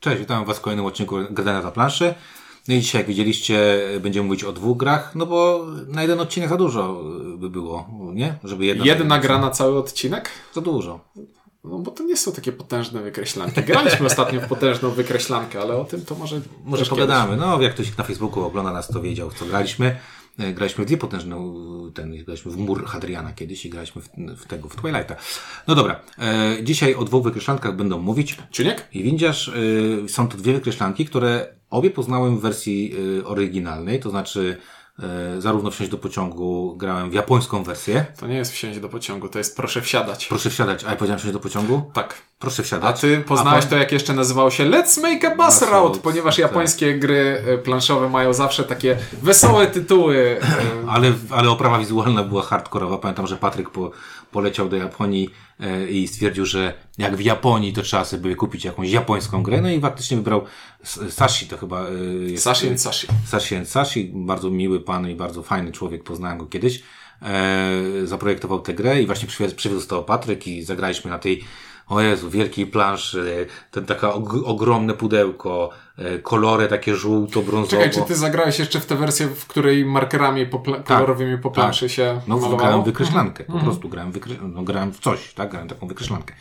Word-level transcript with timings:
Cześć, 0.00 0.18
witam 0.18 0.44
Was 0.44 0.58
w 0.58 0.60
kolejnym 0.60 0.86
odcinku 0.86 1.16
Gadania 1.30 1.62
na 1.62 1.70
planszy. 1.70 2.14
No 2.68 2.74
i 2.74 2.80
dzisiaj, 2.80 3.00
jak 3.00 3.08
widzieliście, 3.08 3.78
będziemy 4.00 4.26
mówić 4.26 4.44
o 4.44 4.52
dwóch 4.52 4.76
grach, 4.76 5.14
no 5.14 5.26
bo 5.26 5.66
na 5.88 6.02
jeden 6.02 6.20
odcinek 6.20 6.48
za 6.48 6.56
dużo 6.56 7.02
by 7.38 7.50
było, 7.50 7.88
nie? 8.14 8.38
Żeby 8.44 8.64
jedna, 8.66 8.84
jedna 8.84 9.18
gra 9.18 9.38
na 9.38 9.50
cały 9.50 9.78
odcinek? 9.78 10.30
Za 10.54 10.60
dużo. 10.60 11.00
No 11.64 11.78
bo 11.78 11.90
to 11.90 12.04
nie 12.04 12.16
są 12.16 12.32
takie 12.32 12.52
potężne 12.52 13.02
wykreślanki. 13.02 13.62
Graliśmy 13.62 14.06
ostatnio 14.06 14.40
w 14.40 14.48
potężną 14.48 14.90
wykreślankę, 14.90 15.60
ale 15.60 15.76
o 15.76 15.84
tym 15.84 16.04
to 16.04 16.14
może 16.14 16.40
Może 16.64 16.86
pogadamy. 16.86 17.30
Kiedyś. 17.30 17.46
No, 17.46 17.60
jak 17.60 17.74
ktoś 17.74 17.96
na 17.96 18.04
Facebooku 18.04 18.44
ogląda 18.44 18.72
nas, 18.72 18.88
to 18.88 19.00
wiedział, 19.00 19.30
co 19.30 19.46
graliśmy. 19.46 19.96
E, 20.38 20.52
graliśmy 20.52 20.84
w 20.84 20.86
dwie 20.86 20.96
potężne, 20.96 21.36
ten, 21.94 22.24
graliśmy 22.24 22.52
w 22.52 22.56
Mur 22.56 22.84
Hadriana 22.84 23.32
kiedyś 23.32 23.66
i 23.66 23.70
graliśmy 23.70 24.02
w, 24.02 24.08
w 24.36 24.46
tego, 24.46 24.68
w 24.68 24.76
Twilighta. 24.76 25.16
No 25.66 25.74
dobra, 25.74 26.00
e, 26.18 26.56
dzisiaj 26.62 26.94
o 26.94 27.04
dwóch 27.04 27.24
wykreślankach 27.24 27.76
będą 27.76 27.98
mówić. 27.98 28.38
Czuniek? 28.50 28.88
I 28.92 29.02
Windziarz. 29.02 29.48
E, 30.04 30.08
są 30.08 30.28
to 30.28 30.36
dwie 30.36 30.52
wykreślanki, 30.52 31.06
które 31.06 31.54
obie 31.70 31.90
poznałem 31.90 32.38
w 32.38 32.40
wersji 32.40 32.94
e, 33.20 33.24
oryginalnej, 33.24 34.00
to 34.00 34.10
znaczy 34.10 34.56
zarówno 35.38 35.70
wsiąść 35.70 35.90
do 35.90 35.98
pociągu, 35.98 36.74
grałem 36.76 37.10
w 37.10 37.14
japońską 37.14 37.62
wersję. 37.62 38.06
To 38.20 38.26
nie 38.26 38.36
jest 38.36 38.52
wsiąść 38.52 38.80
do 38.80 38.88
pociągu, 38.88 39.28
to 39.28 39.38
jest 39.38 39.56
proszę 39.56 39.82
wsiadać. 39.82 40.26
Proszę 40.26 40.50
wsiadać. 40.50 40.84
A 40.84 40.90
ja 40.90 40.96
powiedziałem 40.96 41.18
wsiąść 41.18 41.32
do 41.32 41.40
pociągu? 41.40 41.90
Tak. 41.92 42.14
Proszę 42.38 42.62
wsiadać. 42.62 42.96
A 42.96 43.00
ty 43.00 43.18
poznałeś 43.20 43.64
A 43.64 43.68
to, 43.68 43.76
jak 43.76 43.92
jeszcze 43.92 44.14
nazywało 44.14 44.50
się 44.50 44.64
Let's 44.64 45.02
Make 45.02 45.24
a 45.24 45.36
Bus 45.36 45.62
Route, 45.62 45.98
ponieważ 45.98 46.36
tak. 46.36 46.42
japońskie 46.42 46.90
tak. 46.90 47.00
gry 47.00 47.42
e, 47.46 47.58
planszowe 47.58 48.08
mają 48.08 48.32
zawsze 48.32 48.64
takie 48.64 48.96
wesołe 49.22 49.66
tytuły. 49.66 50.40
E. 50.42 50.90
ale, 50.90 51.12
ale 51.30 51.50
oprawa 51.50 51.78
wizualna 51.78 52.24
była 52.24 52.42
hardkorowa. 52.42 52.98
Pamiętam, 52.98 53.26
że 53.26 53.36
Patryk 53.36 53.70
po, 53.70 53.90
poleciał 54.32 54.68
do 54.68 54.76
Japonii 54.76 55.30
i 55.90 56.08
stwierdził, 56.08 56.46
że 56.46 56.74
jak 56.98 57.16
w 57.16 57.20
Japonii 57.20 57.72
to 57.72 57.82
trzeba 57.82 58.04
sobie 58.04 58.36
kupić 58.36 58.64
jakąś 58.64 58.90
japońską 58.90 59.42
grę. 59.42 59.60
No 59.60 59.70
i 59.70 59.80
faktycznie 59.80 60.16
wybrał 60.16 60.44
Sashi, 61.08 61.46
to 61.46 61.56
chyba 61.56 61.86
jest. 62.26 62.44
Sashi 62.44 62.68
and 62.68 62.80
Sashi. 62.80 63.06
Sashi 63.26 63.56
and 63.56 63.68
Sashi, 63.68 64.12
bardzo 64.14 64.50
miły 64.50 64.80
pan 64.80 65.10
i 65.10 65.14
bardzo 65.14 65.42
fajny 65.42 65.72
człowiek, 65.72 66.04
poznałem 66.04 66.38
go 66.38 66.46
kiedyś. 66.46 66.82
E, 67.22 67.80
zaprojektował 68.04 68.60
tę 68.60 68.74
grę 68.74 69.02
i 69.02 69.06
właśnie 69.06 69.28
przywiózł 69.56 69.88
to 69.88 70.02
Patryk 70.02 70.46
i 70.46 70.62
zagraliśmy 70.62 71.10
na 71.10 71.18
tej 71.18 71.44
o 71.88 72.00
Jezu, 72.00 72.30
wielkiej 72.30 72.66
planszy, 72.66 73.46
ten 73.70 73.86
taka 73.86 74.12
og 74.12 74.34
ogromne 74.44 74.94
pudełko, 74.94 75.70
e, 75.98 76.18
kolory 76.18 76.68
takie 76.68 76.94
żółto-brązowe. 76.94 77.70
Czekaj, 77.70 77.90
czy 77.90 78.02
ty 78.02 78.14
zagrałeś 78.14 78.58
jeszcze 78.58 78.80
w 78.80 78.86
tę 78.86 78.96
wersję, 78.96 79.28
w 79.28 79.46
której 79.46 79.84
markerami 79.84 80.46
tak, 80.46 80.84
kolorowymi 80.84 81.38
po 81.38 81.50
planszy 81.50 81.86
tak. 81.86 81.90
się 81.90 82.20
No, 82.26 82.36
malowało? 82.36 82.56
grałem 82.56 82.82
wykreślankę, 82.84 83.44
po 83.44 83.52
mhm. 83.52 83.64
prostu 83.64 83.88
grałem, 83.88 84.12
wykre 84.12 84.34
no, 84.42 84.62
grałem 84.62 84.92
w 84.92 85.00
coś, 85.00 85.34
tak, 85.34 85.50
grałem 85.50 85.68
taką 85.68 85.86
wykreślankę. 85.86 86.34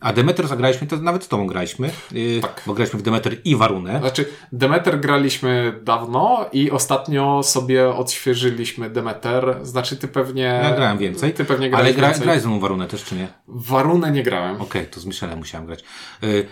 A 0.00 0.12
Demeter 0.12 0.48
zagraliśmy, 0.48 0.86
to 0.86 0.96
nawet 0.96 1.24
z 1.24 1.28
tobą 1.28 1.46
graliśmy. 1.46 1.90
Yy, 2.12 2.40
tak. 2.40 2.62
Bo 2.66 2.74
graliśmy 2.74 2.98
w 2.98 3.02
Demeter 3.02 3.36
i 3.44 3.56
Warunę. 3.56 3.98
Znaczy, 4.00 4.28
Demeter 4.52 5.00
graliśmy 5.00 5.80
dawno 5.82 6.46
i 6.52 6.70
ostatnio 6.70 7.42
sobie 7.42 7.88
odświeżyliśmy 7.88 8.90
Demeter. 8.90 9.58
Znaczy, 9.62 9.96
ty 9.96 10.08
pewnie. 10.08 10.60
Ja 10.62 10.76
grałem 10.76 10.98
więcej. 10.98 11.32
Ty 11.32 11.44
pewnie 11.44 11.70
grałeś 11.70 11.86
Ale 11.86 11.94
gra, 11.94 12.08
więcej. 12.08 12.24
grałeś 12.24 12.42
ze 12.42 12.48
mną 12.48 12.60
Warunę 12.60 12.86
też, 12.86 13.04
czy 13.04 13.14
nie? 13.14 13.28
Warunę 13.48 14.10
nie 14.10 14.22
grałem. 14.22 14.54
Okej, 14.54 14.66
okay, 14.66 14.86
to 14.86 15.00
z 15.00 15.06
Michelem 15.06 15.38
musiałem 15.38 15.66
grać. 15.66 15.84
Yy, 16.22 16.46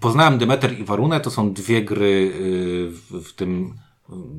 poznałem 0.00 0.38
Demeter 0.38 0.78
i 0.78 0.84
Warunę, 0.84 1.20
to 1.20 1.30
są 1.30 1.52
dwie 1.52 1.82
gry 1.82 2.32
w, 2.88 3.28
w 3.28 3.32
tym 3.32 3.74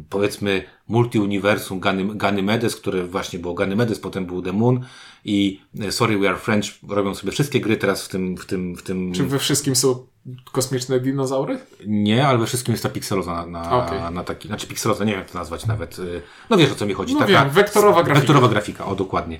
powiedzmy 0.10 0.64
multi-uniwersum 0.90 1.80
Ganymedes, 2.16 2.76
które 2.76 3.04
właśnie 3.04 3.40
było 3.40 3.54
Ganymedes, 3.54 4.00
potem 4.00 4.26
był 4.26 4.42
The 4.42 4.54
Moon 4.54 4.86
i 5.26 5.62
e, 5.80 5.92
Sorry 5.92 6.18
We 6.18 6.30
Are 6.30 6.38
French 6.38 6.66
robią 6.90 7.16
sobie 7.16 7.32
wszystkie 7.32 7.62
gry 7.62 7.78
teraz 7.78 8.06
w 8.06 8.10
tym... 8.10 8.38
W 8.38 8.46
tym, 8.46 8.76
w 8.76 8.84
tym... 8.84 9.14
Czy 9.14 9.24
we 9.24 9.40
wszystkim 9.40 9.76
są 9.76 10.08
kosmiczne 10.52 11.00
dinozaury? 11.00 11.60
Nie, 11.88 12.28
ale 12.28 12.38
we 12.38 12.46
wszystkim 12.46 12.72
jest 12.72 12.84
ta 12.84 12.90
pikseloza 12.90 13.32
na, 13.32 13.46
na, 13.46 13.86
okay. 13.86 14.12
na 14.12 14.24
taki, 14.24 14.48
znaczy 14.48 14.68
pikseloza, 14.68 15.06
nie 15.06 15.12
wiem 15.12 15.20
jak 15.20 15.32
to 15.32 15.40
nazwać 15.40 15.66
nawet. 15.66 16.00
E, 16.00 16.04
no 16.50 16.58
wiesz 16.58 16.72
o 16.72 16.76
co 16.76 16.86
mi 16.86 16.94
chodzi. 16.94 17.14
No 17.14 17.20
taka, 17.20 17.32
wiem, 17.32 17.50
wektorowa 17.50 18.04
grafika. 18.04 18.20
Wektorowa 18.20 18.48
grafika, 18.48 18.86
o 18.86 18.96
dokładnie. 18.96 19.40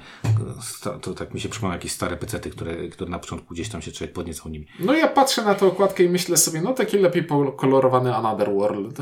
To, 0.82 1.00
to 1.00 1.14
tak 1.14 1.34
mi 1.34 1.40
się 1.40 1.50
przypomina 1.50 1.76
jakieś 1.76 1.92
stare 1.92 2.18
pecety, 2.18 2.50
które, 2.50 2.88
które 2.88 3.10
na 3.10 3.20
początku 3.20 3.54
gdzieś 3.54 3.70
tam 3.70 3.82
się 3.82 3.92
człowiek 3.92 4.14
podniecał 4.14 4.52
nimi. 4.52 4.68
No 4.80 4.94
ja 4.94 5.08
patrzę 5.08 5.44
na 5.44 5.56
tę 5.56 5.66
okładkę 5.66 6.04
i 6.04 6.10
myślę 6.10 6.38
sobie, 6.38 6.62
no 6.62 6.74
taki 6.74 6.98
lepiej 6.98 7.24
pokolorowany 7.24 8.16
Another 8.16 8.54
World. 8.54 8.98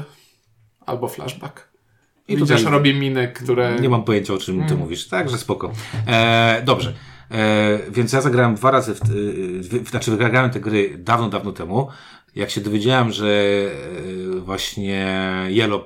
Albo 0.86 1.08
flashback. 1.08 1.74
I 2.28 2.38
tu 2.38 2.46
też 2.46 2.64
robi 2.64 2.94
miny, 2.94 3.28
które... 3.28 3.76
Nie 3.80 3.90
mam 3.90 4.04
pojęcia, 4.04 4.34
o 4.34 4.38
czym 4.38 4.56
ty 4.56 4.62
hmm. 4.62 4.80
mówisz. 4.80 5.08
Także 5.08 5.38
spoko. 5.38 5.72
E, 6.08 6.62
dobrze. 6.66 6.94
E, 7.32 7.80
więc 7.92 8.14
ja 8.14 8.22
zagrałem 8.22 8.56
dwa 8.56 8.72
razy, 8.72 8.94
w, 8.94 9.00
w, 9.00 9.90
znaczy 9.90 10.12
wygrałem 10.12 10.52
te 10.52 10.60
gry 10.60 10.98
dawno, 10.98 11.30
dawno 11.30 11.52
temu. 11.52 11.88
Jak 12.36 12.50
się 12.50 12.62
dowiedziałem, 12.62 13.12
że 13.12 13.28
e, 13.28 14.40
właśnie 14.40 15.18
Yellow 15.50 15.82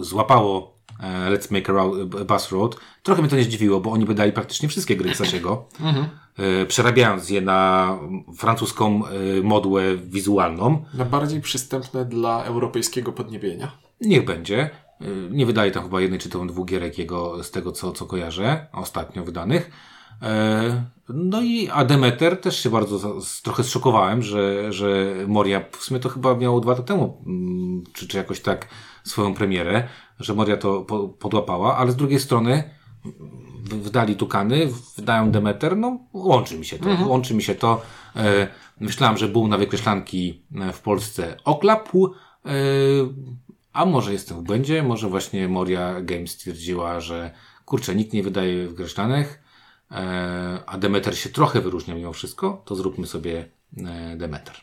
złapało 0.00 0.76
e, 0.76 0.79
Let's 1.02 1.52
Make 1.52 1.70
a 1.70 2.24
Bus 2.24 2.52
Road, 2.52 2.76
trochę 3.02 3.22
mnie 3.22 3.30
to 3.30 3.36
nie 3.36 3.44
zdziwiło, 3.44 3.80
bo 3.80 3.90
oni 3.90 4.04
wydali 4.04 4.32
praktycznie 4.32 4.68
wszystkie 4.68 4.96
gry 4.96 5.14
Sasiego, 5.14 5.64
mhm. 5.80 6.06
E, 6.38 6.66
przerabiając 6.66 7.30
je 7.30 7.40
na 7.40 7.98
francuską 8.36 9.02
modłę 9.42 9.96
wizualną. 9.96 10.84
Na 10.94 11.04
bardziej 11.04 11.40
przystępne 11.40 12.04
dla 12.04 12.44
europejskiego 12.44 13.12
podniebienia. 13.12 13.72
Niech 14.00 14.24
będzie. 14.24 14.70
Nie 15.30 15.46
wydaje 15.46 15.70
tam 15.70 15.82
chyba 15.82 16.00
jednej 16.00 16.20
czy 16.20 16.28
tam 16.28 16.46
dwóch 16.46 16.66
gierek 16.66 16.98
jego 16.98 17.44
z 17.44 17.50
tego, 17.50 17.72
co, 17.72 17.92
co 17.92 18.06
kojarzę, 18.06 18.66
ostatnio 18.72 19.24
wydanych. 19.24 19.70
E, 20.22 20.84
no 21.08 21.42
i 21.42 21.68
Ademeter 21.68 22.40
też 22.40 22.62
się 22.62 22.70
bardzo 22.70 23.20
trochę 23.42 23.64
zszokowałem, 23.64 24.22
że, 24.22 24.72
że 24.72 25.14
Moria 25.26 25.64
w 25.72 25.84
sumie 25.84 26.00
to 26.00 26.08
chyba 26.08 26.34
miało 26.34 26.60
dwa 26.60 26.72
lata 26.72 26.82
temu, 26.82 27.22
mm, 27.26 27.84
czy, 27.92 28.08
czy 28.08 28.16
jakoś 28.16 28.40
tak 28.40 28.68
swoją 29.04 29.34
premierę, 29.34 29.88
że 30.20 30.34
Moria 30.34 30.56
to 30.56 30.80
podłapała, 31.18 31.76
ale 31.76 31.92
z 31.92 31.96
drugiej 31.96 32.20
strony 32.20 32.70
wydali 33.64 34.16
Tukany, 34.16 34.68
wydają 34.96 35.30
Demeter, 35.30 35.76
no 35.76 35.98
łączy 36.12 36.58
mi 36.58 36.64
się 36.64 36.78
to, 36.78 36.90
mhm. 36.90 37.10
łączy 37.10 37.34
mi 37.34 37.42
się 37.42 37.54
to. 37.54 37.82
E, 38.16 38.48
myślałem, 38.80 39.16
że 39.16 39.28
był 39.28 39.48
na 39.48 39.58
wykreślanki 39.58 40.42
e, 40.54 40.72
w 40.72 40.80
Polsce 40.80 41.36
oklapł, 41.44 42.14
a 43.72 43.86
może 43.86 44.12
jestem 44.12 44.38
w 44.38 44.42
błędzie, 44.42 44.82
może 44.82 45.08
właśnie 45.08 45.48
Moria 45.48 46.00
Games 46.00 46.30
stwierdziła, 46.30 47.00
że 47.00 47.30
kurczę, 47.64 47.94
nikt 47.94 48.12
nie 48.12 48.22
wydaje 48.22 48.68
w 48.68 48.74
greszlanych, 48.74 49.42
e, 49.90 50.58
a 50.66 50.78
Demeter 50.78 51.18
się 51.18 51.28
trochę 51.28 51.60
wyróżnia 51.60 51.94
mimo 51.94 52.12
wszystko, 52.12 52.62
to 52.64 52.74
zróbmy 52.74 53.06
sobie 53.06 53.48
e, 53.76 54.16
Demeter. 54.16 54.54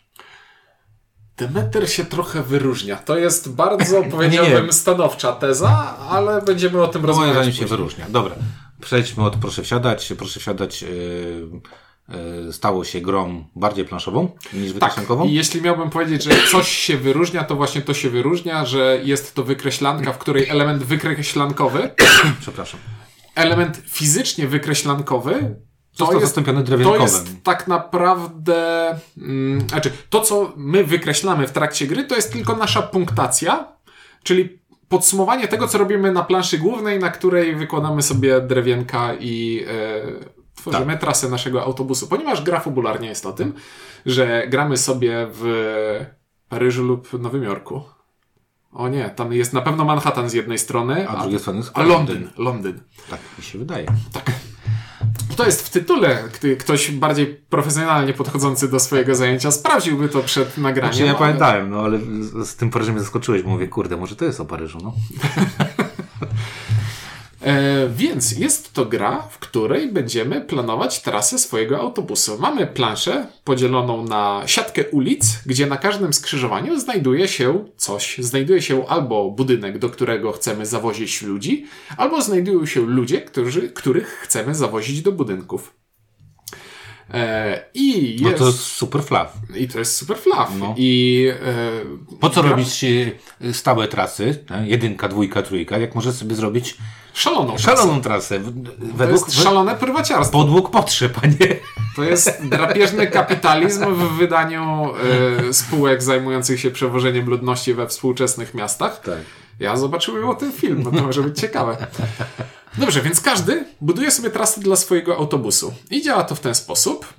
Demeter 1.38 1.90
się 1.90 2.06
trochę 2.06 2.44
wyróżnia. 2.44 2.96
To 2.96 3.18
jest 3.18 3.52
bardzo, 3.52 4.04
powiedziałbym, 4.12 4.66
nie. 4.66 4.74
stanowcza 4.74 5.34
teza, 5.34 5.98
ale 6.10 6.42
będziemy 6.42 6.84
o 6.84 6.88
tym 6.88 7.02
no, 7.02 7.08
rozmawiać. 7.08 7.36
Moim 7.36 7.52
się 7.52 7.66
wyróżnia. 7.66 8.06
Dobra. 8.10 8.36
Przejdźmy 8.82 9.24
od 9.24 9.36
proszę 9.36 9.64
wsiadać. 9.64 10.14
Proszę 10.18 10.40
wsiadać. 10.40 10.82
Yy 10.82 11.52
stało 12.52 12.84
się 12.84 13.02
grą 13.02 13.46
bardziej 13.56 13.86
planszową 13.86 14.32
niż 14.54 14.74
wykreślankową? 14.74 15.24
Tak. 15.24 15.32
I 15.32 15.34
jeśli 15.34 15.62
miałbym 15.62 15.90
powiedzieć, 15.90 16.24
że 16.24 16.32
coś 16.52 16.68
się 16.68 16.98
wyróżnia, 16.98 17.44
to 17.44 17.56
właśnie 17.56 17.82
to 17.82 17.94
się 17.94 18.10
wyróżnia, 18.10 18.66
że 18.66 19.00
jest 19.04 19.36
to 19.36 19.44
wykreślanka, 19.44 20.14
w 20.14 20.18
której 20.18 20.50
element 20.50 20.84
wykreślankowy 20.84 21.90
przepraszam 22.42 22.80
element 23.38 23.82
fizycznie 23.86 24.48
wykreślankowy 24.48 25.56
to 26.06 26.12
jest, 26.12 26.26
zastąpiony 26.26 26.64
To 26.64 26.98
jest 26.98 27.44
tak 27.44 27.68
naprawdę 27.68 28.90
mm, 29.18 29.70
znaczy 29.70 29.92
to, 30.10 30.22
co 30.22 30.54
my 30.56 30.84
wykreślamy 30.84 31.48
w 31.48 31.52
trakcie 31.52 31.88
gry, 31.88 32.04
to 32.04 32.16
jest 32.16 32.32
tylko 32.34 32.56
nasza 32.56 32.82
punktacja, 32.82 33.68
czyli 34.24 34.60
podsumowanie 34.90 35.48
tego, 35.48 35.68
co 35.68 35.78
robimy 35.78 36.12
na 36.12 36.24
planszy 36.24 36.58
głównej, 36.58 37.00
na 37.00 37.10
której 37.10 37.56
wykładamy 37.56 38.02
sobie 38.02 38.42
drewienka 38.42 39.14
i 39.20 39.54
yy, 39.56 40.26
tworzymy 40.56 40.94
tak. 40.94 41.02
trasę 41.02 41.30
naszego 41.30 41.64
autobusu, 41.64 42.08
ponieważ 42.08 42.42
gra 42.42 42.60
fabularnie 42.60 43.08
jest 43.08 43.26
o 43.26 43.34
tym, 43.34 43.54
że 44.06 44.48
gramy 44.48 44.78
sobie 44.78 45.28
w 45.32 46.06
Paryżu 46.50 46.84
lub 46.84 47.14
Nowym 47.14 47.44
Jorku. 47.44 47.82
O 48.72 48.90
nie, 48.90 49.10
tam 49.10 49.34
jest 49.34 49.54
na 49.54 49.62
pewno 49.62 49.86
Manhattan 49.86 50.30
z 50.30 50.34
jednej 50.34 50.60
strony, 50.60 51.10
a, 51.10 51.12
a 51.12 51.22
drugiej 51.22 51.40
strony 51.40 51.62
a 51.74 51.84
Londyn. 51.84 52.30
Londyn. 52.38 52.80
Tak 53.10 53.20
mi 53.38 53.44
się 53.44 53.60
wydaje. 53.60 53.86
Tak. 54.14 54.32
To 55.38 55.46
jest 55.46 55.68
w 55.68 55.70
tytule. 55.70 56.24
Gdy 56.40 56.58
ktoś 56.58 56.92
bardziej 56.92 57.28
profesjonalnie 57.50 58.14
podchodzący 58.14 58.68
do 58.68 58.80
swojego 58.80 59.16
zajęcia 59.16 59.52
sprawdziłby 59.52 60.10
to 60.10 60.24
przed 60.24 60.58
nagraniem. 60.58 60.94
Znaczy, 60.94 61.06
ja 61.06 61.12
ale... 61.12 61.20
pamiętałem, 61.20 61.70
no 61.70 61.80
ale 61.80 62.00
z 62.46 62.56
tym 62.56 62.70
Paryżem 62.70 62.96
mnie 62.96 63.04
zaskoczyłeś, 63.04 63.42
bo 63.42 63.50
mówię, 63.50 63.68
kurde, 63.68 63.98
może 63.98 64.16
to 64.16 64.26
jest 64.26 64.40
o 64.40 64.46
Paryżu, 64.46 64.80
no. 64.84 64.94
E, 67.48 67.90
więc 67.90 68.32
jest 68.32 68.74
to 68.74 68.86
gra, 68.86 69.22
w 69.22 69.40
której 69.40 69.92
będziemy 69.92 70.42
planować 70.42 71.02
trasę 71.02 71.40
swojego 71.40 71.80
autobusu. 71.80 72.38
Mamy 72.40 72.68
planszę 72.68 73.28
podzieloną 73.44 74.04
na 74.04 74.44
siatkę 74.46 74.84
ulic, 74.92 75.26
gdzie 75.46 75.68
na 75.68 75.78
każdym 75.78 76.14
skrzyżowaniu 76.14 76.80
znajduje 76.80 77.28
się 77.28 77.66
coś. 77.78 78.18
Znajduje 78.18 78.62
się 78.62 78.88
albo 78.88 79.32
budynek, 79.32 79.80
do 79.80 79.90
którego 79.90 80.32
chcemy 80.32 80.66
zawozić 80.66 81.22
ludzi, 81.22 81.66
albo 81.98 82.22
znajdują 82.22 82.66
się 82.66 82.82
ludzie, 82.82 83.22
którzy, 83.22 83.70
których 83.70 84.08
chcemy 84.08 84.56
zawozić 84.56 85.02
do 85.02 85.12
budynków. 85.12 85.74
E, 87.14 87.64
I 87.74 88.12
jest... 88.12 88.24
No 88.24 88.32
to 88.40 88.46
jest 88.46 88.60
super 88.60 89.04
flaw. 89.04 89.34
I 89.56 89.68
to 89.68 89.80
jest 89.80 89.96
super 89.96 90.18
flaw. 90.18 90.52
No. 90.60 90.74
I 90.78 91.28
e, 92.12 92.16
Po 92.20 92.30
co 92.30 92.42
gra- 92.44 92.50
robić 92.50 92.86
stałe 93.54 93.88
trasy, 93.88 94.46
nie? 94.62 94.68
jedynka, 94.68 95.08
dwójka, 95.08 95.42
trójka, 95.44 95.78
jak 95.78 95.96
może 95.96 96.14
sobie 96.14 96.36
zrobić 96.36 96.78
Szaloną 97.14 97.48
trasę. 97.56 97.64
szaloną 97.64 98.02
trasę, 98.02 98.40
w- 98.40 98.64
To 98.64 98.72
według 98.80 99.28
jest 99.28 99.44
szalone 99.44 99.76
prywaciarstwo. 99.76 100.38
podług 100.40 100.70
potrzeb, 100.72 101.18
a 101.24 101.28
nie... 101.28 101.56
To 101.96 102.04
jest 102.04 102.42
drapieżny 102.48 103.08
kapitalizm 103.08 103.86
w 103.96 104.18
wydaniu 104.18 104.90
e, 105.50 105.54
spółek 105.54 106.04
zajmujących 106.04 106.60
się 106.60 106.72
przewożeniem 106.72 107.30
ludności 107.30 107.74
we 107.74 107.88
współczesnych 107.88 108.54
miastach. 108.54 109.00
Tak. 109.02 109.18
Ja 109.60 109.78
zobaczyłem 109.78 110.30
o 110.30 110.36
tym 110.36 110.52
film, 110.52 110.82
no 110.84 110.92
to 110.92 111.04
może 111.06 111.22
być 111.24 111.40
ciekawe. 111.40 111.88
Dobrze, 112.78 113.02
więc 113.02 113.22
każdy 113.22 113.66
buduje 113.82 114.12
sobie 114.12 114.30
trasę 114.30 114.62
dla 114.62 114.76
swojego 114.76 115.18
autobusu. 115.18 115.74
I 115.92 116.02
działa 116.02 116.24
to 116.24 116.36
w 116.36 116.40
ten 116.40 116.56
sposób, 116.56 117.14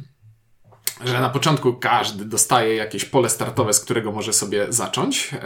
że 1.05 1.21
na 1.21 1.31
początku 1.31 1.75
każdy 1.75 2.25
dostaje 2.25 2.75
jakieś 2.75 3.05
pole 3.05 3.29
startowe, 3.31 3.73
z 3.73 3.81
którego 3.81 4.13
może 4.13 4.33
sobie 4.33 4.67
zacząć. 4.69 5.31
Eee, 5.33 5.41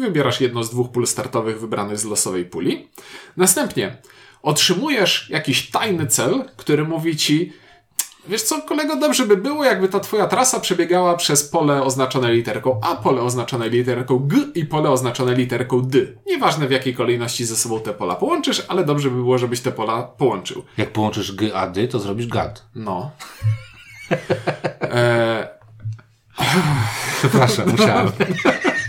wybierasz 0.00 0.40
jedno 0.40 0.64
z 0.64 0.70
dwóch 0.70 0.92
pól 0.92 1.06
startowych 1.06 1.60
wybranych 1.60 1.98
z 1.98 2.04
losowej 2.04 2.44
puli. 2.44 2.88
Następnie 3.36 3.96
otrzymujesz 4.42 5.30
jakiś 5.30 5.70
tajny 5.70 6.06
cel, 6.06 6.44
który 6.56 6.84
mówi 6.84 7.16
ci, 7.16 7.52
Wiesz 8.28 8.42
co, 8.42 8.62
kolego, 8.62 8.96
dobrze 8.96 9.26
by 9.26 9.36
było, 9.36 9.64
jakby 9.64 9.88
ta 9.88 10.00
twoja 10.00 10.26
trasa 10.26 10.60
przebiegała 10.60 11.16
przez 11.16 11.48
pole 11.48 11.82
oznaczone 11.82 12.32
literką 12.32 12.80
A, 12.82 12.96
pole 12.96 13.22
oznaczone 13.22 13.68
literką 13.68 14.18
G 14.18 14.38
i 14.54 14.66
pole 14.66 14.90
oznaczone 14.90 15.34
literką 15.34 15.82
D. 15.82 15.98
Nieważne 16.26 16.66
w 16.66 16.70
jakiej 16.70 16.94
kolejności 16.94 17.44
ze 17.44 17.56
sobą 17.56 17.80
te 17.80 17.92
pola 17.94 18.14
połączysz, 18.14 18.62
ale 18.68 18.84
dobrze 18.84 19.10
by 19.10 19.16
było, 19.16 19.38
żebyś 19.38 19.60
te 19.60 19.72
pola 19.72 20.02
połączył. 20.02 20.64
Jak 20.76 20.90
połączysz 20.92 21.32
G, 21.32 21.54
A, 21.56 21.66
D, 21.66 21.88
to 21.88 21.98
zrobisz 21.98 22.26
GAD. 22.26 22.64
No. 22.74 23.10
E, 24.82 25.48
Przepraszam, 27.18 27.70
musiałem. 27.70 28.12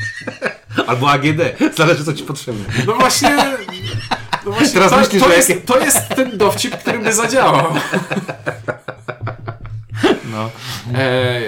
Albo 0.88 1.12
AGD, 1.12 1.39
zależy 1.75 2.06
co 2.06 2.13
ci 2.13 2.24
potrzebne. 2.24 2.65
no 2.88 2.94
właśnie... 2.94 3.38
No 4.45 4.51
właśnie 4.51 4.74
Teraz 4.74 4.91
to, 4.91 4.97
myślisz, 4.97 5.24
to, 5.24 5.33
jest, 5.33 5.50
jakie- 5.50 5.62
to 5.62 5.79
jest 5.79 6.09
ten 6.09 6.38
dowcip, 6.38 6.75
który 6.77 7.00
by 7.00 7.13
zadziałał. 7.13 7.74
No. 10.33 10.51
E, 10.94 11.41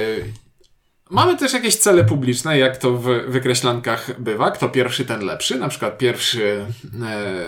mamy 1.10 1.38
też 1.38 1.54
jakieś 1.54 1.76
cele 1.76 2.04
publiczne, 2.04 2.60
jak 2.60 2.78
to 2.78 2.92
w 2.92 3.04
wykreślankach 3.28 4.22
bywa. 4.22 4.52
Kto 4.52 4.70
pierwszy, 4.70 5.06
ten 5.06 5.26
lepszy. 5.26 5.60
Na 5.60 5.68
przykład 5.70 5.98
pierwszy, 5.98 6.66
e, 7.04 7.46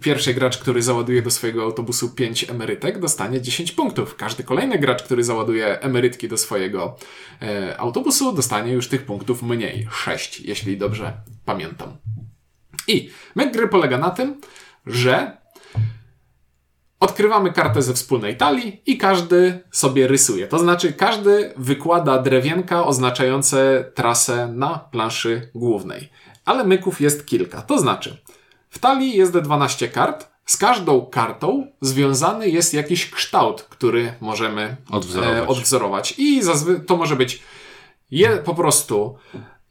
pierwszy 0.00 0.34
gracz, 0.34 0.58
który 0.58 0.82
załaduje 0.82 1.22
do 1.22 1.30
swojego 1.30 1.62
autobusu 1.62 2.10
5 2.10 2.50
emerytek, 2.50 2.98
dostanie 2.98 3.40
10 3.40 3.72
punktów. 3.72 4.16
Każdy 4.16 4.44
kolejny 4.44 4.78
gracz, 4.78 5.02
który 5.02 5.24
załaduje 5.24 5.80
emerytki 5.80 6.28
do 6.28 6.36
swojego 6.36 6.96
e, 7.42 7.80
autobusu, 7.80 8.32
dostanie 8.32 8.72
już 8.72 8.88
tych 8.88 9.06
punktów 9.06 9.42
mniej. 9.42 9.88
6, 9.92 10.40
jeśli 10.40 10.76
dobrze 10.76 11.12
pamiętam. 11.44 11.96
I 12.88 13.10
myk 13.34 13.52
gry 13.52 13.68
polega 13.68 13.98
na 13.98 14.10
tym, 14.10 14.40
że 14.86 15.41
Odkrywamy 17.02 17.52
kartę 17.52 17.82
ze 17.82 17.94
wspólnej 17.94 18.36
talii 18.36 18.82
i 18.86 18.98
każdy 18.98 19.60
sobie 19.70 20.08
rysuje. 20.08 20.46
To 20.46 20.58
znaczy, 20.58 20.92
każdy 20.92 21.54
wykłada 21.56 22.18
drewienka 22.18 22.86
oznaczające 22.86 23.84
trasę 23.94 24.48
na 24.48 24.78
planszy 24.78 25.50
głównej. 25.54 26.08
Ale 26.44 26.64
myków 26.64 27.00
jest 27.00 27.26
kilka. 27.26 27.62
To 27.62 27.78
znaczy, 27.78 28.22
w 28.70 28.78
talii 28.78 29.16
jest 29.16 29.38
12 29.38 29.88
kart. 29.88 30.28
Z 30.46 30.56
każdą 30.56 31.06
kartą 31.06 31.66
związany 31.80 32.48
jest 32.48 32.74
jakiś 32.74 33.10
kształt, 33.10 33.62
który 33.62 34.14
możemy 34.20 34.76
Odwzorować. 34.90 35.38
E, 35.38 35.46
odwzorować. 35.46 36.14
I 36.18 36.40
to 36.86 36.96
może 36.96 37.16
być 37.16 37.42
je, 38.10 38.28
po 38.28 38.54
prostu 38.54 39.16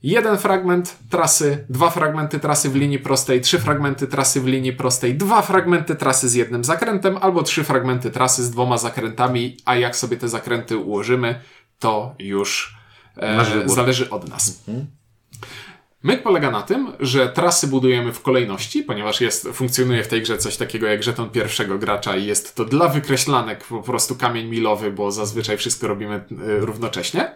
jeden 0.04 0.38
fragment 0.38 0.98
trasy, 1.10 1.66
dwa 1.70 1.90
fragmenty 1.90 2.40
trasy 2.40 2.70
w 2.70 2.76
linii 2.76 3.00
prostej, 3.00 3.42
trzy 3.42 3.60
fragmenty 3.60 4.08
trasy 4.08 4.42
w 4.42 4.48
linii 4.48 4.74
prostej, 4.74 5.16
dwa 5.16 5.42
fragmenty 5.42 5.96
trasy 5.96 6.30
z 6.30 6.34
jednym 6.34 6.64
zakrętem, 6.64 7.18
albo 7.22 7.44
trzy 7.44 7.64
fragmenty 7.64 8.12
trasy 8.12 8.44
z 8.44 8.52
dwoma 8.52 8.78
zakrętami, 8.78 9.58
a 9.66 9.76
jak 9.76 9.96
sobie 9.96 10.18
te 10.18 10.30
zakręty 10.30 10.78
ułożymy, 10.78 11.40
to 11.80 12.16
już 12.20 12.78
e, 13.18 13.46
zależy 13.66 14.10
od 14.10 14.30
nas. 14.30 14.64
Myk 16.04 16.24
polega 16.24 16.52
na 16.52 16.62
tym, 16.62 16.92
że 17.00 17.30
trasy 17.30 17.68
budujemy 17.68 18.14
w 18.14 18.22
kolejności, 18.22 18.84
ponieważ 18.84 19.22
jest, 19.22 19.48
funkcjonuje 19.54 20.04
w 20.04 20.08
tej 20.08 20.22
grze 20.22 20.38
coś 20.38 20.58
takiego 20.58 20.88
jak 20.88 21.04
żeton 21.04 21.30
pierwszego 21.30 21.78
gracza 21.78 22.16
i 22.16 22.26
jest 22.26 22.56
to 22.56 22.66
dla 22.66 22.88
wykreślanek 22.88 23.64
po 23.64 23.82
prostu 23.82 24.16
kamień 24.16 24.48
milowy, 24.48 24.92
bo 24.92 25.12
zazwyczaj 25.12 25.58
wszystko 25.58 25.88
robimy 25.88 26.16
y, 26.16 26.60
równocześnie. 26.60 27.32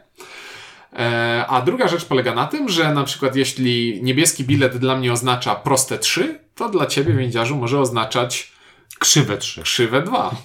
E, 0.95 1.45
A 1.47 1.61
druga 1.61 1.87
rzecz 1.87 2.05
polega 2.05 2.33
na 2.33 2.47
tym, 2.47 2.69
że 2.69 2.93
na 2.93 3.03
przykład 3.03 3.35
jeśli 3.35 3.99
niebieski 4.03 4.43
bilet 4.43 4.77
dla 4.77 4.95
mnie 4.95 5.13
oznacza 5.13 5.55
proste 5.55 5.99
3, 5.99 6.39
to 6.55 6.69
dla 6.69 6.85
ciebie, 6.85 7.13
więziarzu, 7.13 7.55
może 7.55 7.79
oznaczać 7.79 8.55
Krzywe 8.99 9.37
trzy. 9.37 9.61
krzywe 9.63 10.01
2. 10.01 10.35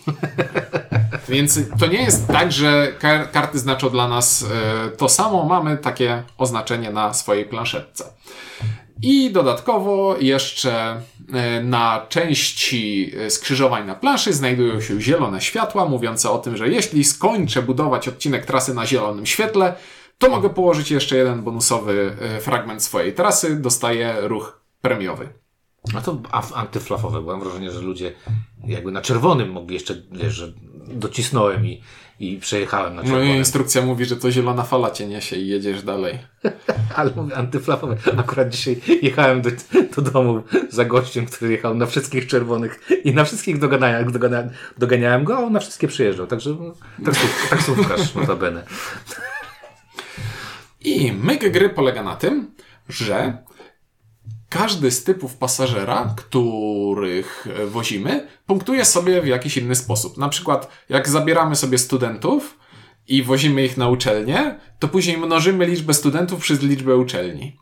Więc 1.28 1.58
to 1.78 1.86
nie 1.86 2.02
jest 2.02 2.26
tak, 2.26 2.52
że 2.52 2.92
kar- 2.98 3.30
karty 3.30 3.58
znaczą 3.58 3.90
dla 3.90 4.08
nas 4.08 4.44
e, 4.86 4.90
to 4.90 5.08
samo. 5.08 5.44
Mamy 5.44 5.76
takie 5.76 6.22
oznaczenie 6.38 6.90
na 6.90 7.14
swojej 7.14 7.44
planszetce. 7.44 8.04
I 9.02 9.30
dodatkowo 9.32 10.16
jeszcze 10.20 11.00
e, 11.32 11.62
na 11.62 12.06
części 12.08 13.12
skrzyżowań 13.28 13.86
na 13.86 13.94
planszy 13.94 14.32
znajdują 14.32 14.80
się 14.80 15.00
zielone 15.00 15.40
światła, 15.40 15.86
mówiące 15.86 16.30
o 16.30 16.38
tym, 16.38 16.56
że 16.56 16.68
jeśli 16.68 17.04
skończę 17.04 17.62
budować 17.62 18.08
odcinek 18.08 18.46
trasy 18.46 18.74
na 18.74 18.86
zielonym 18.86 19.26
świetle, 19.26 19.74
to 20.20 20.28
mogę 20.30 20.50
położyć 20.50 20.90
jeszcze 20.90 21.16
jeden 21.16 21.42
bonusowy 21.42 22.16
e, 22.20 22.40
fragment 22.40 22.82
swojej 22.82 23.12
trasy, 23.14 23.56
dostaję 23.56 24.16
ruch 24.20 24.60
premiowy. 24.80 25.28
No 25.94 26.00
to 26.02 26.12
af- 26.14 26.52
antyflafowe, 26.54 27.20
bo 27.20 27.32
mam 27.32 27.40
wrażenie, 27.40 27.70
że 27.70 27.80
ludzie 27.80 28.12
jakby 28.66 28.92
na 28.92 29.00
czerwonym 29.00 29.52
mogli 29.52 29.74
jeszcze, 29.74 29.94
wiesz, 30.12 30.34
że 30.34 30.52
docisnąłem 30.88 31.66
i, 31.66 31.82
i 32.20 32.38
przejechałem 32.38 32.94
na 32.94 33.02
Moja 33.02 33.14
czerwonym. 33.14 33.36
instrukcja 33.36 33.82
mówi, 33.82 34.04
że 34.04 34.16
to 34.16 34.30
zielona 34.30 34.62
fala 34.62 34.90
cię 34.90 35.06
niesie 35.06 35.36
i 35.36 35.48
jedziesz 35.48 35.82
dalej. 35.82 36.18
Ale 36.96 37.10
mówię 37.16 37.36
antyflafowe. 37.36 37.96
Akurat 38.18 38.48
dzisiaj 38.48 38.80
jechałem 39.02 39.42
do, 39.42 39.50
do 39.96 40.02
domu 40.10 40.42
za 40.68 40.84
gościem, 40.84 41.26
który 41.26 41.52
jechał 41.52 41.74
na 41.74 41.86
wszystkich 41.86 42.26
czerwonych 42.26 42.80
i 43.04 43.14
na 43.14 43.24
wszystkich 43.24 43.58
doganiałem, 43.58 44.12
doganiałem, 44.12 44.50
doganiałem 44.78 45.24
go, 45.24 45.36
a 45.36 45.40
on 45.40 45.52
na 45.52 45.60
wszystkie 45.60 45.88
przyjeżdżał. 45.88 46.26
Także 46.26 46.50
no, 46.50 46.74
taksów, 47.04 47.46
taksówkarz 47.50 48.14
notabene. 48.14 48.64
I 50.80 51.12
myk 51.12 51.52
gry 51.52 51.68
polega 51.68 52.02
na 52.02 52.16
tym, 52.16 52.54
że 52.88 53.44
każdy 54.48 54.90
z 54.90 55.04
typów 55.04 55.36
pasażera, 55.36 56.14
których 56.16 57.46
wozimy, 57.66 58.28
punktuje 58.46 58.84
sobie 58.84 59.22
w 59.22 59.26
jakiś 59.26 59.56
inny 59.56 59.74
sposób. 59.74 60.18
Na 60.18 60.28
przykład, 60.28 60.70
jak 60.88 61.08
zabieramy 61.08 61.56
sobie 61.56 61.78
studentów 61.78 62.58
i 63.08 63.22
wozimy 63.22 63.64
ich 63.64 63.76
na 63.76 63.88
uczelnię, 63.88 64.58
to 64.78 64.88
później 64.88 65.18
mnożymy 65.18 65.66
liczbę 65.66 65.94
studentów 65.94 66.40
przez 66.40 66.62
liczbę 66.62 66.96
uczelni. 66.96 67.56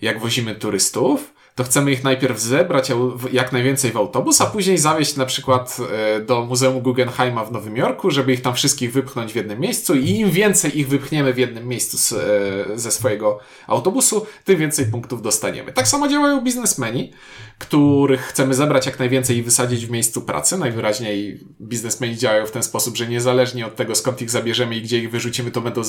Jak 0.00 0.20
wozimy 0.20 0.54
turystów, 0.54 1.34
to 1.60 1.64
chcemy 1.64 1.92
ich 1.92 2.04
najpierw 2.04 2.40
zebrać 2.40 2.92
jak 3.32 3.52
najwięcej 3.52 3.92
w 3.92 3.96
autobus, 3.96 4.40
a 4.40 4.46
później 4.46 4.78
zawieźć 4.78 5.16
na 5.16 5.26
przykład 5.26 5.76
e, 5.92 6.20
do 6.20 6.44
Muzeum 6.44 6.80
Guggenheima 6.80 7.44
w 7.44 7.52
Nowym 7.52 7.76
Jorku, 7.76 8.10
żeby 8.10 8.32
ich 8.32 8.42
tam 8.42 8.54
wszystkich 8.54 8.92
wypchnąć 8.92 9.32
w 9.32 9.36
jednym 9.36 9.60
miejscu 9.60 9.94
i 9.94 10.10
im 10.10 10.30
więcej 10.30 10.78
ich 10.78 10.88
wypchniemy 10.88 11.32
w 11.32 11.38
jednym 11.38 11.68
miejscu 11.68 11.98
z, 11.98 12.12
e, 12.12 12.78
ze 12.78 12.90
swojego 12.90 13.38
autobusu, 13.66 14.26
tym 14.44 14.56
więcej 14.56 14.86
punktów 14.86 15.22
dostaniemy. 15.22 15.72
Tak 15.72 15.88
samo 15.88 16.08
działają 16.08 16.40
biznesmeni, 16.40 17.12
których 17.58 18.20
chcemy 18.20 18.54
zebrać 18.54 18.86
jak 18.86 18.98
najwięcej 18.98 19.36
i 19.36 19.42
wysadzić 19.42 19.86
w 19.86 19.90
miejscu 19.90 20.22
pracy. 20.22 20.58
Najwyraźniej 20.58 21.40
biznesmeni 21.60 22.16
działają 22.16 22.46
w 22.46 22.50
ten 22.50 22.62
sposób, 22.62 22.96
że 22.96 23.06
niezależnie 23.06 23.66
od 23.66 23.76
tego 23.76 23.94
skąd 23.94 24.22
ich 24.22 24.30
zabierzemy 24.30 24.76
i 24.76 24.82
gdzie 24.82 24.98
ich 24.98 25.10
wyrzucimy, 25.10 25.50
to 25.50 25.60
będą 25.60 25.82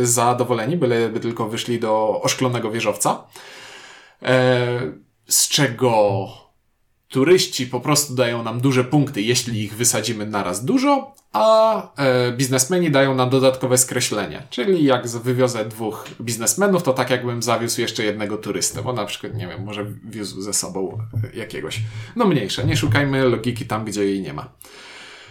zadowoleni, 0.00 0.76
byleby 0.76 1.20
tylko 1.20 1.48
wyszli 1.48 1.80
do 1.80 2.20
oszklonego 2.22 2.70
wieżowca. 2.70 3.24
E, 4.22 5.05
z 5.28 5.48
czego 5.48 6.28
turyści 7.08 7.66
po 7.66 7.80
prostu 7.80 8.14
dają 8.14 8.42
nam 8.42 8.60
duże 8.60 8.84
punkty, 8.84 9.22
jeśli 9.22 9.62
ich 9.62 9.74
wysadzimy 9.74 10.26
naraz 10.26 10.64
dużo, 10.64 11.14
a 11.32 11.82
e, 11.96 12.32
biznesmeni 12.32 12.90
dają 12.90 13.14
nam 13.14 13.30
dodatkowe 13.30 13.78
skreślenie. 13.78 14.42
Czyli 14.50 14.84
jak 14.84 15.08
wywiozę 15.08 15.64
dwóch 15.64 16.08
biznesmenów, 16.20 16.82
to 16.82 16.92
tak 16.92 17.10
jakbym 17.10 17.42
zawiózł 17.42 17.80
jeszcze 17.80 18.04
jednego 18.04 18.38
turystę, 18.38 18.82
bo 18.82 18.92
na 18.92 19.04
przykład, 19.04 19.34
nie 19.34 19.46
wiem, 19.46 19.64
może 19.64 19.86
wiózł 20.04 20.40
ze 20.40 20.52
sobą 20.52 20.98
e, 21.34 21.36
jakiegoś. 21.36 21.80
No 22.16 22.24
mniejsze, 22.26 22.64
nie 22.64 22.76
szukajmy 22.76 23.24
logiki 23.24 23.66
tam, 23.66 23.84
gdzie 23.84 24.04
jej 24.04 24.20
nie 24.20 24.32
ma. 24.32 24.48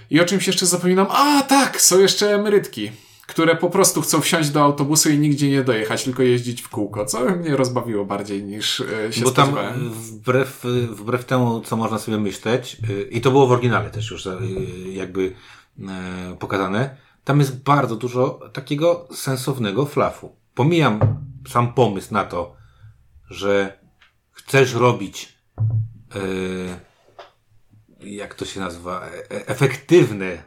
I 0.09 0.21
o 0.21 0.25
czymś 0.25 0.47
jeszcze 0.47 0.65
zapominam. 0.65 1.07
A 1.09 1.41
tak, 1.41 1.81
są 1.81 1.99
jeszcze 1.99 2.35
emerytki, 2.35 2.91
które 3.35 3.55
po 3.55 3.69
prostu 3.69 4.01
chcą 4.01 4.21
wsiąść 4.21 4.49
do 4.49 4.63
autobusu 4.63 5.09
i 5.09 5.19
nigdzie 5.19 5.49
nie 5.49 5.63
dojechać, 5.63 6.03
tylko 6.03 6.23
jeździć 6.23 6.61
w 6.61 6.69
kółko, 6.69 7.05
co 7.05 7.19
mnie 7.35 7.55
rozbawiło 7.55 8.05
bardziej 8.05 8.43
niż 8.43 8.79
e, 8.79 9.13
się 9.13 9.23
Bo 9.23 9.31
tam 9.31 9.47
spodziewałem. 9.47 9.89
wbrew, 9.89 10.63
wbrew 10.89 11.25
temu, 11.25 11.61
co 11.61 11.77
można 11.77 11.99
sobie 11.99 12.17
myśleć, 12.17 12.77
i 13.09 13.21
to 13.21 13.31
było 13.31 13.47
w 13.47 13.51
oryginale 13.51 13.89
też 13.89 14.11
już 14.11 14.27
jakby 14.91 15.33
e, 15.79 16.35
pokazane, 16.39 16.97
tam 17.23 17.39
jest 17.39 17.63
bardzo 17.63 17.95
dużo 17.95 18.39
takiego 18.53 19.07
sensownego 19.11 19.85
flafu. 19.85 20.35
Pomijam 20.53 20.99
sam 21.47 21.73
pomysł 21.73 22.13
na 22.13 22.23
to, 22.23 22.55
że 23.29 23.79
chcesz 24.31 24.73
robić 24.73 25.35
jak 27.99 28.35
to 28.35 28.45
się 28.45 28.59
nazywa, 28.59 29.05
e 29.05 29.47
efektywne 29.47 30.43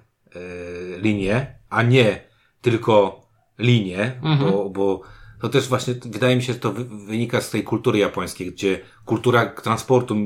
linie, 1.02 1.58
a 1.68 1.82
nie 1.82 2.27
tylko 2.60 3.20
linie, 3.58 4.20
mhm. 4.22 4.50
bo, 4.50 4.70
bo 4.70 5.02
to 5.40 5.48
też 5.48 5.68
właśnie, 5.68 5.94
wydaje 6.04 6.36
mi 6.36 6.42
się, 6.42 6.52
że 6.52 6.58
to 6.58 6.72
wynika 7.06 7.40
z 7.40 7.50
tej 7.50 7.64
kultury 7.64 7.98
japońskiej, 7.98 8.52
gdzie 8.52 8.80
kultura 9.04 9.46
transportu, 9.46 10.16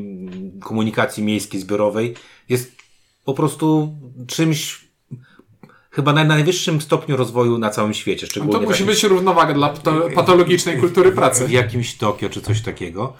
komunikacji 0.60 1.24
miejskiej, 1.24 1.60
zbiorowej 1.60 2.14
jest 2.48 2.76
po 3.24 3.34
prostu 3.34 3.94
czymś 4.26 4.88
chyba 5.90 6.12
na 6.12 6.24
najwyższym 6.24 6.80
stopniu 6.80 7.16
rozwoju 7.16 7.58
na 7.58 7.70
całym 7.70 7.94
świecie. 7.94 8.26
Szczególnie 8.26 8.54
to 8.54 8.70
musi 8.70 8.84
być 8.84 9.04
równowaga 9.04 9.54
dla 9.54 9.74
patologicznej 10.14 10.78
kultury 10.78 11.12
pracy. 11.12 11.46
W 11.46 11.50
jakimś 11.50 11.94
Tokio 11.94 12.30
czy 12.30 12.40
coś 12.40 12.62
takiego. 12.62 13.12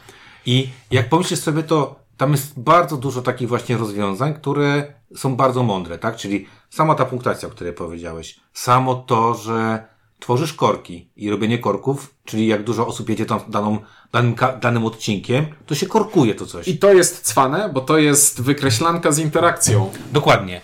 I 0.46 0.68
jak 0.90 1.08
pomyślisz 1.08 1.40
sobie, 1.40 1.62
to 1.62 2.02
tam 2.16 2.32
jest 2.32 2.60
bardzo 2.60 2.96
dużo 2.96 3.22
takich 3.22 3.48
właśnie 3.48 3.76
rozwiązań, 3.76 4.34
które 4.34 4.94
są 5.16 5.36
bardzo 5.36 5.62
mądre, 5.62 5.98
tak? 5.98 6.16
Czyli 6.16 6.46
sama 6.72 6.94
ta 6.94 7.04
punktacja, 7.04 7.48
o 7.48 7.50
której 7.50 7.72
powiedziałeś, 7.72 8.40
samo 8.52 8.94
to, 8.94 9.34
że 9.34 9.84
tworzysz 10.20 10.52
korki 10.52 11.08
i 11.16 11.30
robienie 11.30 11.58
korków, 11.58 12.14
czyli 12.24 12.46
jak 12.46 12.64
dużo 12.64 12.86
osób 12.86 13.08
jedzie 13.08 13.26
tam 13.26 13.40
daną, 13.48 13.78
danym, 14.12 14.34
danym 14.60 14.86
odcinkiem, 14.86 15.46
to 15.66 15.74
się 15.74 15.86
korkuje 15.86 16.34
to 16.34 16.46
coś. 16.46 16.68
I 16.68 16.78
to 16.78 16.92
jest 16.92 17.20
cwane, 17.20 17.70
bo 17.74 17.80
to 17.80 17.98
jest 17.98 18.42
wykreślanka 18.42 19.12
z 19.12 19.18
interakcją. 19.18 19.90
Dokładnie. 20.12 20.60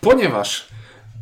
Ponieważ 0.00 0.68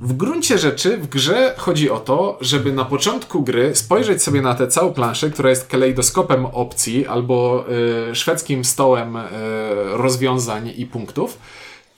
w 0.00 0.12
gruncie 0.12 0.58
rzeczy 0.58 0.96
w 0.96 1.08
grze 1.08 1.54
chodzi 1.58 1.90
o 1.90 2.00
to, 2.00 2.38
żeby 2.40 2.72
na 2.72 2.84
początku 2.84 3.42
gry 3.42 3.76
spojrzeć 3.76 4.22
sobie 4.22 4.42
na 4.42 4.54
tę 4.54 4.68
całą 4.68 4.92
planszę, 4.92 5.30
która 5.30 5.50
jest 5.50 5.66
kalejdoskopem 5.66 6.46
opcji 6.46 7.06
albo 7.06 7.64
y, 8.10 8.14
szwedzkim 8.14 8.64
stołem 8.64 9.16
y, 9.16 9.20
rozwiązań 9.92 10.72
i 10.76 10.86
punktów 10.86 11.38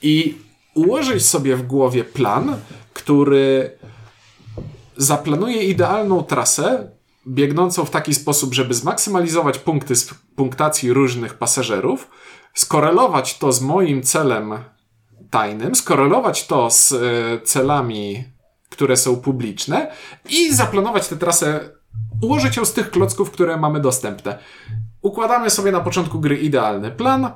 i 0.01 0.37
ułożyć 0.75 1.25
sobie 1.25 1.55
w 1.55 1.67
głowie 1.67 2.03
plan, 2.03 2.57
który 2.93 3.77
zaplanuje 4.97 5.63
idealną 5.63 6.23
trasę 6.23 6.91
biegnącą 7.27 7.85
w 7.85 7.89
taki 7.89 8.13
sposób, 8.13 8.53
żeby 8.53 8.73
zmaksymalizować 8.73 9.59
punkty 9.59 9.95
z 9.95 10.13
punktacji 10.35 10.93
różnych 10.93 11.33
pasażerów, 11.33 12.09
skorelować 12.53 13.37
to 13.37 13.51
z 13.51 13.61
moim 13.61 14.03
celem 14.03 14.53
tajnym, 15.29 15.75
skorelować 15.75 16.47
to 16.47 16.71
z 16.71 16.91
e, 16.91 16.97
celami, 17.41 18.23
które 18.69 18.97
są 18.97 19.15
publiczne 19.15 19.91
i 20.29 20.53
zaplanować 20.53 21.07
tę 21.07 21.17
trasę, 21.17 21.69
ułożyć 22.21 22.57
ją 22.57 22.65
z 22.65 22.73
tych 22.73 22.91
klocków, 22.91 23.31
które 23.31 23.57
mamy 23.57 23.79
dostępne. 23.79 24.39
Układamy 25.01 25.49
sobie 25.49 25.71
na 25.71 25.79
początku 25.79 26.19
gry 26.19 26.37
idealny 26.37 26.91
plan, 26.91 27.31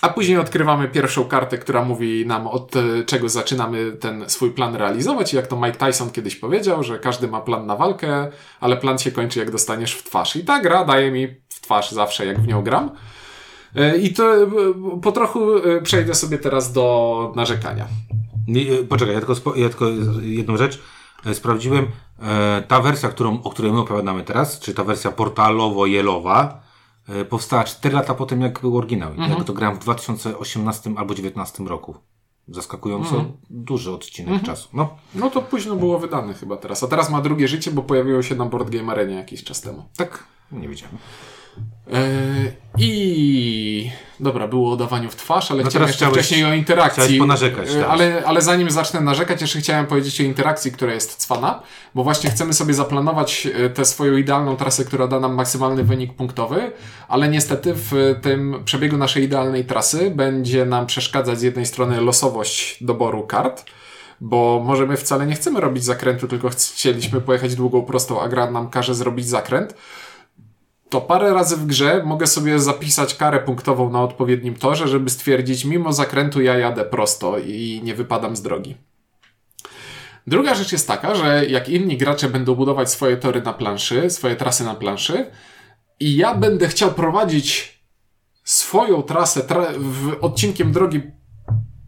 a 0.00 0.08
później 0.08 0.38
odkrywamy 0.38 0.88
pierwszą 0.88 1.24
kartę, 1.24 1.58
która 1.58 1.84
mówi 1.84 2.26
nam 2.26 2.46
od 2.46 2.76
e, 2.76 3.04
czego 3.06 3.28
zaczynamy 3.28 3.92
ten 3.92 4.30
swój 4.30 4.50
plan 4.50 4.76
realizować. 4.76 5.32
I 5.32 5.36
jak 5.36 5.46
to 5.46 5.56
Mike 5.56 5.86
Tyson 5.86 6.10
kiedyś 6.10 6.36
powiedział, 6.36 6.82
że 6.82 6.98
każdy 6.98 7.28
ma 7.28 7.40
plan 7.40 7.66
na 7.66 7.76
walkę, 7.76 8.30
ale 8.60 8.76
plan 8.76 8.98
się 8.98 9.10
kończy 9.10 9.38
jak 9.38 9.50
dostaniesz 9.50 9.94
w 9.94 10.02
twarz. 10.02 10.36
I 10.36 10.44
ta 10.44 10.60
gra 10.60 10.84
daje 10.84 11.10
mi 11.10 11.28
w 11.48 11.60
twarz 11.60 11.92
zawsze 11.92 12.26
jak 12.26 12.40
w 12.40 12.46
nią 12.46 12.62
gram. 12.62 12.90
E, 13.76 13.96
I 13.96 14.12
to 14.12 14.34
e, 14.34 14.46
po 15.02 15.12
trochu 15.12 15.40
przejdę 15.82 16.14
sobie 16.14 16.38
teraz 16.38 16.72
do 16.72 17.32
narzekania. 17.36 17.86
Poczekaj, 18.88 19.14
ja 19.14 19.20
tylko, 19.20 19.56
ja 19.56 19.68
tylko 19.68 19.86
jedną 20.20 20.56
rzecz 20.56 20.82
sprawdziłem. 21.32 21.86
Ta 22.68 22.80
wersja, 22.80 23.08
którą, 23.08 23.42
o 23.42 23.50
której 23.50 23.72
my 23.72 23.80
opowiadamy 23.80 24.24
teraz, 24.24 24.60
czy 24.60 24.74
ta 24.74 24.84
wersja 24.84 25.10
portalowo-jelowa, 25.10 26.48
E, 26.48 26.67
powstała 27.28 27.64
4 27.64 27.94
lata 27.94 28.14
po 28.14 28.26
tym, 28.26 28.40
jak 28.40 28.60
był 28.60 28.76
oryginał. 28.76 29.10
Mhm. 29.10 29.30
Jak 29.30 29.44
to 29.44 29.52
grałem 29.52 29.76
w 29.76 29.80
2018 29.80 30.90
albo 30.90 31.14
2019 31.14 31.64
roku. 31.64 31.94
Zaskakująco 32.48 33.16
mhm. 33.16 33.32
duży 33.50 33.92
odcinek 33.92 34.32
mhm. 34.32 34.46
czasu. 34.46 34.68
No. 34.72 34.96
no 35.14 35.30
to 35.30 35.42
późno 35.42 35.76
było 35.76 35.98
wydane 35.98 36.34
chyba 36.34 36.56
teraz. 36.56 36.82
A 36.82 36.88
teraz 36.88 37.10
ma 37.10 37.20
drugie 37.20 37.48
życie, 37.48 37.70
bo 37.70 37.82
pojawiło 37.82 38.22
się 38.22 38.34
na 38.34 38.44
Board 38.44 38.70
Game 38.70 38.92
Arenie 38.92 39.14
jakiś 39.14 39.44
czas 39.44 39.60
temu. 39.60 39.84
Tak? 39.96 40.24
Nie 40.52 40.68
widziałem. 40.68 40.98
Yy, 41.86 42.52
I 42.78 43.90
dobra, 44.20 44.48
było 44.48 44.72
o 44.72 44.76
dawaniu 44.76 45.10
w 45.10 45.16
twarz, 45.16 45.50
ale 45.50 45.62
no 45.62 45.70
chciałem 45.70 45.88
jeszcze 45.88 46.10
wcześniej 46.10 46.44
o 46.44 46.54
interakcji. 46.54 47.02
Chciałeś 47.02 47.18
ponarzekać. 47.18 47.74
Yy, 47.74 47.88
ale, 47.88 48.22
ale 48.26 48.42
zanim 48.42 48.70
zacznę 48.70 49.00
narzekać, 49.00 49.40
jeszcze 49.40 49.58
chciałem 49.58 49.86
powiedzieć 49.86 50.20
o 50.20 50.24
interakcji, 50.24 50.72
która 50.72 50.94
jest 50.94 51.16
cwana, 51.16 51.62
bo 51.94 52.04
właśnie 52.04 52.30
chcemy 52.30 52.52
sobie 52.52 52.74
zaplanować 52.74 53.44
yy, 53.44 53.70
tę 53.70 53.84
swoją 53.84 54.16
idealną 54.16 54.56
trasę, 54.56 54.84
która 54.84 55.06
da 55.06 55.20
nam 55.20 55.34
maksymalny 55.34 55.84
wynik 55.84 56.14
punktowy, 56.14 56.72
ale 57.08 57.28
niestety 57.28 57.72
w 57.74 58.18
tym 58.22 58.62
przebiegu 58.64 58.96
naszej 58.96 59.24
idealnej 59.24 59.64
trasy 59.64 60.10
będzie 60.10 60.64
nam 60.64 60.86
przeszkadzać 60.86 61.38
z 61.38 61.42
jednej 61.42 61.66
strony 61.66 62.00
losowość 62.00 62.84
doboru 62.84 63.26
kart, 63.26 63.64
bo 64.20 64.62
może 64.64 64.86
my 64.86 64.96
wcale 64.96 65.26
nie 65.26 65.34
chcemy 65.34 65.60
robić 65.60 65.84
zakrętu, 65.84 66.28
tylko 66.28 66.48
chcieliśmy 66.48 67.20
pojechać 67.20 67.54
długą 67.54 67.82
prostą, 67.82 68.20
a 68.20 68.28
gra 68.28 68.50
nam 68.50 68.70
każe 68.70 68.94
zrobić 68.94 69.28
zakręt 69.28 69.74
to 70.88 71.00
parę 71.00 71.34
razy 71.34 71.56
w 71.56 71.66
grze 71.66 72.02
mogę 72.04 72.26
sobie 72.26 72.58
zapisać 72.58 73.14
karę 73.14 73.40
punktową 73.40 73.90
na 73.90 74.02
odpowiednim 74.02 74.54
torze, 74.54 74.88
żeby 74.88 75.10
stwierdzić, 75.10 75.64
mimo 75.64 75.92
zakrętu 75.92 76.40
ja 76.40 76.58
jadę 76.58 76.84
prosto 76.84 77.38
i 77.38 77.80
nie 77.84 77.94
wypadam 77.94 78.36
z 78.36 78.42
drogi. 78.42 78.76
Druga 80.26 80.54
rzecz 80.54 80.72
jest 80.72 80.88
taka, 80.88 81.14
że 81.14 81.46
jak 81.46 81.68
inni 81.68 81.96
gracze 81.96 82.28
będą 82.28 82.54
budować 82.54 82.90
swoje 82.90 83.16
tory 83.16 83.42
na 83.42 83.52
planszy, 83.52 84.10
swoje 84.10 84.36
trasy 84.36 84.64
na 84.64 84.74
planszy 84.74 85.30
i 86.00 86.16
ja 86.16 86.34
będę 86.34 86.68
chciał 86.68 86.90
prowadzić 86.90 87.78
swoją 88.44 89.02
trasę 89.02 89.40
tra 89.40 89.66
w 89.78 90.16
odcinkiem 90.20 90.72
drogi, 90.72 91.00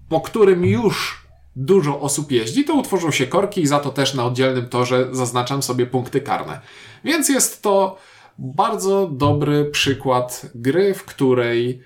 po 0.08 0.20
którym 0.20 0.64
już 0.64 1.26
dużo 1.56 2.00
osób 2.00 2.32
jeździ, 2.32 2.64
to 2.64 2.74
utworzą 2.74 3.10
się 3.10 3.26
korki 3.26 3.60
i 3.60 3.66
za 3.66 3.78
to 3.78 3.90
też 3.90 4.14
na 4.14 4.24
oddzielnym 4.24 4.68
torze 4.68 5.08
zaznaczam 5.12 5.62
sobie 5.62 5.86
punkty 5.86 6.20
karne. 6.20 6.60
Więc 7.04 7.28
jest 7.28 7.62
to 7.62 7.98
bardzo 8.40 9.06
dobry 9.06 9.64
przykład 9.64 10.46
gry, 10.54 10.94
w 10.94 11.04
której 11.04 11.82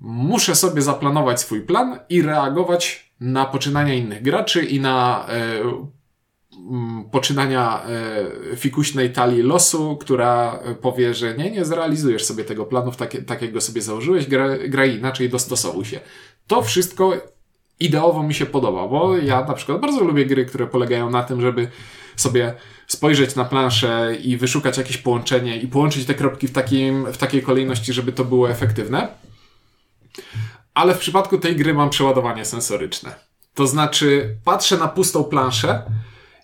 muszę 0.00 0.54
sobie 0.54 0.82
zaplanować 0.82 1.40
swój 1.40 1.60
plan 1.60 1.98
i 2.08 2.22
reagować 2.22 3.12
na 3.20 3.44
poczynania 3.44 3.94
innych 3.94 4.22
graczy 4.22 4.64
i 4.64 4.80
na 4.80 5.26
e, 5.28 5.42
poczynania 7.10 7.82
e, 8.52 8.56
fikuśnej 8.56 9.12
talii 9.12 9.42
losu, 9.42 9.96
która 9.96 10.60
powie, 10.80 11.14
że 11.14 11.34
nie, 11.34 11.50
nie 11.50 11.64
zrealizujesz 11.64 12.24
sobie 12.24 12.44
tego 12.44 12.64
planu 12.64 12.92
tak, 12.92 13.16
takiego 13.26 13.60
sobie 13.60 13.82
założyłeś, 13.82 14.26
graj, 14.26 14.70
graj 14.70 14.98
inaczej, 14.98 15.28
dostosowuj 15.28 15.84
się. 15.84 16.00
To 16.46 16.62
wszystko 16.62 17.12
ideowo 17.80 18.22
mi 18.22 18.34
się 18.34 18.46
podoba, 18.46 18.88
bo 18.88 19.16
ja 19.16 19.44
na 19.44 19.54
przykład 19.54 19.80
bardzo 19.80 20.04
lubię 20.04 20.26
gry, 20.26 20.46
które 20.46 20.66
polegają 20.66 21.10
na 21.10 21.22
tym, 21.22 21.40
żeby 21.40 21.68
sobie 22.16 22.54
spojrzeć 22.86 23.34
na 23.34 23.44
planszę 23.44 24.16
i 24.22 24.36
wyszukać 24.36 24.78
jakieś 24.78 24.96
połączenie 24.96 25.56
i 25.56 25.68
połączyć 25.68 26.06
te 26.06 26.14
kropki 26.14 26.48
w, 26.48 26.52
takim, 26.52 27.12
w 27.12 27.16
takiej 27.16 27.42
kolejności, 27.42 27.92
żeby 27.92 28.12
to 28.12 28.24
było 28.24 28.50
efektywne. 28.50 29.08
Ale 30.74 30.94
w 30.94 30.98
przypadku 30.98 31.38
tej 31.38 31.56
gry 31.56 31.74
mam 31.74 31.90
przeładowanie 31.90 32.44
sensoryczne. 32.44 33.14
To 33.54 33.66
znaczy, 33.66 34.36
patrzę 34.44 34.76
na 34.76 34.88
pustą 34.88 35.24
planszę 35.24 35.82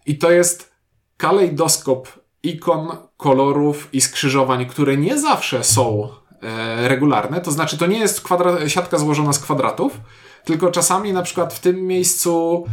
i 0.07 0.19
to 0.19 0.31
jest 0.31 0.73
kalejdoskop 1.17 2.09
ikon, 2.43 2.97
kolorów 3.17 3.89
i 3.93 4.01
skrzyżowań, 4.01 4.67
które 4.67 4.97
nie 4.97 5.19
zawsze 5.19 5.65
są 5.65 6.09
e, 6.43 6.89
regularne. 6.89 7.41
To 7.41 7.51
znaczy, 7.51 7.79
to 7.79 7.87
nie 7.87 7.99
jest 7.99 8.25
siatka 8.67 8.99
złożona 8.99 9.33
z 9.33 9.39
kwadratów, 9.39 10.01
tylko 10.45 10.71
czasami 10.71 11.13
na 11.13 11.23
przykład 11.23 11.55
w 11.55 11.61
tym 11.61 11.87
miejscu 11.87 12.65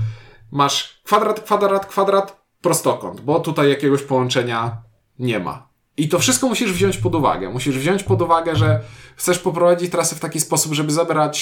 masz 0.52 1.02
kwadrat, 1.04 1.40
kwadrat, 1.40 1.86
kwadrat, 1.86 2.37
prostokąt, 2.62 3.22
bo 3.22 3.40
tutaj 3.40 3.70
jakiegoś 3.70 4.04
połączenia 4.04 4.78
nie 5.20 5.40
ma. 5.40 5.68
I 5.98 6.10
to 6.10 6.20
wszystko 6.20 6.48
musisz 6.48 6.74
wziąć 6.74 6.98
pod 6.98 7.16
uwagę. 7.16 7.50
Musisz 7.50 7.78
wziąć 7.78 8.04
pod 8.04 8.22
uwagę, 8.22 8.56
że 8.56 8.82
chcesz 9.16 9.40
poprowadzić 9.40 9.92
trasę 9.92 10.16
w 10.16 10.20
taki 10.20 10.40
sposób, 10.40 10.74
żeby 10.74 10.92
zebrać 10.92 11.38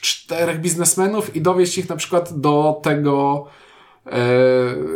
czterech 0.00 0.60
biznesmenów 0.60 1.36
i 1.36 1.40
dowieść 1.40 1.78
ich 1.78 1.88
na 1.88 1.96
przykład 1.96 2.40
do 2.40 2.80
tego 2.82 3.46
e, 4.06 4.10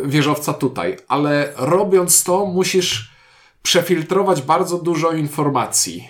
wieżowca 0.05 0.53
tutaj. 0.53 0.97
Ale 1.09 1.53
robiąc 1.57 2.25
to, 2.25 2.47
musisz 2.47 3.11
przefiltrować 3.63 4.43
bardzo 4.43 4.79
dużo 4.79 5.13
informacji. 5.13 6.09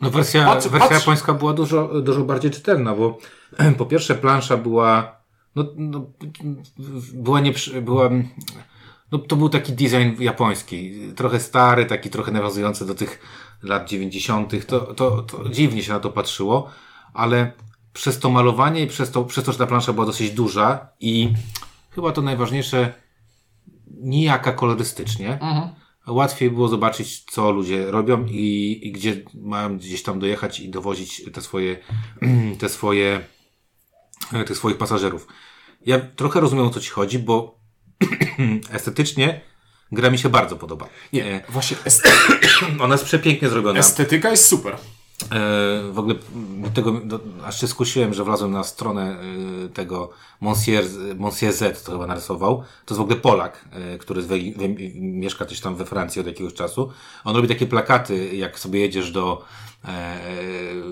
No 0.00 0.10
wersja, 0.10 0.46
patrz, 0.46 0.68
wersja 0.68 0.88
patrz. 0.88 1.00
japońska 1.00 1.34
była 1.34 1.52
dużo, 1.52 2.00
dużo 2.02 2.20
bardziej 2.20 2.50
czytelna, 2.50 2.94
bo 2.94 3.18
po 3.78 3.86
pierwsze 3.86 4.14
plansza 4.14 4.56
była 4.56 5.19
no, 5.54 5.64
no 5.76 6.06
była 7.14 7.40
nie, 7.40 7.52
była 7.82 8.10
no 9.12 9.18
to 9.18 9.36
był 9.36 9.48
taki 9.48 9.72
design 9.72 10.22
japoński, 10.22 10.92
trochę 11.16 11.40
stary, 11.40 11.86
taki 11.86 12.10
trochę 12.10 12.32
nawiązujący 12.32 12.86
do 12.86 12.94
tych 12.94 13.20
lat 13.62 13.88
90. 13.88 14.66
To, 14.66 14.80
to, 14.80 15.22
to 15.22 15.48
dziwnie 15.48 15.82
się 15.82 15.92
na 15.92 16.00
to 16.00 16.10
patrzyło, 16.10 16.70
ale 17.14 17.52
przez 17.92 18.18
to 18.18 18.30
malowanie 18.30 18.82
i 18.82 18.86
przez 18.86 19.10
to, 19.10 19.24
przez 19.24 19.44
to, 19.44 19.52
że 19.52 19.58
ta 19.58 19.66
plansza 19.66 19.92
była 19.92 20.06
dosyć 20.06 20.30
duża 20.30 20.88
i 21.00 21.32
chyba 21.90 22.12
to 22.12 22.22
najważniejsze, 22.22 22.92
nijaka 24.00 24.52
kolorystycznie. 24.52 25.32
Mhm. 25.32 25.68
Łatwiej 26.06 26.50
było 26.50 26.68
zobaczyć, 26.68 27.24
co 27.24 27.50
ludzie 27.50 27.90
robią 27.90 28.26
i, 28.26 28.80
i 28.82 28.92
gdzie 28.92 29.22
mają 29.34 29.78
gdzieś 29.78 30.02
tam 30.02 30.18
dojechać 30.20 30.60
i 30.60 30.68
dowozić 30.68 31.22
te 31.32 31.40
swoje, 31.40 31.76
te 32.60 32.68
swoje, 32.68 33.20
tych 34.46 34.56
swoich 34.56 34.78
pasażerów. 34.78 35.26
Ja 35.86 36.00
trochę 36.16 36.40
rozumiem, 36.40 36.66
o 36.66 36.70
co 36.70 36.80
ci 36.80 36.90
chodzi, 36.90 37.18
bo 37.18 37.58
estetycznie 38.72 39.40
gra 39.92 40.10
mi 40.10 40.18
się 40.18 40.28
bardzo 40.28 40.56
podoba. 40.56 40.88
Nie, 41.12 41.44
właśnie 41.48 41.76
estetyka, 41.84 42.66
Ona 42.84 42.94
jest 42.94 43.04
przepięknie 43.04 43.48
zrobiona. 43.48 43.78
estetyka 43.80 44.30
jest 44.30 44.46
super. 44.46 44.76
E, 45.22 45.92
w 45.92 45.98
ogóle 45.98 46.14
do 46.62 46.70
tego 46.70 46.92
do, 46.92 47.20
aż 47.44 47.60
się 47.60 47.68
skusiłem, 47.68 48.14
że 48.14 48.24
wlazłem 48.24 48.50
na 48.50 48.64
stronę 48.64 49.16
e, 49.64 49.68
tego 49.68 50.10
Monsieur, 50.40 50.84
Monsieur 51.16 51.52
Z, 51.52 51.84
to 51.84 51.92
chyba 51.92 52.06
narysował. 52.06 52.56
To 52.58 52.94
jest 52.94 52.98
w 52.98 53.00
ogóle 53.00 53.16
Polak, 53.16 53.64
e, 53.72 53.98
który 53.98 54.22
we, 54.22 54.36
we, 54.56 54.68
mieszka 54.94 55.44
też 55.44 55.60
tam 55.60 55.76
we 55.76 55.84
Francji 55.84 56.20
od 56.20 56.26
jakiegoś 56.26 56.54
czasu. 56.54 56.90
On 57.24 57.36
robi 57.36 57.48
takie 57.48 57.66
plakaty, 57.66 58.36
jak 58.36 58.58
sobie 58.58 58.80
jedziesz 58.80 59.10
do 59.10 59.44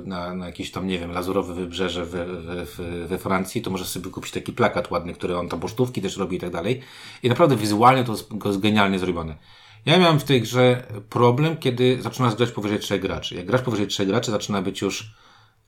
na, 0.04 0.34
na 0.34 0.46
jakieś 0.46 0.70
tam, 0.70 0.86
nie 0.86 0.98
wiem, 0.98 1.12
lazurowe 1.12 1.54
wybrzeże 1.54 2.06
we, 2.06 2.26
we, 2.26 2.64
we 3.06 3.18
Francji, 3.18 3.62
to 3.62 3.70
możesz 3.70 3.88
sobie 3.88 4.10
kupić 4.10 4.32
taki 4.32 4.52
plakat 4.52 4.90
ładny, 4.90 5.14
który 5.14 5.38
on 5.38 5.48
tam 5.48 5.60
pocztówki 5.60 6.02
też 6.02 6.16
robi 6.16 6.36
i 6.36 6.40
tak 6.40 6.50
dalej. 6.50 6.80
I 7.22 7.28
naprawdę 7.28 7.56
wizualnie 7.56 8.04
to 8.04 8.12
jest, 8.12 8.28
to 8.42 8.48
jest 8.48 8.60
genialnie 8.60 8.98
zrobione. 8.98 9.36
Ja 9.86 9.98
miałem 9.98 10.20
w 10.20 10.24
tej 10.24 10.42
grze 10.42 10.82
problem, 11.10 11.56
kiedy 11.56 12.02
zaczynasz 12.02 12.34
grać 12.34 12.50
powyżej 12.50 12.78
trzech 12.78 13.00
graczy. 13.00 13.34
Jak 13.34 13.46
grasz 13.46 13.62
powyżej 13.62 13.86
trzech 13.86 14.08
graczy, 14.08 14.30
zaczyna 14.30 14.62
być 14.62 14.80
już 14.82 15.10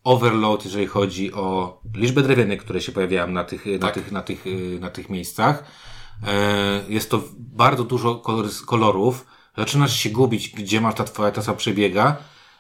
overload, 0.05 0.65
jeżeli 0.65 0.87
chodzi 0.87 1.33
o 1.33 1.81
liczbę 1.95 2.23
drewienek, 2.23 2.61
które 2.63 2.81
się 2.81 2.93
pojawiają 2.93 3.27
na 3.27 3.45
tych, 3.45 3.67
na 3.67 3.79
Tak. 3.79 3.95
tych, 3.95 4.13
na 4.13 4.23
tych, 4.23 4.45
na 4.81 4.91
tych 4.91 5.11
miejscach. 5.11 5.65
E, 6.27 6.81
Jest 6.89 7.11
to 7.11 7.23
bardzo 7.39 7.85
dużo 7.85 8.15
kolor- 8.15 8.65
kolorów. 8.67 9.27
Zaczynasz 9.59 9.97
się 9.97 10.11
gubić, 10.11 10.49
gdzie 10.49 10.81
masz 10.81 10.95
ta 10.95 11.05
twoja 11.05 11.31
tasa 11.31 11.55
przebiega. 11.55 12.17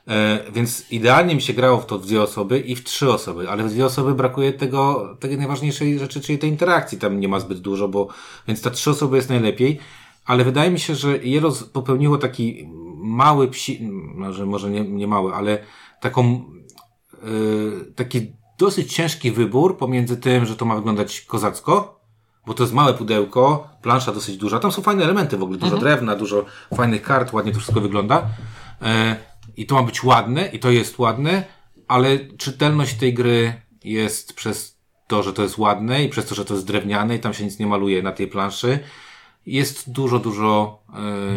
E, 0.09 0.40
Więc 0.52 0.90
idealnie 0.90 1.35
mi 1.35 1.42
się 1.42 1.52
grało 1.52 1.78
w 1.80 1.87
to 1.87 1.99
w 1.99 2.07
dwie 2.07 2.23
osoby 2.23 2.59
i 2.61 2.76
w 2.76 2.85
trzy 2.85 3.11
osoby, 3.12 3.50
ale 3.50 3.64
w 3.64 3.71
dwie 3.71 3.87
osoby 3.87 4.14
brakuje 4.14 4.52
tego, 4.52 5.16
tej 5.21 5.38
najważniejszej 5.38 5.99
rzeczy, 5.99 6.21
czyli 6.21 6.38
tej 6.38 6.50
interakcji. 6.50 6.99
Tam 6.99 7.21
nie 7.21 7.28
ma 7.28 7.40
zbyt 7.40 7.59
dużo, 7.59 7.88
bo, 7.88 8.09
więc 8.49 8.62
ta 8.62 8.71
trzy 8.71 8.90
osoby 8.90 9.16
jest 9.16 9.28
najlepiej. 9.28 9.78
Ale 10.25 10.45
wydaje 10.45 10.71
mi 10.71 10.81
się, 10.81 10.95
że 10.95 11.19
Jelos 11.19 11.65
popełniło 11.65 12.19
taki 12.19 12.69
mały 12.97 13.49
psi, 13.49 13.89
może, 14.15 14.47
może 14.47 14.71
nie, 14.71 14.81
nie 14.81 15.07
mały, 15.07 15.35
ale 15.35 15.59
taką, 16.00 16.45
yy, 17.23 17.93
taki 17.95 18.33
dosyć 18.59 18.95
ciężki 18.95 19.31
wybór 19.31 19.79
pomiędzy 19.79 20.17
tym, 20.17 20.47
że 20.47 20.57
to 20.57 20.65
ma 20.65 20.77
wyglądać 20.77 21.21
kozacko, 21.21 22.00
bo 22.47 22.55
to 22.55 22.62
jest 22.62 22.75
małe 22.75 22.95
pudełko, 22.95 23.69
plansza 23.83 24.12
dosyć 24.12 24.37
duża. 24.37 24.59
Tam 24.59 24.73
są 24.73 24.83
fajne 24.83 25.05
elementy 25.05 25.37
w 25.37 25.43
ogóle, 25.43 25.59
dużo 25.59 25.79
drewna, 25.79 26.17
dużo 26.17 26.45
fajnych 26.75 27.03
kart, 27.03 27.33
ładnie 27.33 27.53
to 27.53 27.59
wszystko 27.59 27.81
wygląda. 27.81 28.27
E, 28.83 29.17
I 29.57 29.67
to 29.67 29.75
ma 29.75 29.83
być 29.83 30.05
ładne, 30.05 30.47
i 30.47 30.59
to 30.59 30.71
jest 30.71 30.99
ładne, 30.99 31.45
ale 31.89 32.19
czytelność 32.19 32.95
tej 32.95 33.15
gry 33.15 33.53
jest 33.85 34.33
przez 34.33 34.79
to, 35.07 35.23
że 35.23 35.33
to 35.33 35.43
jest 35.43 35.59
ładne 35.59 36.05
i 36.05 36.09
przez 36.09 36.27
to, 36.27 36.35
że 36.35 36.45
to 36.45 36.55
jest 36.55 36.67
drewniane 36.67 37.17
i 37.17 37.19
tam 37.21 37.35
się 37.35 37.45
nic 37.45 37.59
nie 37.59 37.67
maluje 37.67 38.03
na 38.03 38.12
tej 38.12 38.27
planszy, 38.27 38.79
jest 39.50 39.92
dużo, 39.92 40.19
dużo 40.19 40.83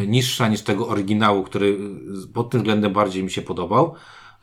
e, 0.03 0.07
niższa 0.07 0.47
niż 0.47 0.61
tego 0.61 0.87
oryginału, 0.87 1.43
który 1.43 1.77
pod 2.33 2.49
tym 2.49 2.59
względem 2.59 2.93
bardziej 2.93 3.23
mi 3.23 3.31
się 3.31 3.41
podobał. 3.41 3.93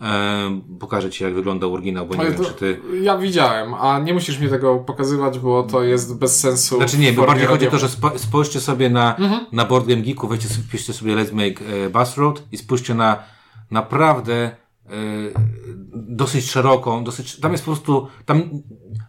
E, 0.01 0.61
pokażę 0.81 1.11
Ci, 1.11 1.25
jak 1.25 1.35
wyglądał 1.35 1.75
oryginał, 1.75 2.07
bo 2.07 2.15
nie 2.15 2.21
Ale 2.21 2.31
wiem, 2.31 2.45
czy 2.45 2.53
Ty... 2.53 2.81
Ja 3.03 3.19
widziałem, 3.19 3.75
a 3.75 3.99
nie 3.99 4.15
musisz 4.15 4.39
mi 4.39 4.49
tego 4.49 4.77
pokazywać, 4.79 5.39
bo 5.39 5.63
to 5.63 5.83
jest 5.83 6.19
bez 6.19 6.41
sensu. 6.41 6.77
Znaczy 6.77 6.99
nie, 6.99 7.13
bo 7.13 7.27
bardziej 7.27 7.47
chodzi 7.47 7.69
o 7.69 7.71
to, 7.71 7.79
że 7.79 7.89
spo, 7.89 8.19
spojrzcie 8.19 8.61
sobie 8.61 8.91
na, 8.91 9.17
Mhm. 9.17 9.47
na 9.53 9.65
Board 9.65 9.87
Game 9.87 10.03
Geeku, 10.03 10.29
weźcie 10.73 10.93
sobie, 10.93 11.17
Let's 11.17 11.33
Make 11.33 11.63
e, 11.63 11.91
Bus 11.91 12.17
Road 12.17 12.43
i 12.53 12.57
spójrzcie 12.57 12.95
na 12.95 13.23
naprawdę 13.71 14.51
dosyć 15.95 16.51
szeroką, 16.51 17.05
dosyć, 17.05 17.37
tam 17.41 17.53
jest 17.53 17.65
po 17.65 17.71
prostu, 17.71 18.09
tam 18.27 18.43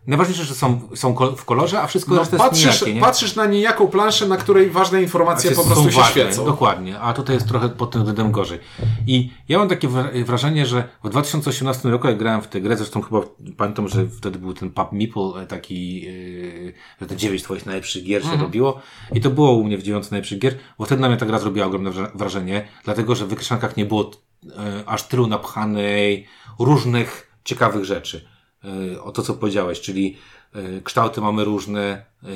najważniejsze, 0.08 0.44
że 0.44 0.56
są, 0.56 0.82
są 0.96 1.16
w 1.38 1.46
kolorze, 1.46 1.82
a 1.82 1.88
wszystko 1.88 2.12
No, 2.14 2.20
reszta 2.20 2.36
jest 2.36 2.46
patrzysz, 2.50 2.66
nijakie, 2.82 2.94
nie? 2.94 3.02
patrzysz 3.02 3.36
na 3.36 3.46
niejaką 3.46 3.88
planszę, 3.88 4.28
na 4.28 4.38
której 4.38 4.70
ważne 4.70 5.02
informacje 5.02 5.52
po 5.52 5.64
prostu 5.64 5.92
się 5.92 5.98
ważne, 5.98 6.12
świecą. 6.12 6.46
Dokładnie, 6.46 7.00
a 7.00 7.14
tutaj 7.14 7.36
jest 7.36 7.48
trochę 7.48 7.70
pod 7.70 7.92
tym 7.92 8.02
względem 8.02 8.32
gorzej. 8.32 8.60
I 9.08 9.32
ja 9.50 9.58
mam 9.60 9.70
takie 9.70 9.88
wra- 9.88 10.24
wrażenie, 10.26 10.66
że 10.66 10.84
w 11.04 11.10
2018 11.10 11.90
roku, 11.90 12.08
jak 12.08 12.18
grałem 12.18 12.42
w 12.42 12.48
tę 12.48 12.62
grę, 12.62 12.78
zresztą 12.78 13.02
chyba 13.02 13.22
pamiętam, 13.58 13.88
że 13.88 14.06
wtedy 14.08 14.40
był 14.40 14.54
ten 14.54 14.72
Pub 14.72 14.92
Meeple, 14.92 15.42
e, 15.44 15.48
taki, 15.48 16.02
yy, 16.02 16.74
że 17.02 17.08
te 17.08 17.16
dziewięć 17.16 17.44
twoich 17.44 17.66
najlepszych 17.66 18.04
gier 18.04 18.22
się 18.22 18.26
Mhm. 18.28 18.42
robiło. 18.42 18.82
I 19.14 19.22
to 19.22 19.30
było 19.30 19.52
u 19.52 19.64
mnie 19.64 19.78
w 19.78 19.84
dziewiątce 19.84 20.12
najlepszych 20.12 20.40
gier, 20.40 20.58
bo 20.80 20.86
wtedy 20.86 21.02
na 21.02 21.08
mnie 21.08 21.18
ta 21.18 21.26
gra 21.26 21.40
zrobiła 21.40 21.66
ogromne 21.66 21.92
wra- 21.92 22.12
wrażenie, 22.16 22.68
dlatego, 22.84 23.16
że 23.16 23.26
w 23.26 23.30
wykreszankach 23.30 23.78
nie 23.78 23.86
było 23.86 24.12
e, 24.46 24.84
aż 24.90 25.04
tylu 25.08 25.28
napchanej 25.28 26.28
różnych 26.60 27.32
ciekawych 27.44 27.86
rzeczy. 27.86 28.31
E, 28.66 29.02
o 29.02 29.12
to, 29.12 29.22
co 29.22 29.34
powiedziałeś, 29.34 29.82
czyli 29.82 30.18
e, 30.54 30.82
kształty 30.82 31.22
mamy 31.22 31.44
różne, 31.44 32.06
e, 32.24 32.28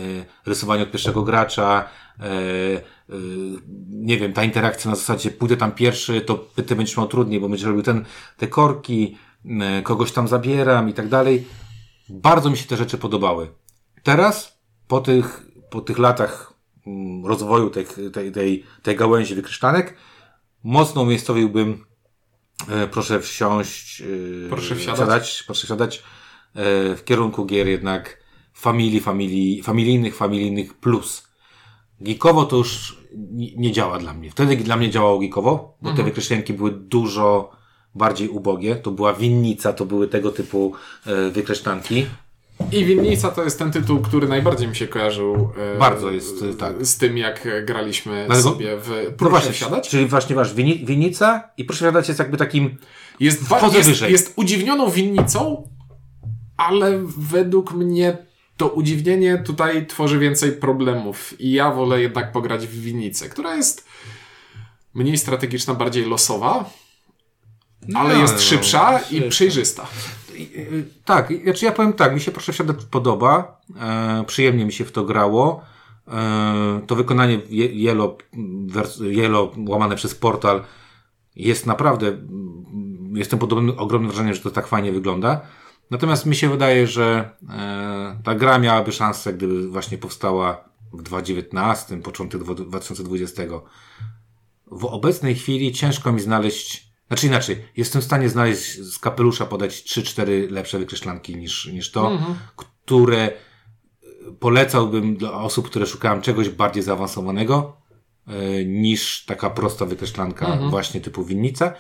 rysowanie 0.46 0.84
od 0.84 0.92
pierwszego 0.92 1.24
gracza, 1.24 1.90
nie 3.90 4.18
wiem, 4.18 4.34
ta 4.34 4.44
interakcja 4.44 4.90
na 4.90 4.96
zasadzie 4.96 5.32
pójdę 5.32 5.58
tam 5.58 5.72
pierwszy, 5.72 6.22
to 6.22 6.48
ty 6.66 6.76
będziesz 6.76 6.98
miał 6.98 7.08
trudniej, 7.08 7.40
bo 7.40 7.50
będziesz 7.50 7.68
robił 7.68 7.84
ten, 7.84 8.06
te 8.38 8.48
korki, 8.48 9.18
kogoś 9.84 10.12
tam 10.12 10.28
zabieram 10.28 10.90
i 10.90 10.94
tak 10.94 11.10
dalej. 11.10 11.48
Bardzo 12.10 12.50
mi 12.50 12.58
się 12.58 12.68
te 12.68 12.78
rzeczy 12.78 12.98
podobały. 12.98 13.48
Teraz, 14.04 14.60
po 14.88 15.02
tych, 15.02 15.48
po 15.70 15.82
tych 15.82 15.98
latach 15.98 16.54
mm, 16.88 17.26
rozwoju 17.26 17.70
tej, 17.70 17.86
tej, 18.14 18.32
tej, 18.32 18.64
tej 18.84 18.96
gałęzi 18.96 19.36
wykrysztanek, 19.36 19.98
mocno 20.64 21.02
umiejscowiłbym 21.02 21.86
proszę 22.92 23.20
wsiąść, 23.20 24.02
e, 24.02 24.50
Proszę 24.50 24.76
wsiadać. 24.76 24.96
wsiadać 24.98 25.44
proszę 25.48 25.68
wsiadać 25.68 25.98
e, 25.98 26.02
w 26.96 27.02
kierunku 27.06 27.46
gier 27.46 27.68
jednak 27.68 28.18
familii, 28.54 29.00
familii, 29.00 29.64
familijnych, 29.64 30.16
familijnych 30.16 30.74
plus. 30.74 31.28
Geekowo 32.02 32.46
to 32.46 32.58
już 32.58 32.98
nie, 33.58 33.72
działa 33.72 34.00
dla 34.00 34.14
mnie. 34.14 34.32
Wtedy 34.32 34.58
dla 34.58 34.78
mnie 34.78 34.90
działało 34.90 35.20
geekowo, 35.20 35.78
bo 35.82 35.94
te 35.94 36.04
wykreślenki 36.04 36.54
były 36.54 36.72
dużo 36.72 37.52
bardziej 37.96 38.30
ubogie. 38.30 38.76
To 38.76 38.92
była 38.92 39.14
winnica, 39.14 39.74
to 39.74 39.86
były 39.86 40.08
tego 40.08 40.32
typu 40.32 40.74
e, 41.06 41.30
wykreślanki. 41.30 42.06
I 42.72 42.86
Winnica 42.86 43.32
to 43.32 43.44
jest 43.44 43.60
ten 43.60 43.72
tytuł, 43.72 44.00
który 44.00 44.28
najbardziej 44.28 44.68
mi 44.68 44.76
się 44.76 44.88
kojarzył 44.88 45.50
e, 45.76 45.80
Bardzo 45.80 46.12
jest, 46.12 46.44
e, 46.44 46.54
tak. 46.54 46.86
z 46.86 46.98
tym, 46.98 47.18
jak 47.18 47.48
graliśmy 47.66 48.24
Dlatego- 48.28 48.50
sobie 48.50 48.78
w 48.78 48.90
No 48.90 49.12
Proszę 49.18 49.30
właśnie, 49.32 49.52
wsiadać. 49.52 49.90
Czyli 49.90 50.06
właśnie 50.06 50.36
masz 50.36 50.54
wini, 50.54 50.86
winnica 50.86 51.50
i 51.58 51.66
proszę 51.66 51.86
wsiadać 51.86 52.08
jest 52.08 52.20
jakby 52.20 52.38
takim 52.38 52.78
Jest, 53.20 53.42
jest, 53.74 53.88
wyżej. 53.90 54.12
jest 54.12 54.34
udziwnioną 54.36 54.90
winnicą, 54.90 55.70
ale 56.58 57.02
według 57.18 57.74
mnie 57.74 58.18
to 58.58 58.68
udziwnienie 58.70 59.38
tutaj 59.38 59.88
tworzy 59.88 60.20
więcej 60.20 60.52
problemów. 60.52 61.42
I 61.42 61.52
ja 61.52 61.72
wolę 61.72 62.02
jednak 62.02 62.32
pograć 62.32 62.68
w 62.68 62.82
winnicę, 62.82 63.30
która 63.30 63.56
jest 63.56 63.86
mniej 64.94 65.18
strategiczna, 65.18 65.74
bardziej 65.74 66.06
losowa, 66.06 66.70
ale 67.96 68.14
No, 68.16 68.22
jest 68.22 68.34
no, 68.34 68.40
szybsza 68.42 69.00
i 69.00 69.16
szybsza. 69.16 69.30
przejrzysta. 69.30 69.88
Y, 70.36 70.86
Tak, 71.06 71.34
znaczy 71.44 71.66
ja 71.66 71.72
powiem 71.72 71.94
tak, 71.94 72.14
mi 72.14 72.22
się 72.22 72.32
proszę 72.32 72.54
wsiadać 72.54 72.86
podoba, 72.92 73.62
e, 73.82 74.24
przyjemnie 74.28 74.66
mi 74.66 74.74
się 74.74 74.86
w 74.86 74.92
to 74.92 75.04
grało. 75.06 75.62
E, 76.08 76.82
to 76.88 76.96
wykonanie 76.96 77.40
Yellow, 77.50 78.18
Yellow 79.02 79.52
łamane 79.68 79.96
przez 79.96 80.16
portal 80.16 80.64
jest 81.36 81.66
naprawdę, 81.66 82.08
mm, 82.08 83.14
jestem 83.16 83.40
pod 83.40 83.54
ogromnym- 83.54 84.08
wrażeniem, 84.08 84.34
że 84.34 84.40
to 84.42 84.52
tak 84.52 84.68
fajnie 84.68 84.92
wygląda. 84.92 85.42
Natomiast 85.92 86.26
mi 86.26 86.36
się 86.36 86.50
wydaje, 86.50 86.88
że 86.88 87.30
e, 87.50 88.20
ta 88.24 88.36
gra 88.36 88.60
miałaby 88.60 88.92
szansę, 88.92 89.34
gdyby 89.34 89.70
właśnie 89.70 89.98
powstała 89.98 90.64
w 90.94 91.02
2019, 91.02 92.02
początek 92.02 92.42
dwu- 92.44 92.56
2020. 92.56 93.44
W 94.72 94.86
obecnej 94.86 95.36
chwili 95.36 95.72
ciężko 95.72 96.12
mi 96.12 96.20
znaleźć, 96.22 96.85
znaczy 97.08 97.28
inaczej, 97.28 97.66
jestem 97.78 98.02
w 98.02 98.06
stanie 98.06 98.30
znaleźć 98.30 98.80
z 98.80 99.00
kapelusza 99.00 99.46
podać 99.46 99.74
3-4 99.74 100.52
lepsze 100.52 100.80
wykreślanki 100.80 101.36
niż, 101.36 101.66
niż 101.66 101.92
to, 101.92 102.20
które 102.56 103.24
e, 103.24 103.32
polecałbym 104.40 105.18
dla 105.18 105.34
osób, 105.34 105.70
które 105.70 105.86
szukają 105.86 106.22
czegoś 106.22 106.50
bardziej 106.50 106.84
zaawansowanego 106.84 107.78
e, 108.28 108.66
niż 108.66 109.26
taka 109.26 109.50
prosta 109.50 109.86
wykreślanka 109.86 110.58
właśnie 110.70 111.02
typu 111.02 111.24
winnica. 111.24 111.74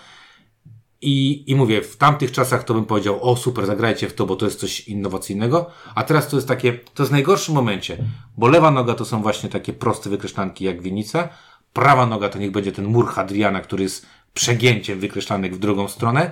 I, 1.02 1.52
I 1.52 1.56
mówię, 1.56 1.82
w 1.82 1.98
tamtych 1.98 2.32
czasach 2.32 2.64
to 2.64 2.74
bym 2.74 2.86
powiedział, 2.86 3.24
o 3.24 3.38
super, 3.38 3.66
zagrajcie 3.66 4.10
w 4.10 4.14
to, 4.14 4.26
bo 4.26 4.36
to 4.36 4.46
jest 4.46 4.60
coś 4.60 4.88
innowacyjnego, 4.88 5.70
a 5.96 6.04
teraz 6.04 6.28
to 6.28 6.38
jest 6.38 6.48
takie, 6.48 6.74
to 6.74 7.04
jest 7.04 7.10
w 7.10 7.12
najgorszym 7.12 7.56
momencie, 7.56 7.98
bo 8.38 8.48
lewa 8.48 8.72
noga 8.72 8.94
to 8.94 9.06
są 9.06 9.22
właśnie 9.22 9.50
takie 9.50 9.74
proste 9.74 10.10
wykreślanki 10.10 10.66
jak 10.66 10.82
winnica, 10.82 11.30
prawa 11.74 12.06
noga 12.06 12.30
to 12.30 12.40
niech 12.40 12.52
będzie 12.52 12.72
ten 12.72 12.86
mur 12.86 13.08
Hadriana, 13.08 13.62
który 13.62 13.84
jest 13.84 14.06
przegięciem 14.36 15.00
wykreślanek 15.00 15.56
w 15.56 15.60
drugą 15.60 15.88
stronę 15.88 16.32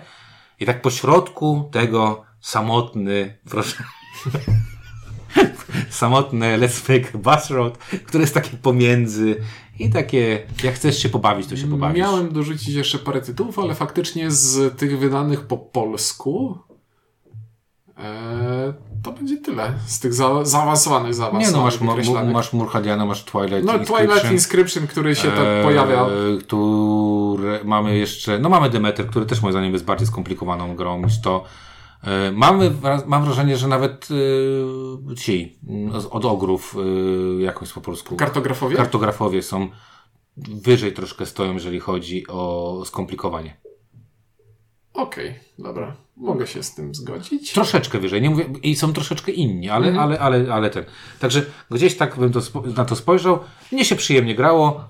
i 0.59 0.65
tak 0.65 0.81
po 0.81 0.91
środku 0.91 1.69
tego 1.71 2.23
samotny, 2.41 3.37
proszę, 3.49 3.83
samotne 5.89 6.57
Let's 6.59 6.89
Make 6.89 7.17
Bus 7.17 7.49
Road, 7.49 7.77
które 7.77 8.21
jest 8.21 8.33
takie 8.33 8.57
pomiędzy 8.57 9.35
i 9.79 9.89
takie, 9.89 10.47
jak 10.63 10.75
chcesz 10.75 11.03
się 11.03 11.09
pobawić, 11.09 11.47
to 11.47 11.57
się 11.57 11.67
pobawisz. 11.67 11.97
Miałem 11.97 12.33
dorzucić 12.33 12.67
jeszcze 12.67 12.99
parę 12.99 13.21
tytułów, 13.21 13.59
ale 13.59 13.75
faktycznie 13.75 14.31
z 14.31 14.77
tych 14.77 14.99
wydanych 14.99 15.41
po 15.41 15.57
polsku 15.57 16.59
to 19.03 19.11
będzie 19.11 19.37
tyle. 19.37 19.73
Z 19.85 19.99
tych 19.99 20.13
za, 20.13 20.45
zaawansowanych, 20.45 21.13
zaawansowanych 21.13 21.81
Nie 21.81 22.13
no, 22.13 22.23
masz, 22.23 22.33
masz 22.33 22.53
Murhadiana, 22.53 23.05
masz 23.05 23.23
Twilight 23.23 23.65
No 23.65 23.73
Inscription. 23.73 24.07
Twilight 24.07 24.31
Inscription, 24.31 24.87
który 24.87 25.15
się 25.15 25.27
tak 25.27 25.45
e, 25.45 25.63
pojawia. 25.63 26.05
Które 26.39 27.59
mamy 27.63 27.97
jeszcze, 27.97 28.39
no 28.39 28.49
mamy 28.49 28.69
Demeter, 28.69 29.07
który 29.07 29.25
też 29.25 29.41
moim 29.41 29.53
zdaniem 29.53 29.73
jest 29.73 29.85
bardziej 29.85 30.07
skomplikowaną 30.07 30.75
grą 30.75 31.05
niż 31.05 31.21
to. 31.21 31.43
E, 32.03 32.31
Mamy, 32.31 32.71
mam 33.05 33.25
wrażenie, 33.25 33.57
że 33.57 33.67
nawet 33.67 34.07
e, 35.11 35.15
ci 35.15 35.59
od 36.11 36.25
ogrów, 36.25 36.75
e, 37.39 37.41
jakoś 37.41 37.73
po 37.73 37.81
polsku. 37.81 38.15
Kartografowie? 38.15 38.75
Kartografowie 38.75 39.41
są 39.41 39.69
wyżej 40.37 40.93
troszkę 40.93 41.25
stoją, 41.25 41.53
jeżeli 41.53 41.79
chodzi 41.79 42.27
o 42.27 42.81
skomplikowanie. 42.85 43.57
Okej, 44.93 45.33
dobra. 45.59 45.95
Mogę 46.17 46.47
się 46.47 46.63
z 46.63 46.75
tym 46.75 46.95
zgodzić. 46.95 47.51
Troszeczkę 47.53 47.99
wyżej, 47.99 48.21
nie 48.21 48.29
mówię, 48.29 48.45
i 48.63 48.75
są 48.75 48.93
troszeczkę 48.93 49.31
inni, 49.31 49.69
ale, 49.69 49.87
Mhm. 49.87 50.03
ale, 50.05 50.19
ale, 50.19 50.53
ale 50.53 50.69
ten. 50.69 50.83
Także 51.19 51.45
gdzieś 51.71 51.97
tak 51.97 52.17
bym 52.19 52.31
to, 52.31 52.39
na 52.77 52.85
to 52.85 52.95
spojrzał. 52.95 53.39
Mnie 53.71 53.85
się 53.85 53.95
przyjemnie 53.95 54.35
grało. 54.35 54.83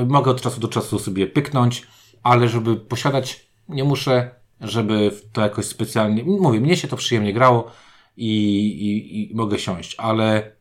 e, 0.00 0.04
Mogę 0.06 0.30
od 0.30 0.40
czasu 0.40 0.60
do 0.60 0.68
czasu 0.68 0.98
sobie 0.98 1.26
pyknąć, 1.26 1.86
ale 2.22 2.48
żeby 2.48 2.76
posiadać, 2.76 3.48
nie 3.68 3.84
muszę, 3.84 4.30
żeby 4.60 5.10
to 5.32 5.40
jakoś 5.40 5.64
specjalnie. 5.64 6.24
Mówię, 6.24 6.60
mnie 6.60 6.76
się 6.76 6.88
to 6.88 6.96
przyjemnie 6.96 7.32
grało 7.32 7.70
i, 8.16 8.28
i, 8.66 9.32
i 9.32 9.34
mogę 9.36 9.58
siąść, 9.58 9.94
ale, 9.98 10.52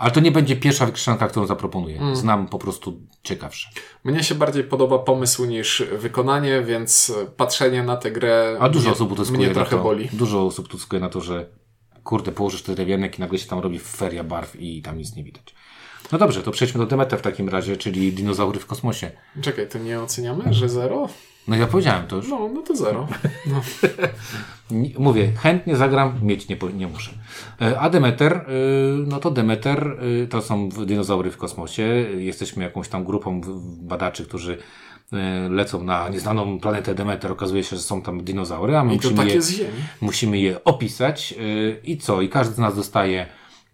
ale 0.00 0.10
to 0.10 0.20
nie 0.20 0.32
będzie 0.32 0.56
pierwsza 0.56 0.86
wykrzeszanka, 0.86 1.28
którą 1.28 1.46
zaproponuję. 1.46 1.94
Mhm. 1.94 2.16
Znam 2.16 2.46
po 2.48 2.58
prostu 2.58 3.00
ciekawsze. 3.22 3.68
Mnie 4.04 4.22
się 4.24 4.34
bardziej 4.34 4.64
podoba 4.64 4.98
pomysł 4.98 5.44
niż 5.44 5.82
wykonanie, 5.98 6.62
więc 6.62 7.12
patrzenie 7.36 7.82
na 7.82 7.96
tę 7.96 8.10
grę 8.10 8.56
A 8.60 8.68
dużo 8.68 8.84
mnie, 8.84 8.92
osób 8.92 9.12
utyskuje 9.12 9.38
mnie 9.38 9.48
na 9.48 9.54
trochę 9.54 9.76
to. 9.76 9.82
boli. 9.82 10.08
Dużo 10.12 10.46
osób 10.46 10.66
utyskuje 10.66 11.00
na 11.00 11.08
to, 11.08 11.20
że 11.20 11.46
kurde, 12.04 12.32
położysz 12.32 12.62
ten 12.62 12.74
drewianek 12.74 13.18
i 13.18 13.20
nagle 13.20 13.38
się 13.38 13.48
tam 13.48 13.58
robi 13.58 13.78
feria 13.78 14.24
barw 14.24 14.56
i 14.60 14.82
tam 14.82 14.98
nic 14.98 15.16
nie 15.16 15.24
widać. 15.24 15.54
No 16.12 16.18
dobrze, 16.18 16.42
to 16.42 16.50
przejdźmy 16.50 16.80
do 16.80 16.86
Demeter 16.86 17.18
w 17.18 17.22
takim 17.22 17.48
razie, 17.48 17.76
czyli 17.76 18.12
dinozaury 18.12 18.60
w 18.60 18.66
kosmosie. 18.66 19.10
Czekaj, 19.40 19.68
to 19.68 19.78
nie 19.78 20.00
oceniamy, 20.00 20.54
że 20.54 20.68
zero? 20.68 21.08
No 21.48 21.56
ja 21.56 21.66
powiedziałem 21.66 22.06
to 22.06 22.16
już. 22.16 22.28
No, 22.28 22.50
no 22.54 22.62
to 22.62 22.76
zero. 22.76 23.08
No. 23.46 23.60
Mówię, 24.98 25.32
chętnie 25.38 25.76
zagram, 25.76 26.12
mieć 26.22 26.48
nie, 26.48 26.56
nie 26.74 26.86
muszę. 26.86 27.10
E, 27.60 27.80
A 27.80 27.90
Demeter, 27.90 28.32
y, 28.32 29.06
no 29.06 29.20
to 29.20 29.30
Demeter 29.30 29.96
y, 30.22 30.28
to 30.28 30.42
są 30.42 30.68
dinozaury 30.68 31.30
w 31.30 31.36
kosmosie. 31.36 31.82
Jesteśmy 32.16 32.64
jakąś 32.64 32.88
tam 32.88 33.04
grupą 33.04 33.40
badaczy, 33.82 34.24
którzy 34.24 34.58
lecą 35.50 35.84
na 35.84 36.08
nieznaną 36.08 36.60
planetę 36.60 36.94
Demeter. 36.94 37.32
Okazuje 37.32 37.64
się, 37.64 37.76
że 37.76 37.82
są 37.82 38.02
tam 38.02 38.24
dinozaury, 38.24 38.76
a 38.76 38.84
my 38.84 38.94
musimy 38.94 39.28
je 39.28 39.42
z 39.42 39.50
ziemi. 39.50 39.70
musimy 40.00 40.38
je 40.38 40.64
opisać 40.64 41.34
i 41.84 41.98
co? 41.98 42.22
I 42.22 42.28
każdy 42.28 42.54
z 42.54 42.58
nas 42.58 42.76
dostaje 42.76 43.26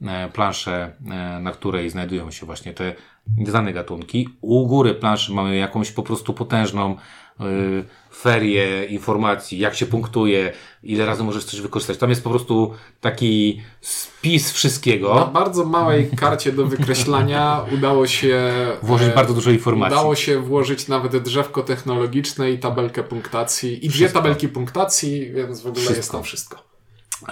e, 0.03 0.29
planszę, 0.29 0.93
e, 1.07 1.41
na 1.41 1.53
której 1.53 1.91
znajdują 1.91 2.31
się 2.31 2.47
właśnie 2.47 2.75
te 2.75 2.95
nieznane 3.39 3.73
gatunki. 3.73 4.29
U 4.41 4.67
góry 4.67 4.95
planszy 4.95 5.33
mamy 5.33 5.57
jakąś 5.57 5.91
po 5.91 6.03
prostu 6.03 6.35
potężną 6.35 6.97
yy, 7.41 7.85
ferię 8.17 8.85
informacji, 8.85 9.59
jak 9.59 9.75
się 9.75 9.87
punktuje, 9.87 10.53
ile 10.83 11.07
razy 11.07 11.25
możesz 11.25 11.45
coś 11.45 11.61
wykorzystać. 11.61 11.99
Tam 11.99 12.11
jest 12.11 12.25
po 12.25 12.31
prostu 12.31 12.75
taki 13.01 13.63
spis 13.81 14.53
wszystkiego. 14.53 15.15
Na 15.15 15.27
bardzo 15.27 15.65
małej 15.65 16.11
karcie 16.17 16.53
do 16.53 16.67
wykreślania 16.67 17.61
udało 17.75 18.07
się 18.07 18.53
Włożyć 18.83 19.09
e, 19.09 19.15
bardzo 19.15 19.35
dużo 19.35 19.51
informacji. 19.51 19.99
Udało 19.99 20.15
się 20.15 20.41
włożyć 20.41 20.89
nawet 20.89 21.17
drzewko 21.17 21.63
technologiczne 21.63 22.51
i 22.51 22.59
tabelkę 22.59 23.03
punktacji. 23.03 23.87
I 23.87 23.89
dwie 23.89 23.91
Wszystko. 23.91 24.21
tabelki 24.21 24.49
punktacji, 24.49 25.33
więc 25.33 25.63
w 25.63 25.67
ogóle 25.67 25.83
jest 25.83 25.93
Wszystko. 25.93 26.17
tam 26.17 26.25
wszystko. 26.25 26.63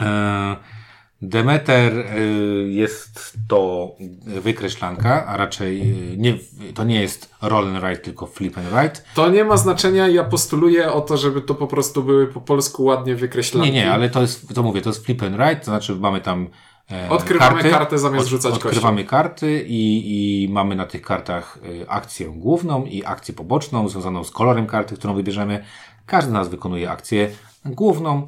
E, 0.00 0.56
Demeter 1.28 1.98
e, 1.98 2.20
jest 2.68 3.38
to 3.48 3.90
wykreślanka, 4.26 5.26
a 5.26 5.36
raczej 5.36 5.80
e, 5.80 6.16
nie, 6.16 6.34
to 6.74 6.84
nie 6.84 7.00
jest 7.00 7.34
roll 7.42 7.68
and 7.68 7.80
write, 7.80 8.02
tylko 8.02 8.26
flip 8.26 8.58
and 8.58 8.66
write. 8.66 9.00
To 9.14 9.28
nie 9.28 9.44
ma 9.44 9.56
znaczenia, 9.56 10.08
ja 10.08 10.24
postuluję 10.24 10.92
o 10.92 11.00
to, 11.00 11.16
żeby 11.16 11.40
to 11.40 11.54
po 11.54 11.66
prostu 11.66 12.02
były 12.02 12.26
po 12.26 12.40
polsku 12.40 12.84
ładnie 12.84 13.14
wykreślane. 13.14 13.66
Nie, 13.66 13.72
nie, 13.72 13.92
ale 13.92 14.10
to 14.10 14.20
jest, 14.20 14.54
to 14.54 14.62
mówię, 14.62 14.80
to 14.80 14.90
jest 14.90 15.06
flip 15.06 15.22
and 15.22 15.36
write, 15.36 15.56
to 15.56 15.64
znaczy 15.64 15.94
mamy 15.94 16.20
tam 16.20 16.48
e, 16.90 17.08
Odkrywamy 17.10 17.62
karty, 17.62 17.70
kartę 17.70 17.98
zamiast 17.98 18.28
rzucać 18.28 18.52
kością. 18.52 18.68
Odkrywamy 18.68 19.04
karty 19.04 19.64
i, 19.68 20.44
i 20.44 20.48
mamy 20.48 20.76
na 20.76 20.86
tych 20.86 21.02
kartach 21.02 21.58
e, 21.82 21.90
akcję 21.90 22.26
główną 22.26 22.84
i 22.84 23.04
akcję 23.04 23.34
poboczną, 23.34 23.88
związaną 23.88 24.24
z 24.24 24.30
kolorem 24.30 24.66
karty, 24.66 24.96
którą 24.96 25.14
wybierzemy. 25.14 25.64
Każdy 26.06 26.30
z 26.30 26.32
nas 26.32 26.48
wykonuje 26.48 26.90
akcję 26.90 27.30
główną, 27.64 28.26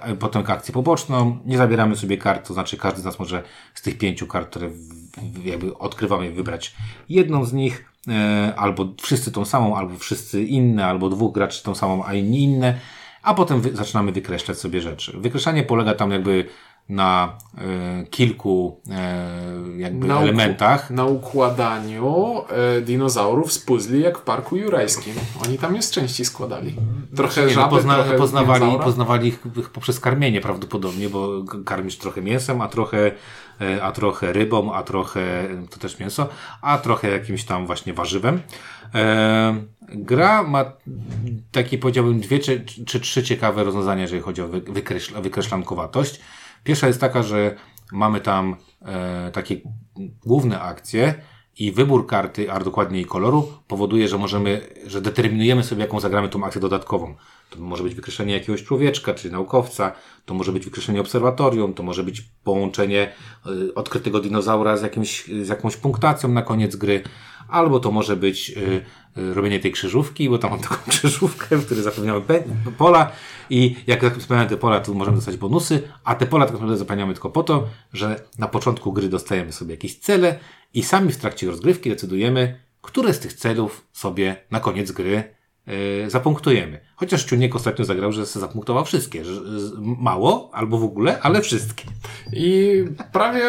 a 0.00 0.14
potem 0.14 0.44
akcję 0.46 0.74
poboczną. 0.74 1.38
Nie 1.46 1.58
zabieramy 1.58 1.96
sobie 1.96 2.16
kart, 2.18 2.48
to 2.48 2.54
znaczy 2.54 2.76
każdy 2.76 3.00
z 3.00 3.04
nas 3.04 3.18
może 3.18 3.42
z 3.74 3.82
tych 3.82 3.98
pięciu 3.98 4.26
kart, 4.26 4.50
które 4.50 4.68
w, 4.68 4.78
w, 5.16 5.44
jakby 5.44 5.78
odkrywamy, 5.78 6.32
wybrać 6.32 6.74
jedną 7.08 7.44
z 7.44 7.52
nich, 7.52 7.92
e, 8.08 8.52
albo 8.56 8.88
wszyscy 9.02 9.32
tą 9.32 9.44
samą, 9.44 9.76
albo 9.76 9.98
wszyscy 9.98 10.42
inne, 10.42 10.86
albo 10.86 11.08
dwóch 11.08 11.34
graczy 11.34 11.62
tą 11.62 11.74
samą, 11.74 12.04
a 12.04 12.14
inni 12.14 12.42
inne 12.42 12.78
a 13.22 13.34
potem 13.34 13.60
wy, 13.60 13.76
zaczynamy 13.76 14.12
wykreślać 14.12 14.58
sobie 14.58 14.80
rzeczy. 14.80 15.12
Wykreślanie 15.18 15.62
polega 15.62 15.94
tam 15.94 16.10
jakby 16.10 16.48
na 16.88 17.38
e, 17.58 18.04
kilku 18.10 18.80
e, 18.90 19.78
jakby 19.78 20.06
Na 20.06 20.20
elementach. 20.20 20.90
Na 20.90 21.04
układaniu 21.04 22.34
e, 22.48 22.80
dinozaurów 22.80 23.52
z 23.52 23.58
puzli 23.58 24.00
jak 24.02 24.18
w 24.18 24.22
Parku 24.22 24.56
Jurajskim. 24.56 25.14
Oni 25.46 25.58
tam 25.58 25.76
jest 25.76 25.92
części 25.94 26.24
składali. 26.24 26.74
Trochę 27.16 27.40
Nie, 27.40 27.46
no, 27.46 27.52
żaby, 27.52 27.70
pozna, 27.76 27.94
trochę 27.94 28.18
poznawali, 28.18 28.60
dinozaura. 28.60 28.84
poznawali 28.84 29.28
ich 29.28 29.38
ich 29.56 29.70
poprzez 29.70 30.00
karmienie 30.00 30.40
prawdopodobnie, 30.40 31.08
bo 31.08 31.44
karmisz 31.64 31.98
trochę 31.98 32.22
mięsem, 32.22 32.60
a 32.60 32.68
trochę, 32.68 33.12
a 33.82 33.92
trochę 33.92 34.32
rybą, 34.32 34.72
a 34.74 34.82
trochę, 34.82 35.48
to 35.70 35.78
też 35.78 35.98
mięso, 35.98 36.28
a 36.62 36.78
trochę 36.78 37.10
jakimś 37.10 37.44
tam 37.44 37.66
właśnie 37.66 37.92
warzywem. 37.94 38.40
Gra 39.88 40.42
ma 40.42 40.64
takie 41.52 41.78
powiedziałbym 41.78 42.20
dwie 42.20 42.38
czy, 42.38 42.64
czy 42.86 43.00
trzy 43.00 43.22
ciekawe 43.22 43.64
rozwiązania, 43.64 44.02
jeżeli 44.02 44.22
chodzi 44.22 44.42
o 44.42 44.48
wy- 44.48 44.60
wykreśl, 44.60 45.14
wykreślankowatość. 45.22 46.20
Pierwsza 46.64 46.86
jest 46.86 47.00
taka, 47.00 47.22
że 47.22 47.56
mamy 47.92 48.20
tam 48.20 48.56
e, 48.82 49.30
takie 49.32 49.60
główne 50.26 50.60
akcje 50.60 51.14
i 51.58 51.72
wybór 51.72 52.06
karty, 52.06 52.52
a 52.52 52.60
dokładniej 52.60 53.04
koloru, 53.04 53.52
powoduje, 53.68 54.08
że 54.08 54.18
możemy, 54.18 54.60
że 54.86 55.00
determinujemy 55.00 55.64
sobie, 55.64 55.82
jaką 55.82 56.00
zagramy 56.00 56.28
tą 56.28 56.44
akcję 56.44 56.60
dodatkową. 56.60 57.14
To 57.50 57.60
może 57.60 57.82
być 57.82 57.94
wykreślenie 57.94 58.34
jakiegoś 58.34 58.64
człowieczka, 58.64 59.14
czy 59.14 59.30
naukowca, 59.30 59.92
to 60.24 60.34
może 60.34 60.52
być 60.52 60.64
wykreślenie 60.64 61.00
obserwatorium, 61.00 61.74
to 61.74 61.82
może 61.82 62.04
być 62.04 62.22
połączenie 62.44 63.12
y, 63.46 63.74
odkrytego 63.74 64.20
dinozaura 64.20 64.76
z, 64.76 64.82
jakimś, 64.82 65.24
z 65.42 65.48
jakąś 65.48 65.76
punktacją 65.76 66.28
na 66.28 66.42
koniec 66.42 66.76
gry, 66.76 67.02
albo 67.52 67.80
to 67.80 67.90
może 67.90 68.16
być 68.16 68.50
y, 68.50 68.84
y, 69.18 69.34
robienie 69.34 69.60
tej 69.60 69.72
krzyżówki, 69.72 70.28
bo 70.28 70.38
tam 70.38 70.50
mam 70.50 70.60
taką 70.60 70.76
krzyżówkę, 70.90 71.56
w 71.56 71.64
której 71.64 71.84
zapewniamy 71.84 72.20
pe- 72.20 72.42
pola 72.78 73.12
i 73.50 73.76
jak 73.86 74.02
zapewniamy 74.02 74.48
te 74.48 74.56
pola, 74.56 74.80
to 74.80 74.94
możemy 74.94 75.16
dostać 75.16 75.36
bonusy, 75.36 75.82
a 76.04 76.14
te 76.14 76.26
pola 76.26 76.44
tak 76.44 76.52
naprawdę 76.52 76.76
zapewniamy 76.76 77.12
tylko 77.12 77.30
po 77.30 77.42
to, 77.42 77.68
że 77.92 78.24
na 78.38 78.48
początku 78.48 78.92
gry 78.92 79.08
dostajemy 79.08 79.52
sobie 79.52 79.70
jakieś 79.70 79.98
cele 79.98 80.38
i 80.74 80.82
sami 80.82 81.12
w 81.12 81.16
trakcie 81.16 81.46
rozgrywki 81.46 81.90
decydujemy, 81.90 82.60
które 82.80 83.14
z 83.14 83.18
tych 83.18 83.32
celów 83.32 83.86
sobie 83.92 84.36
na 84.50 84.60
koniec 84.60 84.92
gry 84.92 85.34
zapunktujemy. 86.06 86.80
Chociaż 86.96 87.24
Ciuniek 87.24 87.56
ostatnio 87.56 87.84
zagrał, 87.84 88.12
że 88.12 88.26
zapunktował 88.26 88.84
wszystkie. 88.84 89.22
Mało 89.78 90.50
albo 90.52 90.78
w 90.78 90.84
ogóle, 90.84 91.20
ale 91.22 91.40
wszystkie. 91.40 91.84
I 92.32 92.84
prawie, 93.12 93.42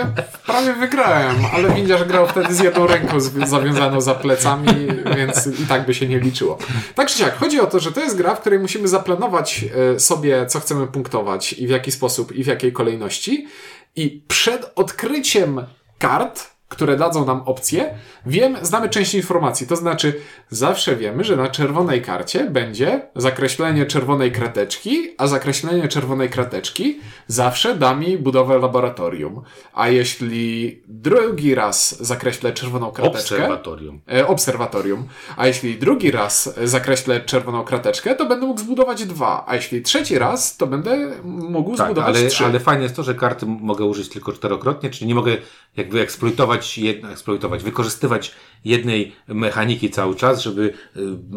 prawie 0.45 0.73
wygrałem, 0.73 1.35
ale 1.53 1.75
widzisz, 1.75 2.03
grał 2.03 2.27
wtedy 2.27 2.55
z 2.55 2.59
jedną 2.59 2.87
ręką 2.87 3.19
zawiązaną 3.45 4.01
za 4.01 4.15
plecami, 4.15 4.87
więc 5.17 5.47
i 5.47 5.65
tak 5.67 5.85
by 5.85 5.93
się 5.93 6.07
nie 6.07 6.19
liczyło. 6.19 6.57
Tak 6.95 7.07
czy 7.07 7.17
siak, 7.17 7.37
chodzi 7.37 7.59
o 7.59 7.65
to, 7.65 7.79
że 7.79 7.91
to 7.91 8.01
jest 8.01 8.17
gra, 8.17 8.35
w 8.35 8.39
której 8.39 8.59
musimy 8.59 8.87
zaplanować 8.87 9.65
e, 9.95 9.99
sobie, 9.99 10.45
co 10.45 10.59
chcemy 10.59 10.87
punktować 10.87 11.53
i 11.53 11.67
w 11.67 11.69
jaki 11.69 11.91
sposób 11.91 12.31
i 12.31 12.43
w 12.43 12.47
jakiej 12.47 12.73
kolejności. 12.73 13.47
I 13.95 14.23
przed 14.27 14.71
odkryciem 14.75 15.65
kart, 15.99 16.52
które 16.73 16.97
dadzą 16.97 17.25
nam 17.25 17.41
opcje, 17.45 17.93
wiem, 18.25 18.57
znamy 18.61 18.89
część 18.89 19.13
informacji. 19.15 19.67
To 19.67 19.75
znaczy, 19.75 20.13
zawsze 20.49 20.95
wiemy, 20.95 21.23
że 21.23 21.35
na 21.37 21.47
czerwonej 21.47 22.01
karcie 22.01 22.49
będzie 22.49 23.01
zakreślenie 23.15 23.85
czerwonej 23.85 24.31
krateczki, 24.31 25.09
a 25.17 25.27
zakreślenie 25.27 25.87
czerwonej 25.87 26.29
krateczki 26.29 26.99
zawsze 27.27 27.75
da 27.75 27.95
mi 27.95 28.17
budowę 28.17 28.57
laboratorium. 28.59 29.41
A 29.73 29.89
jeśli 29.89 30.81
drugi 30.87 31.55
raz 31.55 32.03
zakreślę 32.05 32.53
czerwoną 32.53 32.91
krateczkę. 32.91 33.19
Obserwatorium. 33.35 34.01
E, 34.13 34.27
obserwatorium. 34.27 35.07
A 35.37 35.47
jeśli 35.47 35.77
drugi 35.79 36.11
raz 36.11 36.55
zakreślę 36.63 37.21
czerwoną 37.21 37.63
krateczkę, 37.63 38.15
to 38.15 38.25
będę 38.25 38.45
mógł 38.45 38.59
zbudować 38.59 39.05
dwa. 39.05 39.43
A 39.47 39.55
jeśli 39.55 39.81
trzeci 39.81 40.19
raz, 40.19 40.57
to 40.57 40.67
będę 40.67 41.11
mógł 41.23 41.75
Tak, 41.75 41.85
zbudować 41.87 42.15
ale, 42.17 42.27
trzy. 42.27 42.45
ale 42.45 42.59
fajne 42.59 42.83
jest 42.83 42.95
to, 42.95 43.03
że 43.03 43.15
karty 43.15 43.45
mogę 43.45 43.85
użyć 43.85 44.09
tylko 44.09 44.31
czterokrotnie, 44.31 44.89
czyli 44.89 45.07
nie 45.07 45.15
mogę 45.15 45.37
jakby 45.77 46.01
eksploitować, 46.01 46.62
jedno, 46.77 47.11
eksploitować 47.11 47.63
wykorzystywać 47.63 48.31
jednej 48.65 49.15
mechaniki 49.27 49.89
cały 49.89 50.15
czas, 50.15 50.41
żeby 50.41 50.73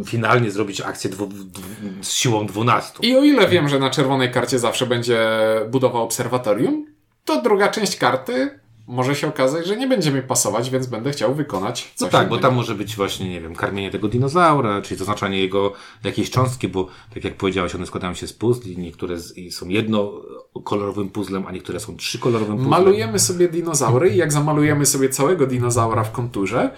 y, 0.01 0.05
finalnie 0.05 0.51
zrobić 0.51 0.81
akcję 0.81 1.11
dwu, 1.11 1.27
dwu, 1.27 1.63
z 2.01 2.13
siłą 2.13 2.47
12. 2.47 2.93
I 3.03 3.17
o 3.17 3.25
ile 3.25 3.49
wiem, 3.49 3.69
że 3.69 3.79
na 3.79 3.91
czerwonej 3.91 4.31
karcie 4.31 4.59
zawsze 4.59 4.87
będzie 4.87 5.29
budowa 5.71 5.99
obserwatorium, 5.99 6.87
to 7.25 7.43
druga 7.43 7.69
część 7.69 7.97
karty 7.97 8.61
może 8.87 9.15
się 9.15 9.29
okazać, 9.29 9.67
że 9.67 9.77
nie 9.77 9.87
będzie 9.87 10.13
mi 10.13 10.23
pasować, 10.23 10.71
więc 10.71 10.87
będę 10.87 11.11
chciał 11.11 11.35
wykonać 11.35 11.93
coś 11.95 12.01
No 12.13 12.19
tak, 12.19 12.29
bo 12.29 12.35
innego. 12.35 12.49
tam 12.49 12.57
może 12.57 12.75
być 12.75 12.97
właśnie, 12.97 13.29
nie 13.31 13.41
wiem, 13.41 13.55
karmienie 13.55 13.91
tego 13.91 14.09
dinozaura, 14.09 14.83
czyli 14.83 14.99
zaznaczanie 14.99 15.41
jego 15.41 15.73
jakiejś 16.05 16.31
cząstki, 16.31 16.69
bo 16.69 16.87
tak 17.15 17.25
jak 17.25 17.35
powiedziałeś, 17.37 17.75
one 17.75 17.87
składają 17.87 18.15
się 18.15 18.27
z 18.27 18.33
puzli, 18.33 18.79
niektóre 18.79 19.17
są 19.51 19.69
jednokolorowym 19.69 21.09
puzzlem, 21.11 21.47
a 21.47 21.53
niektóre 21.53 21.81
są 21.81 21.97
trzykolorowym 21.97 22.57
puzzlem. 22.57 22.71
Malujemy 22.71 23.19
sobie 23.19 23.49
dinozaury 23.49 24.11
i 24.11 24.17
jak 24.17 24.33
zamalujemy 24.33 24.87
sobie 24.87 25.09
całego 25.09 25.47
dinozaura 25.47 26.05
w 26.05 26.13
konturze, 26.13 26.71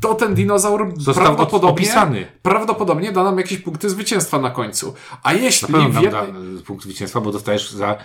to 0.00 0.14
ten 0.14 0.34
dinozaur 0.34 0.92
Został 0.96 1.24
prawdopodobnie, 1.24 1.70
opisany. 1.70 2.26
prawdopodobnie 2.42 3.12
da 3.12 3.24
nam 3.24 3.38
jakieś 3.38 3.58
punkty 3.58 3.90
zwycięstwa 3.90 4.40
na 4.40 4.50
końcu. 4.50 4.94
A 5.22 5.32
Na 5.32 5.38
jeśli 5.38 5.68
pewno 5.68 5.88
w 5.90 5.94
nam 5.94 6.02
jednej... 6.04 6.22
da 6.32 6.38
y, 6.60 6.62
punkt 6.62 6.84
zwycięstwa, 6.84 7.20
bo 7.20 7.32
dostajesz 7.32 7.70
za 7.70 7.98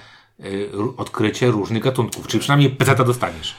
odkrycie 0.97 1.47
różnych 1.47 1.83
gatunków, 1.83 2.27
czyli 2.27 2.39
przynajmniej 2.39 2.69
peceta 2.69 3.03
dostaniesz. 3.03 3.55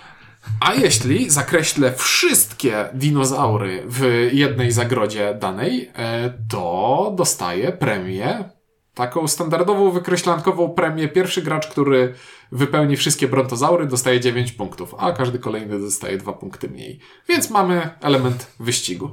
A 0.61 0.75
jeśli 0.75 1.31
zakreślę 1.31 1.93
wszystkie 1.93 2.89
dinozaury 2.95 3.83
w 3.87 4.29
jednej 4.33 4.73
zagrodzie 4.73 5.35
danej, 5.41 5.91
e, 5.95 6.33
to 6.49 7.13
dostaję 7.17 7.73
premię. 7.73 8.51
Taką 8.95 9.29
standardową, 9.29 9.91
wykreślankową 9.91 10.69
premię. 10.69 11.09
Pierwszy 11.09 11.43
gracz, 11.43 11.67
który 11.67 12.15
wypełni 12.53 12.97
wszystkie 12.97 13.29
brontozaury, 13.29 13.87
dostaje 13.87 14.21
9 14.21 14.53
punktów, 14.53 14.95
a 14.99 15.13
każdy 15.13 15.39
kolejny 15.39 15.79
dostaje 15.81 16.19
2 16.19 16.33
punkty 16.33 16.69
mniej. 16.69 17.01
Więc 17.29 17.51
mamy 17.51 17.91
element 18.01 18.47
wyścigu. 18.61 19.11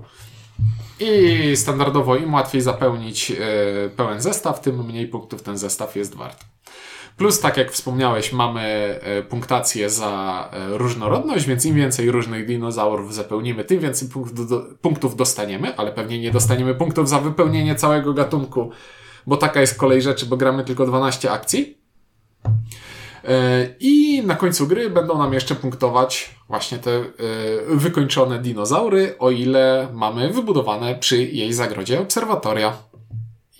I 0.99 1.51
standardowo 1.55 2.15
im 2.15 2.33
łatwiej 2.33 2.61
zapełnić 2.61 3.31
e, 3.31 3.35
pełen 3.89 4.21
zestaw, 4.21 4.61
tym 4.61 4.85
mniej 4.85 5.07
punktów 5.07 5.41
ten 5.41 5.57
zestaw 5.57 5.95
jest 5.95 6.15
wart. 6.15 6.45
Plus, 7.19 7.39
tak 7.39 7.57
jak 7.57 7.71
wspomniałeś, 7.71 8.33
mamy 8.33 8.61
e, 9.01 9.23
punktację 9.23 9.89
za 9.89 10.49
e, 10.53 10.77
różnorodność, 10.77 11.45
więc 11.45 11.65
im 11.65 11.75
więcej 11.75 12.11
różnych 12.11 12.45
dinozaurów 12.45 13.13
zapełnimy, 13.13 13.63
tym 13.63 13.79
więcej 13.79 14.09
punktów, 14.09 14.49
do, 14.49 14.65
punktów 14.81 15.15
dostaniemy, 15.15 15.75
ale 15.77 15.91
pewnie 15.91 16.19
nie 16.19 16.31
dostaniemy 16.31 16.75
punktów 16.75 17.09
za 17.09 17.19
wypełnienie 17.19 17.75
całego 17.75 18.13
gatunku, 18.13 18.69
bo 19.27 19.37
taka 19.37 19.61
jest 19.61 19.77
kolej 19.77 20.01
rzeczy, 20.01 20.25
bo 20.25 20.37
gramy 20.37 20.63
tylko 20.63 20.85
12 20.85 21.31
akcji. 21.31 21.77
E, 23.23 23.67
I 23.79 24.23
na 24.25 24.35
końcu 24.35 24.67
gry 24.67 24.89
będą 24.89 25.17
nam 25.17 25.33
jeszcze 25.33 25.55
punktować 25.55 26.35
właśnie 26.47 26.77
te 26.77 27.03
wykończone 27.67 28.39
dinozaury, 28.39 29.15
o 29.17 29.31
ile 29.31 29.87
mamy 29.93 30.33
wybudowane 30.33 30.95
przy 30.95 31.23
jej 31.23 31.53
zagrodzie 31.53 32.01
obserwatoria. 32.01 32.88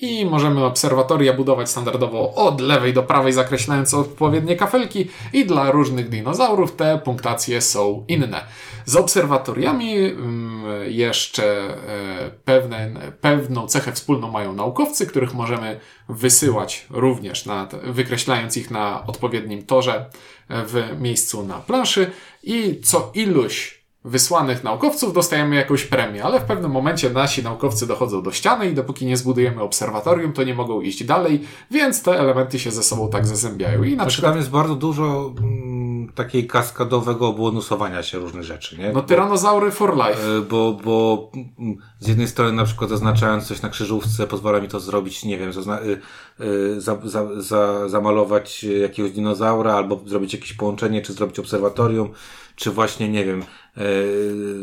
I 0.01 0.25
możemy 0.25 0.65
obserwatoria 0.65 1.33
budować 1.33 1.69
standardowo 1.69 2.33
od 2.33 2.61
lewej 2.61 2.93
do 2.93 3.03
prawej, 3.03 3.33
zakreślając 3.33 3.93
odpowiednie 3.93 4.55
kafelki, 4.55 5.07
i 5.33 5.45
dla 5.45 5.71
różnych 5.71 6.09
dinozaurów 6.09 6.75
te 6.75 6.97
punktacje 6.97 7.61
są 7.61 8.05
inne. 8.07 8.45
Z 8.85 8.95
obserwatoriami 8.95 9.97
mm, 9.97 10.63
jeszcze 10.87 11.45
e, 11.45 12.31
pewne, 12.45 12.91
pewną 13.21 13.67
cechę 13.67 13.91
wspólną 13.91 14.31
mają 14.31 14.53
naukowcy, 14.53 15.07
których 15.07 15.33
możemy 15.33 15.79
wysyłać 16.09 16.85
również, 16.89 17.45
na, 17.45 17.67
wykreślając 17.83 18.57
ich 18.57 18.71
na 18.71 19.05
odpowiednim 19.07 19.65
torze 19.65 20.05
w 20.49 21.01
miejscu 21.01 21.43
na 21.43 21.59
planszy 21.59 22.11
i 22.43 22.81
co 22.83 23.11
iluś 23.13 23.78
wysłanych 24.03 24.63
naukowców 24.63 25.13
dostajemy 25.13 25.55
jakąś 25.55 25.85
premię, 25.85 26.23
ale 26.23 26.39
w 26.39 26.43
pewnym 26.43 26.71
momencie 26.71 27.09
nasi 27.09 27.43
naukowcy 27.43 27.87
dochodzą 27.87 28.23
do 28.23 28.31
ściany 28.31 28.69
i 28.69 28.73
dopóki 28.73 29.05
nie 29.05 29.17
zbudujemy 29.17 29.61
obserwatorium, 29.61 30.33
to 30.33 30.43
nie 30.43 30.53
mogą 30.53 30.81
iść 30.81 31.03
dalej, 31.03 31.41
więc 31.71 32.03
te 32.03 32.19
elementy 32.19 32.59
się 32.59 32.71
ze 32.71 32.83
sobą 32.83 33.09
tak 33.09 33.27
zazębiają. 33.27 33.83
I 33.83 33.89
na 33.89 33.95
Znaczy, 33.95 34.09
przykład 34.09 34.31
tam 34.31 34.37
jest 34.37 34.49
bardzo 34.49 34.75
dużo 34.75 35.33
mm, 35.39 35.68
takiej 36.15 36.47
kaskadowego 36.47 37.33
bonusowania 37.33 38.03
się 38.03 38.17
różnych 38.19 38.43
rzeczy, 38.43 38.77
nie? 38.77 38.91
no 38.93 39.01
tyranozaury 39.01 39.71
for 39.71 39.95
life. 39.95 40.37
E, 40.37 40.41
Bo, 40.41 40.73
bo 40.83 41.31
mm, 41.59 41.77
z 41.99 42.07
jednej 42.07 42.27
strony 42.27 42.51
na 42.51 42.65
przykład 42.65 42.89
zaznaczając 42.89 43.47
coś 43.47 43.61
na 43.61 43.69
krzyżówce 43.69 44.27
pozwala 44.27 44.59
mi 44.61 44.67
to 44.67 44.79
zrobić, 44.79 45.25
nie 45.25 45.37
wiem, 45.37 45.51
zazna- 45.51 45.83
y, 45.85 46.01
y, 46.45 46.81
za, 46.81 46.97
za, 47.03 47.41
za, 47.41 47.89
zamalować 47.89 48.63
jakiegoś 48.63 49.11
dinozaura 49.11 49.73
albo 49.73 49.99
zrobić 50.05 50.33
jakieś 50.33 50.53
połączenie, 50.53 51.01
czy 51.01 51.13
zrobić 51.13 51.39
obserwatorium, 51.39 52.09
czy 52.55 52.71
właśnie, 52.71 53.09
nie 53.09 53.25
wiem, 53.25 53.43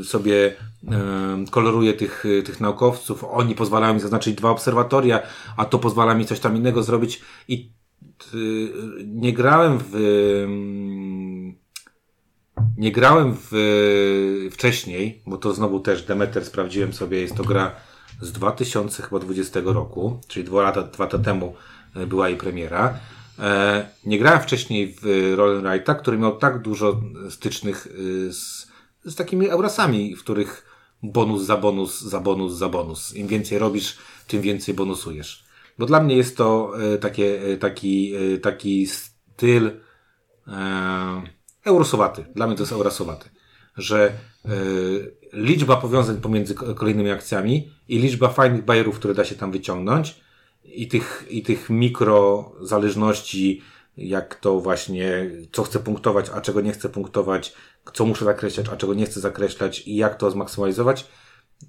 e, 0.00 0.04
sobie 0.04 0.54
e, 0.88 1.44
koloruję 1.50 1.94
tych, 1.94 2.24
tych 2.44 2.60
naukowców, 2.60 3.24
oni 3.24 3.54
pozwalają 3.54 3.94
mi 3.94 4.00
zaznaczyć 4.00 4.34
dwa 4.34 4.50
obserwatoria, 4.50 5.20
a 5.56 5.64
to 5.64 5.78
pozwala 5.78 6.14
mi 6.14 6.26
coś 6.26 6.40
tam 6.40 6.56
innego 6.56 6.82
zrobić 6.82 7.22
i 7.48 7.70
y, 8.34 8.68
nie 9.06 9.32
grałem 9.32 9.78
w 9.92 9.94
nie 12.76 12.92
grałem 12.92 13.36
w, 13.50 14.48
wcześniej, 14.52 15.22
bo 15.26 15.36
to 15.36 15.54
znowu 15.54 15.80
też 15.80 16.02
Demeter 16.02 16.44
sprawdziłem 16.44 16.92
sobie, 16.92 17.20
jest 17.20 17.36
to 17.36 17.44
gra 17.44 17.72
z 18.20 18.32
2020 18.32 19.60
roku, 19.64 20.20
czyli 20.28 20.44
dwa 20.44 20.62
lata, 20.62 20.82
dwa 20.82 21.04
lata 21.04 21.18
temu 21.18 21.54
e, 21.94 22.06
była 22.06 22.28
jej 22.28 22.38
premiera. 22.38 22.98
E, 23.38 23.88
nie 24.06 24.18
grałem 24.18 24.40
wcześniej 24.40 24.96
w 25.02 25.32
Roll 25.36 25.62
Wrighta, 25.62 25.94
który 25.94 26.18
miał 26.18 26.36
tak 26.36 26.62
dużo 26.62 27.00
stycznych 27.30 27.88
z, 28.30 28.66
z 29.04 29.14
takimi 29.14 29.48
Eurasami, 29.48 30.16
w 30.16 30.20
których 30.20 30.66
bonus 31.02 31.42
za 31.42 31.56
bonus, 31.56 32.00
za 32.00 32.20
bonus, 32.20 32.52
za 32.52 32.68
bonus. 32.68 33.14
Im 33.14 33.26
więcej 33.26 33.58
robisz, 33.58 33.98
tym 34.26 34.42
więcej 34.42 34.74
bonusujesz. 34.74 35.44
Bo 35.78 35.86
dla 35.86 36.00
mnie 36.00 36.16
jest 36.16 36.36
to 36.36 36.72
e, 36.94 36.98
takie, 36.98 37.42
e, 37.42 37.56
taki, 37.56 38.14
e, 38.14 38.38
taki 38.38 38.86
styl 38.86 39.70
e, 40.48 41.35
eurosowaty. 41.66 42.24
Dla 42.34 42.46
mnie 42.46 42.56
to 42.56 42.62
jest 42.62 42.72
eurosowaty. 42.72 43.28
Że 43.76 44.12
e, 44.44 44.50
liczba 45.32 45.76
powiązań 45.76 46.20
pomiędzy 46.20 46.54
ko- 46.54 46.74
kolejnymi 46.74 47.10
akcjami 47.10 47.70
i 47.88 47.98
liczba 47.98 48.28
fajnych 48.28 48.64
bajerów, 48.64 48.96
które 48.98 49.14
da 49.14 49.24
się 49.24 49.34
tam 49.34 49.52
wyciągnąć 49.52 50.20
i 50.64 50.88
tych, 50.88 51.26
i 51.30 51.42
tych 51.42 51.70
mikro 51.70 52.52
zależności, 52.60 53.62
jak 53.96 54.34
to 54.34 54.60
właśnie, 54.60 55.30
co 55.52 55.62
chcę 55.62 55.78
punktować, 55.78 56.30
a 56.34 56.40
czego 56.40 56.60
nie 56.60 56.72
chcę 56.72 56.88
punktować, 56.88 57.52
co 57.94 58.06
muszę 58.06 58.24
zakreślać, 58.24 58.68
a 58.68 58.76
czego 58.76 58.94
nie 58.94 59.06
chcę 59.06 59.20
zakreślać 59.20 59.82
i 59.88 59.96
jak 59.96 60.14
to 60.16 60.30
zmaksymalizować. 60.30 61.06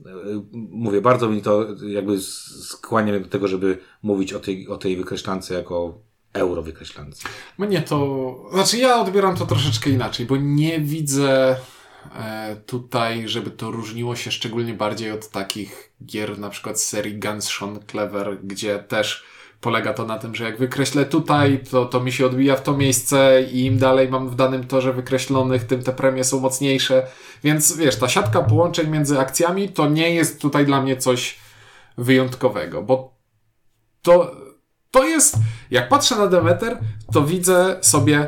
E, 0.06 0.10
Mówię, 0.54 1.02
bardzo 1.02 1.30
mi 1.30 1.42
to 1.42 1.66
jakby 1.88 2.22
skłania 2.22 3.12
mnie 3.14 3.22
do 3.22 3.30
tego, 3.30 3.48
żeby 3.48 3.78
mówić 4.04 4.34
o 4.34 4.40
tej, 4.40 4.68
o 4.68 4.78
tej 4.78 4.98
wykreślance 4.98 5.54
jako 5.54 6.02
euro 6.34 6.62
wykreślance. 6.62 7.28
Mnie 7.58 7.82
to. 7.82 8.36
Znaczy, 8.54 8.78
ja 8.78 9.02
odbieram 9.02 9.36
to 9.36 9.46
troszeczkę 9.46 9.90
inaczej, 9.90 10.26
bo 10.26 10.38
nie 10.38 10.80
widzę 10.80 11.56
e, 12.16 12.56
tutaj, 12.66 13.28
żeby 13.28 13.52
to 13.52 13.72
różniło 13.72 14.16
się 14.16 14.32
szczególnie 14.32 14.74
bardziej 14.74 15.12
od 15.12 15.30
takich 15.30 15.94
gier, 16.06 16.40
na 16.40 16.50
przykład 16.50 16.82
serii 16.82 17.20
Guns 17.20 17.50
Sean 17.50 17.80
Clever, 17.92 18.38
gdzie 18.44 18.80
też 18.80 19.26
polega 19.62 19.94
to 19.94 20.06
na 20.06 20.20
tym, 20.20 20.36
że 20.36 20.44
jak 20.44 20.58
wykreślę 20.58 21.06
tutaj, 21.06 21.64
to, 21.72 21.86
to 21.86 22.00
mi 22.00 22.12
się 22.12 22.26
odbija 22.26 22.56
w 22.56 22.64
to 22.64 22.78
miejsce 22.78 23.44
i 23.52 23.66
im 23.66 23.78
dalej 23.78 24.10
mam 24.10 24.30
w 24.30 24.36
danym 24.36 24.68
torze 24.68 24.94
wykreślonych, 24.94 25.64
tym 25.64 25.84
te 25.84 25.94
premie 25.94 26.24
są 26.24 26.40
mocniejsze. 26.40 27.08
Więc 27.44 27.78
wiesz, 27.78 27.96
ta 27.96 28.10
siatka 28.10 28.42
połączeń 28.42 28.90
między 28.90 29.20
akcjami 29.20 29.70
to 29.70 29.90
nie 29.90 30.16
jest 30.16 30.42
tutaj 30.42 30.66
dla 30.66 30.82
mnie 30.82 30.98
coś 30.98 31.40
wyjątkowego, 31.98 32.84
bo 32.84 33.18
to, 34.02 34.36
to 34.92 35.04
jest, 35.04 35.36
jak 35.72 35.90
patrzę 35.90 36.16
na 36.16 36.28
Demeter, 36.28 36.80
to 37.14 37.22
widzę 37.22 37.78
sobie, 37.82 38.28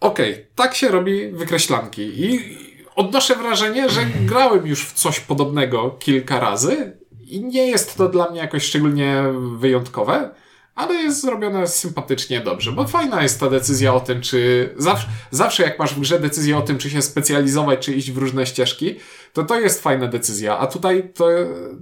okej, 0.00 0.46
tak 0.54 0.74
się 0.74 0.88
robi 0.88 1.32
wykreślanki 1.32 2.24
i 2.24 2.58
odnoszę 2.94 3.36
wrażenie, 3.36 3.88
że 3.88 4.00
grałem 4.20 4.66
już 4.66 4.86
w 4.86 4.92
coś 4.92 5.20
podobnego 5.20 5.90
kilka 5.90 6.40
razy 6.40 6.98
i 7.26 7.44
nie 7.44 7.66
jest 7.66 7.96
to 7.96 8.08
dla 8.08 8.30
mnie 8.30 8.40
jakoś 8.40 8.64
szczególnie 8.64 9.22
wyjątkowe, 9.58 10.30
ale 10.78 10.94
jest 10.94 11.20
zrobione 11.20 11.68
sympatycznie 11.68 12.40
dobrze, 12.40 12.72
bo 12.72 12.86
fajna 12.86 13.22
jest 13.22 13.40
ta 13.40 13.50
decyzja 13.50 13.94
o 13.94 14.00
tym, 14.00 14.20
czy 14.20 14.70
zawsze, 14.76 15.06
zawsze 15.30 15.62
jak 15.62 15.78
masz 15.78 15.94
w 15.94 16.00
grze 16.00 16.20
decyzję 16.20 16.58
o 16.58 16.62
tym, 16.62 16.78
czy 16.78 16.90
się 16.90 17.02
specjalizować, 17.02 17.84
czy 17.86 17.94
iść 17.94 18.12
w 18.12 18.18
różne 18.18 18.46
ścieżki, 18.46 18.94
to 19.32 19.44
to 19.44 19.60
jest 19.60 19.82
fajna 19.82 20.06
decyzja, 20.06 20.58
a 20.58 20.66
tutaj 20.66 21.12
to, 21.14 21.28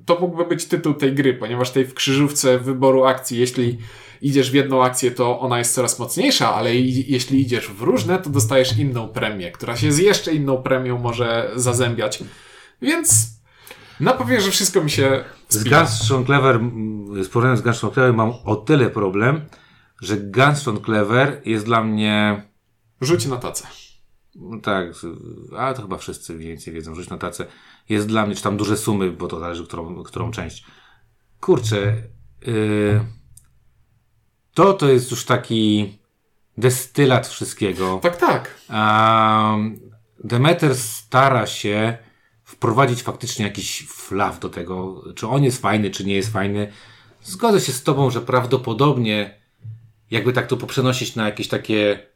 to 0.07 0.19
mógłby 0.21 0.45
być 0.45 0.65
tytuł 0.65 0.95
tej 0.95 1.15
gry, 1.15 1.35
ponieważ 1.35 1.71
tej 1.71 1.85
w 1.85 1.95
krzyżówce 1.95 2.59
wyboru 2.59 3.05
akcji, 3.05 3.39
jeśli 3.39 3.79
idziesz 4.23 4.51
w 4.51 4.55
jedną 4.55 4.85
akcję, 4.85 5.11
to 5.11 5.41
ona 5.41 5.59
jest 5.59 5.75
coraz 5.75 5.99
mocniejsza, 5.99 6.55
ale 6.55 6.77
jeśli 6.77 7.41
idziesz 7.41 7.69
w 7.69 7.83
różne, 7.83 8.19
to 8.19 8.31
dostajesz 8.31 8.79
inną 8.79 9.09
premię, 9.09 9.53
która 9.53 9.77
się 9.77 9.93
z 9.93 9.99
jeszcze 9.99 10.35
inną 10.35 10.63
premią 10.63 10.99
może 10.99 11.51
zazębiać. 11.57 12.25
Więc 12.83 13.27
no 14.01 14.15
powiem, 14.15 14.41
że 14.41 14.51
wszystko 14.51 14.83
mi 14.85 14.91
się 14.91 15.25
Z 15.49 15.65
Gunstone 15.65 16.25
Clever, 16.25 16.61
z 17.23 17.29
porównaniem 17.29 17.57
z 17.57 17.63
Gunstone 17.63 17.93
Clever 17.93 18.15
mam 18.15 18.33
o 18.45 18.57
tyle 18.57 18.91
problem, 18.91 19.41
że 20.03 20.17
Gunstone 20.17 20.81
Clever 20.81 21.43
jest 21.45 21.65
dla 21.65 21.83
mnie... 21.85 22.43
Rzuć 23.01 23.27
na 23.27 23.37
tacę. 23.37 23.67
Tak, 24.63 24.87
ale 25.59 25.75
to 25.75 25.83
chyba 25.83 25.97
wszyscy 25.97 26.35
mniej 26.35 26.49
więcej 26.49 26.75
wiedzą, 26.75 26.95
rzuć 26.95 27.09
na 27.09 27.19
tacę. 27.19 27.47
Jest 27.89 28.09
dla 28.09 28.27
mnie, 28.27 28.35
czy 28.35 28.43
tam 28.43 28.57
duże 28.57 28.77
sumy, 28.77 29.11
bo 29.11 29.29
to 29.29 29.41
zależy, 29.41 29.67
którą, 29.67 30.03
którą 30.03 30.31
część. 30.31 30.65
Kurczę, 31.41 31.97
yy, 32.47 33.01
to 34.55 34.73
to 34.73 34.89
jest 34.89 35.11
już 35.11 35.25
taki 35.25 35.99
destylat 36.59 37.27
wszystkiego. 37.27 38.01
Tak, 38.03 38.17
tak. 38.17 38.61
Um, 38.71 39.81
Demeter 40.25 40.75
stara 40.75 41.47
się 41.47 41.99
wprowadzić 42.57 43.03
faktycznie 43.03 43.45
jakiś 43.45 43.87
flaw 43.89 44.41
do 44.41 44.49
tego, 44.49 45.05
czy 45.15 45.29
on 45.29 45.45
jest 45.45 45.63
fajny, 45.63 45.91
czy 45.91 46.05
nie 46.05 46.15
jest 46.15 46.33
fajny. 46.33 46.73
Zgodzę 47.23 47.61
się 47.61 47.73
z 47.73 47.83
Tobą, 47.83 48.11
że 48.11 48.21
prawdopodobnie 48.21 49.41
jakby 50.11 50.33
tak 50.33 50.47
to 50.47 50.57
poprzenosić 50.57 51.17
na 51.17 51.27
jakieś 51.27 51.49
takie 51.49 52.07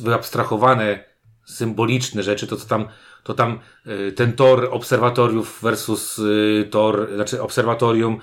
wyabstrahowane, 0.00 1.04
symboliczne 1.44 2.22
rzeczy, 2.22 2.46
to 2.46 2.56
co 2.56 2.66
tam, 2.66 2.88
to 3.22 3.34
tam 3.34 3.58
y, 3.86 4.12
ten 4.12 4.32
tor 4.32 4.68
obserwatoriów 4.70 5.58
versus 5.62 6.18
y, 6.18 6.68
tor, 6.70 7.08
znaczy 7.14 7.42
obserwatorium 7.42 8.18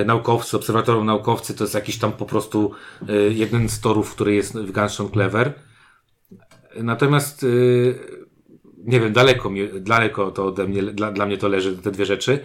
y, 0.00 0.04
naukowcy, 0.04 0.56
obserwatorium 0.56 1.06
naukowcy 1.06 1.54
to 1.54 1.64
jest 1.64 1.74
jakiś 1.74 1.98
tam 1.98 2.12
po 2.12 2.26
prostu 2.26 2.72
jeden 3.30 3.68
z 3.68 3.80
torów, 3.80 4.14
który 4.14 4.34
jest 4.34 4.58
w 4.58 4.72
Gunstone 4.72 5.10
Clever. 5.10 5.52
Natomiast 6.76 7.46
nie 8.86 9.00
wiem, 9.00 9.12
daleko, 9.12 9.50
mi, 9.50 9.68
daleko 9.80 10.30
to 10.30 10.46
ode 10.46 10.66
mnie, 10.66 10.82
dla, 10.82 11.12
dla 11.12 11.26
mnie 11.26 11.38
to 11.38 11.48
leży, 11.48 11.76
te 11.76 11.90
dwie 11.90 12.06
rzeczy. 12.06 12.40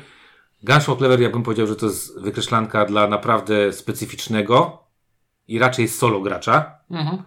Gunshot 0.63 0.97
Clever, 0.97 1.21
ja 1.21 1.30
bym 1.30 1.43
powiedział, 1.43 1.67
że 1.67 1.75
to 1.75 1.86
jest 1.86 2.21
wykreślanka 2.21 2.86
dla 2.86 3.08
naprawdę 3.08 3.73
specyficznego 3.73 4.84
i 5.47 5.60
raczej 5.60 5.88
solo 5.88 6.21
gracza. 6.21 6.77
Mhm. 6.91 7.23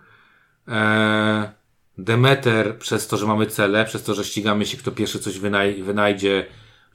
E, 0.69 1.53
Demeter, 1.99 2.79
przez 2.79 3.09
to, 3.09 3.17
że 3.17 3.27
mamy 3.27 3.47
cele, 3.47 3.85
przez 3.85 4.03
to, 4.03 4.15
że 4.15 4.25
ścigamy 4.25 4.67
się, 4.67 4.77
kto 4.77 4.93
pierwszy 4.93 5.19
coś 5.19 5.39
wynaj 5.39 5.83
wynajdzie, 5.83 6.47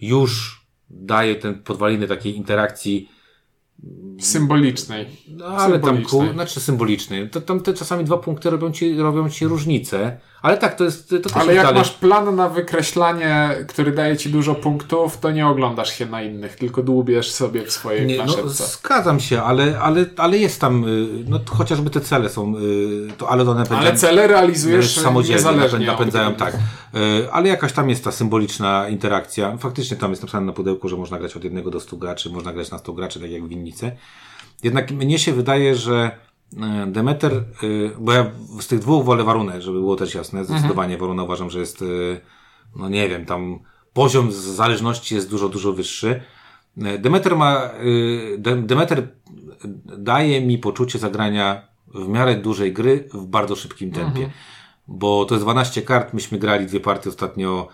już 0.01 0.62
daje 0.89 1.36
ten 1.36 1.63
podwaliny 1.63 2.08
takiej 2.08 2.36
interakcji 2.36 3.10
Symbolicznej. 4.19 5.08
No, 5.27 5.45
ale 5.45 5.79
tam, 5.79 6.03
ku, 6.03 6.34
znaczy 6.34 6.60
symbolicznej. 6.60 7.29
To, 7.29 7.41
tam 7.41 7.60
te 7.60 7.73
czasami 7.73 8.03
dwa 8.03 8.17
punkty 8.17 8.49
robią 8.49 8.71
ci, 8.71 8.97
robią 8.97 9.29
ci 9.29 9.45
różnicę. 9.45 10.19
Ale 10.41 10.58
tak, 10.58 10.75
to 10.75 10.84
jest. 10.84 11.10
To 11.10 11.30
też 11.30 11.34
ale 11.36 11.54
jak 11.54 11.65
dalej. 11.65 11.80
masz 11.80 11.91
plan 11.91 12.36
na 12.36 12.49
wykreślanie, 12.49 13.49
który 13.67 13.91
daje 13.91 14.17
ci 14.17 14.30
dużo 14.30 14.56
punktów, 14.56 15.17
to 15.17 15.32
nie 15.32 15.47
oglądasz 15.47 15.97
się 15.97 16.06
na 16.06 16.21
innych, 16.21 16.56
tylko 16.56 16.84
dłubiesz 16.84 17.32
sobie 17.32 17.65
w 17.65 17.71
swojej 17.71 18.08
nie, 18.08 18.17
No, 18.17 18.49
zgadzam 18.49 19.19
się, 19.19 19.41
ale, 19.41 19.80
ale, 19.80 20.06
ale 20.17 20.38
jest 20.38 20.62
tam. 20.62 20.84
Y, 20.84 21.08
no 21.28 21.39
chociażby 21.49 21.89
te 21.89 22.02
cele 22.02 22.30
są. 22.30 22.58
Y, 22.58 23.12
to, 23.17 23.30
ale 23.30 23.49
one 23.49 23.63
Ale 23.69 23.95
cele 23.95 24.28
realizujesz 24.28 24.99
samodzielnie. 24.99 25.36
Niezależnie 25.36 25.86
napędzają, 25.86 26.36
tak. 26.36 26.54
Y, 26.54 27.32
ale 27.32 27.49
jakaś 27.49 27.73
tam 27.73 27.89
jest 27.89 28.04
ta 28.04 28.12
symboliczna 28.12 28.89
interakcja. 28.89 29.58
Faktycznie 29.58 29.97
tam 29.97 30.10
jest 30.10 30.21
napisane 30.21 30.45
na 30.45 30.54
pudełku, 30.54 30.89
że 30.89 30.97
można 30.97 31.19
grać 31.19 31.36
od 31.36 31.43
jednego 31.43 31.71
do 31.71 31.80
stu 31.80 31.97
graczy, 31.97 32.30
można 32.30 32.54
grać 32.54 32.71
na 32.71 32.78
stu 32.78 32.93
graczy, 32.93 33.19
tak 33.19 33.32
jak 33.32 33.43
w 33.43 33.47
winnicy. 33.47 33.91
Jednak 34.63 34.91
mnie 34.91 35.19
się 35.19 35.34
wydaje, 35.34 35.75
że 35.75 36.12
Demeter, 36.88 37.34
e, 37.34 37.44
bo 38.00 38.12
ja 38.12 38.32
z 38.60 38.68
tych 38.68 38.80
dwóch 38.80 39.06
wolę 39.06 39.24
warunek, 39.24 39.62
żeby 39.62 39.80
było 39.80 39.96
też 39.96 40.16
jasne, 40.16 40.46
zdecydowanie 40.46 40.94
mhm. 40.94 41.00
waruna 41.00 41.24
uważam, 41.24 41.50
że 41.50 41.60
jest, 41.60 41.82
e, 41.82 41.86
no 42.76 42.90
nie 42.90 43.10
wiem, 43.10 43.26
tam 43.26 43.60
poziom 43.94 44.32
zależności 44.32 45.16
jest 45.16 45.30
dużo, 45.30 45.50
dużo 45.50 45.74
wyższy. 45.74 46.22
Demeter 47.00 47.36
ma, 47.36 47.70
Demeter 48.58 49.08
daje 49.98 50.42
mi 50.42 50.58
poczucie 50.58 51.00
zagrania 51.00 51.68
w 51.88 52.08
miarę 52.08 52.36
dużej 52.36 52.74
gry 52.74 53.10
w 53.14 53.26
bardzo 53.26 53.56
szybkim 53.56 53.92
tempie. 53.92 54.24
Mhm. 54.24 54.32
Bo 54.88 55.26
to 55.26 55.36
jest 55.36 55.46
12 55.46 55.82
kart, 55.82 56.14
myśmy 56.14 56.40
grali 56.40 56.66
dwie 56.66 56.80
partie 56.80 57.10
ostatnio 57.10 57.68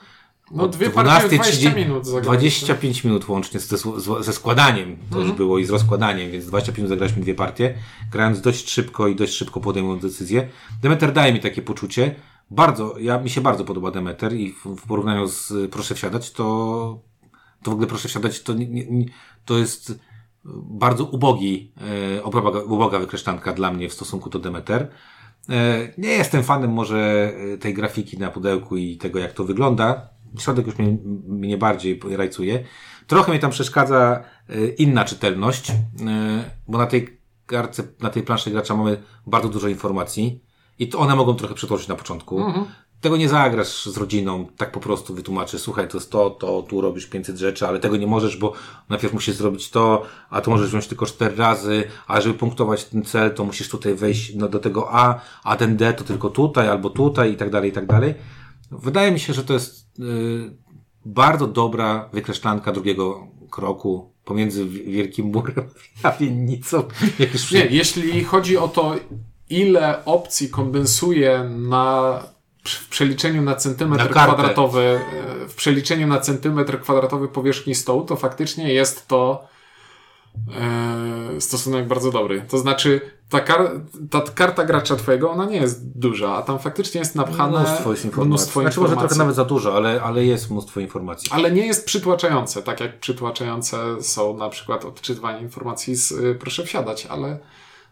no 0.52 0.68
dwie 0.68 0.90
12, 0.90 1.30
20 1.30 1.74
minut 1.76 2.06
zagraliśmy. 2.06 2.38
25 2.38 3.04
minut 3.04 3.30
łącznie 3.30 3.60
ze, 3.60 3.78
ze 4.24 4.34
składaniem, 4.34 4.98
to 5.10 5.16
już 5.16 5.30
mhm. 5.30 5.38
było 5.38 5.60
i 5.60 5.66
z 5.66 5.70
rozkładaniem, 5.70 6.32
więc 6.32 6.46
25 6.46 6.78
minut 6.78 6.90
zagraliśmy 6.90 7.22
dwie 7.22 7.36
partie, 7.36 7.78
grając 8.12 8.42
dość 8.42 8.70
szybko 8.70 9.08
i 9.08 9.16
dość 9.16 9.34
szybko 9.34 9.60
podejmując 9.60 10.02
decyzję. 10.02 10.50
Demeter 10.82 11.14
daje 11.14 11.34
mi 11.34 11.40
takie 11.40 11.62
poczucie, 11.62 12.16
bardzo, 12.52 12.96
ja, 13.00 13.20
mi 13.20 13.30
się 13.30 13.42
bardzo 13.42 13.66
podoba 13.66 13.92
Demeter 13.92 14.34
i 14.34 14.54
w, 14.54 14.66
w 14.66 14.88
porównaniu 14.88 15.28
z 15.28 15.72
Proszę 15.72 15.96
Wsiadać, 15.96 16.32
to, 16.32 16.44
to 17.64 17.72
w 17.72 17.74
ogóle 17.74 17.88
Proszę 17.88 18.08
Wsiadać 18.08 18.42
to, 18.42 18.54
nie, 18.54 18.68
nie, 18.68 19.06
to 19.46 19.58
jest 19.58 20.00
bardzo 20.46 21.06
ubogi, 21.06 21.72
e, 22.18 22.24
uboga, 22.24 22.60
uboga 22.60 23.00
wykreślanka 23.00 23.54
dla 23.54 23.72
mnie 23.72 23.90
w 23.90 23.94
stosunku 23.94 24.30
do 24.30 24.40
Demeter. 24.40 24.88
E, 25.50 25.94
nie 25.98 26.10
jestem 26.10 26.44
fanem 26.44 26.74
może 26.74 27.34
e, 27.54 27.58
tej 27.58 27.74
grafiki 27.74 28.18
na 28.18 28.32
pudełku 28.32 28.78
i 28.78 28.98
tego, 28.98 29.20
jak 29.20 29.34
to 29.34 29.44
wygląda 29.44 30.15
środek 30.40 30.66
już 30.68 30.78
mnie, 30.78 30.98
mnie 31.28 31.58
bardziej 31.58 32.00
rajcuje. 32.18 32.64
Trochę 33.08 33.32
mnie 33.32 33.40
tam 33.40 33.52
przeszkadza 33.52 34.24
e, 34.50 34.68
inna 34.68 35.06
czytelność, 35.06 35.70
e, 35.70 35.76
bo 36.68 36.78
na 36.78 36.86
tej 36.86 37.20
kartce, 37.46 37.84
na 38.00 38.10
tej 38.10 38.24
planszy 38.24 38.52
gracza 38.52 38.76
mamy 38.76 39.04
bardzo 39.28 39.50
dużo 39.50 39.68
informacji 39.68 40.42
i 40.80 40.90
to 40.90 41.00
one 41.00 41.16
mogą 41.16 41.34
trochę 41.34 41.54
przetłoczyć 41.54 41.88
na 41.88 41.96
początku. 41.96 42.40
Mhm. 42.40 42.66
Tego 43.02 43.18
nie 43.18 43.30
zagrasz 43.30 43.86
z 43.86 43.98
rodziną, 43.98 44.48
tak 44.58 44.72
po 44.72 44.80
prostu 44.80 45.14
wytłumaczysz, 45.14 45.62
słuchaj, 45.62 45.88
to 45.88 45.98
jest 45.98 46.12
to, 46.12 46.30
to, 46.30 46.62
tu 46.62 46.82
robisz 46.82 47.06
500 47.06 47.38
rzeczy, 47.38 47.68
ale 47.68 47.80
tego 47.80 47.98
nie 47.98 48.08
możesz, 48.08 48.38
bo 48.38 48.54
najpierw 48.90 49.14
musisz 49.14 49.36
zrobić 49.36 49.70
to, 49.70 50.06
a 50.30 50.42
tu 50.42 50.52
możesz 50.52 50.70
wziąć 50.70 50.88
tylko 50.88 51.06
4 51.06 51.36
razy, 51.36 51.84
a 52.08 52.22
żeby 52.22 52.36
punktować 52.36 52.86
ten 52.86 53.06
cel, 53.06 53.34
to 53.34 53.44
musisz 53.44 53.70
tutaj 53.70 53.96
wejść 53.96 54.36
no, 54.36 54.48
do 54.48 54.60
tego 54.60 54.88
A, 54.92 55.22
a 55.44 55.56
ten 55.56 55.78
D 55.78 55.94
to 55.94 56.04
tylko 56.04 56.30
tutaj, 56.30 56.70
albo 56.70 56.90
tutaj 56.90 57.34
i 57.34 57.38
tak 57.38 57.50
dalej, 57.50 57.70
i 57.70 57.74
tak 57.74 57.86
dalej. 57.86 58.14
Wydaje 58.72 59.12
mi 59.12 59.20
się, 59.20 59.34
że 59.34 59.44
to 59.44 59.54
jest 59.54 59.85
bardzo 61.06 61.48
dobra 61.48 62.10
wykreślanka 62.14 62.72
drugiego 62.72 63.28
kroku 63.52 64.12
pomiędzy 64.26 64.66
Wielkim 64.66 65.26
Murem 65.26 65.70
a 66.04 66.12
Winnicą. 66.12 66.84
Nie, 67.52 67.66
jeśli 67.70 68.24
chodzi 68.24 68.58
o 68.58 68.68
to, 68.68 68.96
ile 69.50 70.06
opcji 70.06 70.50
kondensuje 70.50 71.50
na 71.50 72.20
w 72.64 72.90
przeliczeniu 72.90 73.42
na 73.42 73.56
centymetr 73.56 74.04
na 74.04 74.10
kwadratowy, 74.10 75.00
y, 75.44 75.48
w 75.48 75.56
przeliczeniu 75.56 76.08
na 76.08 76.20
centymetr 76.20 76.82
kwadratowy 76.82 77.28
powierzchni 77.28 77.76
stołu, 77.76 78.04
to 78.04 78.16
faktycznie 78.16 78.74
jest 78.74 79.08
to 79.08 79.48
e, 81.36 81.42
stosunek 81.42 81.88
bardzo 81.88 82.12
dobry. 82.12 82.46
To 82.50 82.58
znaczy, 82.58 83.02
ta, 83.30 83.40
kar 83.40 83.72
ta 84.10 84.22
karta 84.22 84.66
gracza 84.66 84.96
twojego, 84.96 85.32
ona 85.32 85.46
nie 85.46 85.58
jest 85.58 86.00
duża, 86.00 86.36
a 86.36 86.42
tam 86.42 86.60
faktycznie 86.60 87.00
jest 87.00 87.16
napchane 87.16 87.60
mnóstwo, 87.60 87.92
jest 87.92 88.06
informacji. 88.06 88.30
mnóstwo 88.30 88.62
znaczy, 88.62 88.74
informacji. 88.74 88.96
może 88.96 89.08
trochę 89.08 89.20
nawet 89.20 89.36
za 89.36 89.46
dużo, 89.46 89.76
ale, 89.76 90.02
ale 90.02 90.26
jest 90.26 90.52
mnóstwo 90.52 90.80
informacji. 90.80 91.30
Ale 91.32 91.52
nie 91.52 91.66
jest 91.66 91.86
przytłaczające, 91.86 92.62
tak 92.62 92.80
jak 92.80 93.00
przytłaczające 93.00 93.78
są 94.02 94.38
na 94.38 94.50
przykład 94.50 94.86
odczytywanie 94.86 95.42
informacji 95.42 95.96
z 95.96 96.12
y, 96.12 96.36
proszę 96.40 96.64
wsiadać, 96.64 97.06
ale 97.06 97.40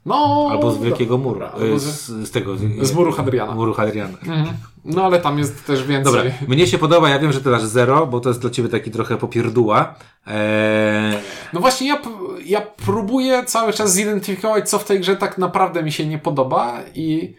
no... 0.06 0.48
Albo 0.52 0.72
z 0.72 0.78
Wielkiego 0.78 1.18
Muru. 1.18 1.46
Y, 1.76 1.80
z, 1.80 2.06
z, 2.06 2.32
tego. 2.32 2.56
Z 2.82 2.94
Muru 2.94 3.12
Hadriana. 3.12 3.56
Muru 3.56 3.74
Hadriana. 3.74 4.18
Mhm. 4.18 4.48
No 4.86 5.06
ale 5.06 5.20
tam 5.20 5.40
jest 5.40 5.66
też 5.66 5.84
więcej. 5.84 6.14
Dobra, 6.14 6.32
mnie 6.48 6.68
się 6.68 6.78
podoba, 6.78 7.10
ja 7.10 7.20
wiem, 7.20 7.32
że 7.32 7.42
ty 7.42 7.52
dasz 7.52 7.64
zero, 7.64 8.08
bo 8.08 8.20
to 8.20 8.30
jest 8.30 8.42
dla 8.42 8.50
ciebie 8.50 8.70
taki 8.70 8.92
trochę 8.92 9.18
popierdóła. 9.18 9.96
Eee... 10.28 11.18
No 11.54 11.60
właśnie, 11.60 11.88
ja, 11.88 12.02
ja 12.46 12.62
próbuję 12.62 13.46
cały 13.46 13.74
czas 13.74 13.94
zidentyfikować, 13.94 14.70
co 14.70 14.80
w 14.80 14.86
tej 14.86 15.00
grze 15.00 15.16
tak 15.16 15.38
naprawdę 15.38 15.84
mi 15.84 15.92
się 15.92 16.06
nie 16.06 16.20
podoba 16.20 16.80
i... 16.96 17.36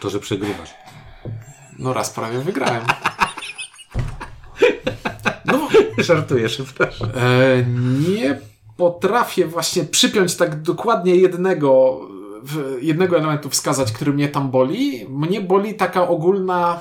To, 0.00 0.10
że 0.10 0.20
przegrywasz. 0.20 0.74
No 1.78 1.92
raz 1.92 2.10
prawie 2.10 2.38
wygrałem. 2.38 2.82
No, 5.44 5.68
żartuję, 5.98 6.48
przepraszam. 6.48 7.08
Eee, 7.16 7.66
nie 8.16 8.38
potrafię 8.76 9.46
właśnie 9.46 9.84
przypiąć 9.84 10.36
tak 10.36 10.62
dokładnie 10.62 11.16
jednego 11.16 12.00
jednego 12.80 13.16
elementu 13.16 13.50
wskazać, 13.50 13.92
który 13.92 14.12
mnie 14.12 14.28
tam 14.28 14.50
boli. 14.50 15.06
Mnie 15.08 15.40
boli 15.40 15.74
taka 15.74 16.08
ogólna 16.08 16.80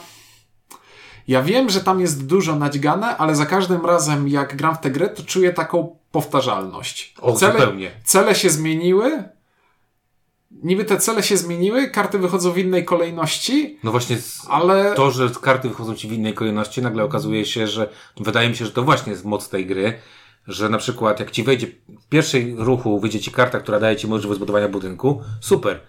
Ja 1.27 1.43
wiem, 1.43 1.69
że 1.69 1.79
tam 1.79 1.99
jest 1.99 2.25
dużo 2.25 2.55
naćgane, 2.55 3.17
ale 3.17 3.35
za 3.35 3.45
każdym 3.45 3.85
razem, 3.85 4.27
jak 4.27 4.55
gram 4.55 4.75
w 4.75 4.79
tę 4.79 4.91
grę, 4.91 5.09
to 5.09 5.23
czuję 5.23 5.53
taką 5.53 5.95
powtarzalność. 6.11 7.13
O, 7.21 7.33
cele, 7.33 7.53
zupełnie. 7.53 7.91
cele 8.03 8.35
się 8.35 8.49
zmieniły. 8.49 9.23
Niby 10.63 10.85
te 10.85 10.97
cele 10.97 11.23
się 11.23 11.37
zmieniły, 11.37 11.89
karty 11.89 12.19
wychodzą 12.19 12.51
w 12.51 12.57
innej 12.57 12.85
kolejności, 12.85 13.79
No 13.83 13.91
właśnie 13.91 14.17
ale 14.49 14.93
to, 14.95 15.11
że 15.11 15.29
karty 15.41 15.69
wychodzą 15.69 15.95
ci 15.95 16.07
w 16.07 16.11
innej 16.11 16.33
kolejności, 16.33 16.81
nagle 16.81 17.03
okazuje 17.03 17.45
się, 17.45 17.67
że 17.67 17.89
wydaje 18.19 18.49
mi 18.49 18.55
się, 18.55 18.65
że 18.65 18.71
to 18.71 18.83
właśnie 18.83 19.11
jest 19.11 19.25
moc 19.25 19.49
tej 19.49 19.65
gry, 19.65 19.93
że 20.47 20.69
na 20.69 20.77
przykład 20.77 21.19
jak 21.19 21.31
ci 21.31 21.43
wejdzie 21.43 21.67
w 22.01 22.07
pierwszej 22.09 22.55
ruchu 22.57 22.99
wyjdzie 22.99 23.19
ci 23.19 23.31
karta, 23.31 23.59
która 23.59 23.79
daje 23.79 23.95
ci 23.95 24.07
możliwość 24.07 24.37
zbudowania 24.37 24.67
budynku, 24.67 25.21
super. 25.41 25.79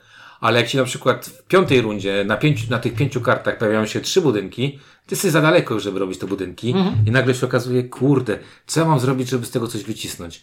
Ale 0.43 0.61
jak 0.61 0.69
ci 0.69 0.77
na 0.77 0.85
przykład 0.85 1.27
w 1.27 1.43
piątej 1.43 1.81
rundzie 1.81 2.25
na, 2.27 2.37
pięciu, 2.37 2.71
na 2.71 2.79
tych 2.79 2.95
pięciu 2.95 3.21
kartach 3.21 3.59
pojawiają 3.59 3.87
się 3.87 4.01
trzy 4.01 4.21
budynki, 4.21 4.79
ty 5.07 5.15
jesteś 5.15 5.31
za 5.31 5.41
daleko 5.41 5.81
żeby 5.81 5.99
robić 5.99 6.19
te 6.19 6.27
budynki 6.27 6.75
i 7.07 7.11
nagle 7.11 7.35
się 7.35 7.47
okazuje, 7.47 7.85
kurde, 7.85 8.39
co 8.67 8.81
ja 8.81 8.87
mam 8.87 9.01
zrobić, 9.01 9.29
żeby 9.29 9.47
z 9.47 9.51
tego 9.51 9.69
coś 9.69 9.85
wycisnąć? 9.85 10.43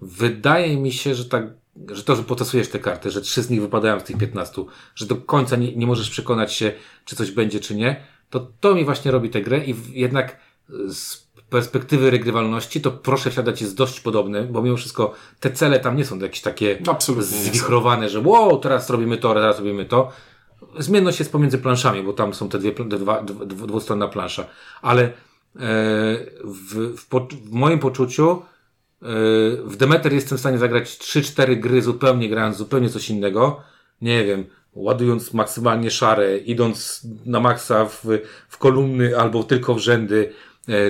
Wydaje 0.00 0.76
mi 0.76 0.92
się, 0.92 1.14
że 1.14 1.24
tak, 1.24 1.44
że 1.92 2.04
to, 2.04 2.16
że 2.16 2.22
potasujesz 2.22 2.68
te 2.68 2.78
karty, 2.78 3.10
że 3.10 3.20
trzy 3.20 3.42
z 3.42 3.50
nich 3.50 3.60
wypadają 3.60 4.00
z 4.00 4.04
tych 4.04 4.18
15, 4.18 4.64
że 4.94 5.06
do 5.06 5.16
końca 5.16 5.56
nie, 5.56 5.76
nie 5.76 5.86
możesz 5.86 6.10
przekonać 6.10 6.52
się, 6.52 6.72
czy 7.04 7.16
coś 7.16 7.30
będzie, 7.30 7.60
czy 7.60 7.74
nie, 7.74 7.96
to 8.30 8.48
to 8.60 8.74
mi 8.74 8.84
właśnie 8.84 9.10
robi 9.10 9.30
tę 9.30 9.42
grę 9.42 9.64
i 9.64 9.74
jednak 9.92 10.36
z 10.88 11.29
perspektywy 11.50 12.10
regrywalności, 12.10 12.80
to 12.80 12.90
proszę 12.90 13.30
wsiadać 13.30 13.60
jest 13.60 13.76
dość 13.76 14.00
podobny, 14.00 14.42
bo 14.50 14.62
mimo 14.62 14.76
wszystko 14.76 15.14
te 15.40 15.50
cele 15.50 15.80
tam 15.80 15.96
nie 15.96 16.04
są 16.04 16.18
jakieś 16.18 16.40
takie 16.40 16.78
Absolutnie 16.88 17.26
zwichrowane, 17.26 18.08
że 18.08 18.20
wow, 18.20 18.58
teraz 18.58 18.90
robimy 18.90 19.18
to, 19.18 19.34
teraz 19.34 19.58
robimy 19.58 19.84
to. 19.84 20.12
Zmienność 20.78 21.18
jest 21.18 21.32
pomiędzy 21.32 21.58
planszami, 21.58 22.02
bo 22.02 22.12
tam 22.12 22.34
są 22.34 22.48
te 22.48 22.58
dwie, 22.58 22.72
te 22.72 22.84
dwa, 22.84 23.22
dw, 23.22 23.46
dw, 23.46 23.66
dwustronna 23.66 24.08
plansza. 24.08 24.46
Ale 24.82 25.02
e, 25.02 25.10
w, 26.44 26.94
w, 26.96 27.06
po, 27.08 27.28
w 27.44 27.52
moim 27.52 27.78
poczuciu 27.78 28.30
e, 28.30 29.06
w 29.64 29.76
Demeter 29.76 30.12
jestem 30.12 30.38
w 30.38 30.40
stanie 30.40 30.58
zagrać 30.58 30.88
3-4 30.88 31.60
gry 31.60 31.82
zupełnie 31.82 32.28
grając 32.28 32.56
zupełnie 32.56 32.88
coś 32.88 33.10
innego. 33.10 33.60
Nie 34.02 34.24
wiem, 34.24 34.44
ładując 34.74 35.34
maksymalnie 35.34 35.90
szare, 35.90 36.38
idąc 36.38 37.06
na 37.26 37.40
maksa 37.40 37.84
w, 37.84 38.04
w 38.48 38.58
kolumny 38.58 39.18
albo 39.18 39.44
tylko 39.44 39.74
w 39.74 39.78
rzędy, 39.78 40.32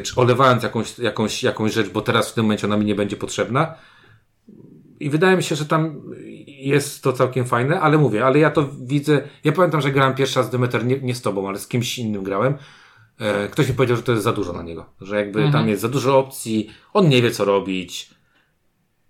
czy 0.02 0.20
olewając 0.20 0.62
jakąś, 0.62 0.98
jakąś, 0.98 1.42
jakąś 1.42 1.72
rzecz, 1.72 1.88
bo 1.90 2.00
teraz 2.00 2.30
w 2.30 2.34
tym 2.34 2.44
momencie 2.44 2.66
ona 2.66 2.76
mi 2.76 2.84
nie 2.84 2.94
będzie 2.94 3.16
potrzebna. 3.16 3.74
I 5.00 5.10
wydaje 5.10 5.36
mi 5.36 5.42
się, 5.42 5.56
że 5.56 5.66
tam 5.66 6.02
jest 6.46 7.02
to 7.02 7.12
całkiem 7.12 7.44
fajne, 7.44 7.80
ale 7.80 7.98
mówię, 7.98 8.26
ale 8.26 8.38
ja 8.38 8.50
to 8.50 8.68
widzę. 8.82 9.22
Ja 9.44 9.52
pamiętam, 9.52 9.80
że 9.80 9.90
grałem 9.90 10.14
pierwszy 10.14 10.38
raz 10.38 10.50
Demeter 10.50 10.86
nie, 10.86 11.00
nie 11.00 11.14
z 11.14 11.22
tobą, 11.22 11.48
ale 11.48 11.58
z 11.58 11.68
kimś 11.68 11.98
innym 11.98 12.22
grałem. 12.22 12.54
E, 13.18 13.48
ktoś 13.48 13.68
mi 13.68 13.74
powiedział, 13.74 13.96
że 13.96 14.02
to 14.02 14.12
jest 14.12 14.24
za 14.24 14.32
dużo 14.32 14.52
na 14.52 14.62
niego. 14.62 14.86
Że 15.00 15.16
jakby 15.16 15.52
tam 15.52 15.68
jest 15.68 15.82
za 15.82 15.88
dużo 15.88 16.18
opcji, 16.18 16.70
on 16.92 17.08
nie 17.08 17.22
wie 17.22 17.30
co 17.30 17.44
robić. 17.44 18.10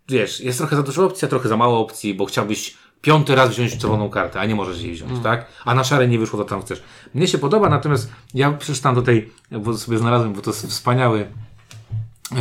Wiesz, 0.09 0.41
jest 0.41 0.59
trochę 0.59 0.77
za 0.77 0.83
dużo 0.83 1.05
opcji, 1.05 1.27
a 1.27 1.29
trochę 1.29 1.49
za 1.49 1.57
mało 1.57 1.81
opcji, 1.81 2.14
bo 2.14 2.25
chciałbyś 2.25 2.77
piąty 3.03 3.34
raz 3.34 3.51
wziąć 3.51 3.78
czerwoną 3.78 4.11
kartę, 4.11 4.40
a 4.40 4.46
nie 4.46 4.55
możesz 4.55 4.82
jej 4.82 4.92
wziąć, 4.92 5.22
tak? 5.22 5.46
A 5.64 5.74
na 5.74 5.84
szare 5.84 6.09
nie 6.09 6.18
wyszło, 6.18 6.38
to 6.38 6.44
tam 6.44 6.62
chcesz. 6.62 6.82
Mnie 7.14 7.28
się 7.28 7.38
podoba, 7.38 7.68
natomiast 7.68 8.12
ja 8.34 8.53
przeczytam 8.53 8.94
do 8.94 9.03
tej, 9.03 9.32
bo 9.51 9.78
sobie 9.78 9.98
znalazłem, 9.98 10.32
bo 10.32 10.42
to 10.42 10.51
jest 10.51 10.66
wspaniały, 10.66 11.26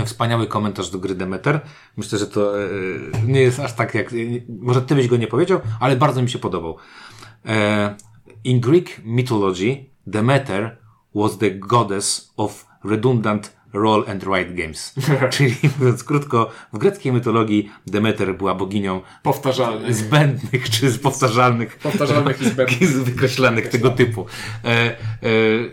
Wspaniały 0.05 0.47
komentarz 0.47 0.89
do 0.89 0.99
gry 0.99 1.15
Demeter. 1.15 1.61
Myślę, 1.97 2.19
że 2.19 2.27
to 2.27 2.63
e, 2.63 2.67
nie 3.25 3.41
jest 3.41 3.59
aż 3.59 3.73
tak 3.73 3.95
jak. 3.95 4.13
Może 4.59 4.81
ty 4.81 4.95
byś 4.95 5.07
go 5.07 5.17
nie 5.17 5.27
powiedział, 5.27 5.59
ale 5.79 5.95
bardzo 5.95 6.21
mi 6.21 6.29
się 6.29 6.39
podobał. 6.39 6.77
E, 7.45 7.95
in 8.43 8.59
Greek 8.59 9.01
mythology, 9.05 9.85
Demeter 10.07 10.77
was 11.15 11.37
the 11.37 11.51
goddess 11.51 12.33
of 12.37 12.65
redundant 12.83 13.58
roll 13.73 14.05
and 14.07 14.23
write 14.23 14.53
games. 14.53 14.93
Czyli 15.37 15.55
mówiąc 15.79 16.03
krótko, 16.03 16.49
w 16.73 16.77
greckiej 16.77 17.13
mitologii 17.13 17.71
Demeter 17.87 18.35
była 18.35 18.55
boginią 18.55 19.01
powtarzalny. 19.23 19.93
zbędnych 19.93 20.69
czy 20.69 20.91
powtarzalnych, 20.91 21.77
Powtarzalnych 21.77 22.41
i 22.41 22.45
zbędnych. 22.45 22.89
wykreślanych 23.05 23.67
tego 23.67 23.89
typu. 23.89 24.25
E, 24.65 24.67
e, 24.67 24.95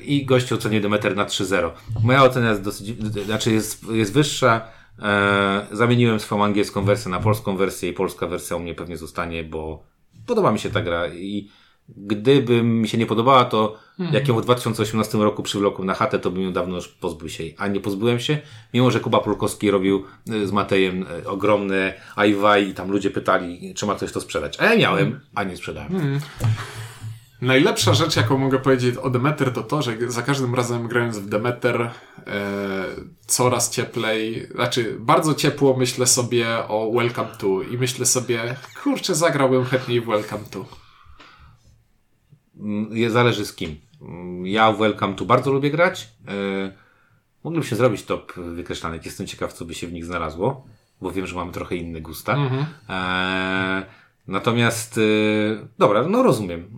I 0.01 0.27
gościu 0.27 0.55
ocenił 0.55 0.81
Demeter 0.81 1.17
na 1.17 1.25
3-0. 1.25 1.71
Moja 2.03 2.23
ocena 2.25 2.51
jest 2.51 2.63
dosyć, 2.63 2.87
znaczy 3.25 3.53
jest, 3.53 3.85
jest 3.91 4.13
wyższa. 4.13 4.69
E, 5.03 5.67
zamieniłem 5.73 6.21
swoją 6.21 6.45
angielską 6.45 6.85
wersję 6.85 7.11
na 7.11 7.21
polską 7.21 7.57
wersję 7.57 7.89
i 7.89 7.93
polska 7.93 8.27
wersja 8.27 8.57
u 8.57 8.61
mnie 8.61 8.75
pewnie 8.75 8.97
zostanie, 8.97 9.45
bo 9.45 9.83
podoba 10.27 10.53
mi 10.53 10.59
się 10.59 10.71
ta 10.71 10.83
gra 10.83 11.09
i 11.09 11.49
gdyby 11.89 12.63
mi 12.63 12.89
się 12.89 12.99
nie 12.99 13.07
podobała, 13.07 13.45
to 13.45 13.77
jak 14.13 14.29
ją 14.29 14.37
w 14.37 14.43
2018 14.43 15.19
roku 15.19 15.43
przywlokł 15.43 15.85
na 15.85 15.95
chatę, 15.95 16.19
to 16.19 16.31
bym 16.31 16.43
ją 16.43 16.53
dawno 16.53 16.77
już 16.77 16.89
pozbył 16.89 17.29
się. 17.29 17.45
A 17.57 17.69
nie 17.69 17.81
pozbyłem 17.81 18.21
się, 18.21 18.39
mimo 18.75 18.91
że 18.91 19.01
Kuba 19.01 19.21
Polkowski 19.21 19.71
robił 19.71 20.05
y, 20.31 20.47
z 20.47 20.53
Matejem 20.53 21.03
y, 21.03 21.29
ogromne 21.29 21.95
IWI 22.29 22.71
i 22.71 22.75
tam 22.75 22.91
ludzie 22.91 23.11
pytali, 23.11 23.75
czy 23.75 23.87
ma 23.87 23.95
ktoś 23.95 24.13
to 24.13 24.21
sprzedać. 24.21 24.61
A 24.61 24.65
ja 24.65 24.77
miałem, 24.77 25.21
a 25.35 25.45
nie 25.45 25.57
sprzedałem. 25.57 26.21
Najlepsza 27.41 27.95
rzecz, 27.95 28.17
jaką 28.17 28.39
mogę 28.39 28.59
powiedzieć 28.59 28.97
o 28.97 29.11
Demeter, 29.11 29.53
to 29.53 29.63
to, 29.63 29.83
że 29.83 29.97
za 30.09 30.23
każdym 30.23 30.55
razem 30.55 30.89
grając 30.89 31.19
w 31.19 31.29
Demeter 31.29 31.81
e, 31.83 31.91
coraz 33.27 33.71
cieplej, 33.71 34.49
znaczy 34.55 34.97
bardzo 35.01 35.35
ciepło 35.35 35.77
myślę 35.77 36.07
sobie 36.07 36.47
o 36.69 36.93
Welcome 36.93 37.31
to 37.39 37.63
i 37.63 37.79
myślę 37.79 38.07
sobie, 38.07 38.57
kurczę, 38.83 39.15
zagrałbym 39.15 39.65
chętniej 39.65 40.01
w 40.01 40.07
Welcome 40.07 40.45
to. 40.51 40.86
Mm, 42.61 42.97
je- 42.97 43.11
Zależy 43.11 43.47
z 43.47 43.55
kim. 43.55 43.77
Mm, 44.03 44.47
Ja 44.47 44.73
w 44.73 44.79
Welcome 44.79 45.15
tu 45.15 45.27
bardzo 45.27 45.53
lubię 45.53 45.71
grać. 45.71 46.09
E, 46.29 46.87
Moglibyśmy 47.45 47.77
zrobić 47.77 48.03
top 48.03 48.33
wykreślanek. 48.37 49.05
Jestem 49.07 49.27
ciekaw, 49.27 49.53
co 49.53 49.65
by 49.65 49.75
się 49.75 49.87
w 49.87 49.93
nich 49.93 50.05
znalazło, 50.05 50.67
bo 51.01 51.11
wiem, 51.11 51.27
że 51.27 51.37
mamy 51.37 51.53
trochę 51.53 51.77
inne 51.77 52.01
gusta. 52.01 52.37
E, 52.89 53.83
natomiast, 54.29 54.99
e, 54.99 55.01
dobra, 55.79 56.03
no 56.09 56.23
rozumiem. 56.23 56.69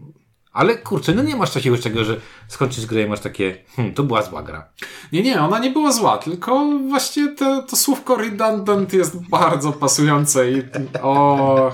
Ale 0.52 0.78
kurczę, 0.78 1.14
no 1.14 1.22
nie 1.22 1.36
masz 1.36 1.50
takiego 1.50 1.78
czego, 1.78 2.04
że 2.04 2.16
skończysz 2.48 2.86
grę 2.86 3.02
i 3.02 3.06
masz 3.06 3.20
takie, 3.20 3.56
hmm, 3.76 3.94
to 3.94 4.02
była 4.02 4.22
zła 4.22 4.42
gra. 4.42 4.68
Nie, 5.12 5.22
nie, 5.22 5.40
ona 5.42 5.58
nie 5.58 5.70
była 5.70 5.92
zła, 5.92 6.18
tylko 6.18 6.78
właśnie 6.88 7.28
to, 7.28 7.62
to 7.62 7.76
słówko 7.76 8.16
redundant 8.16 8.92
jest 8.92 9.28
bardzo 9.28 9.72
pasujące 9.72 10.52
i 10.52 10.62
o... 11.02 11.72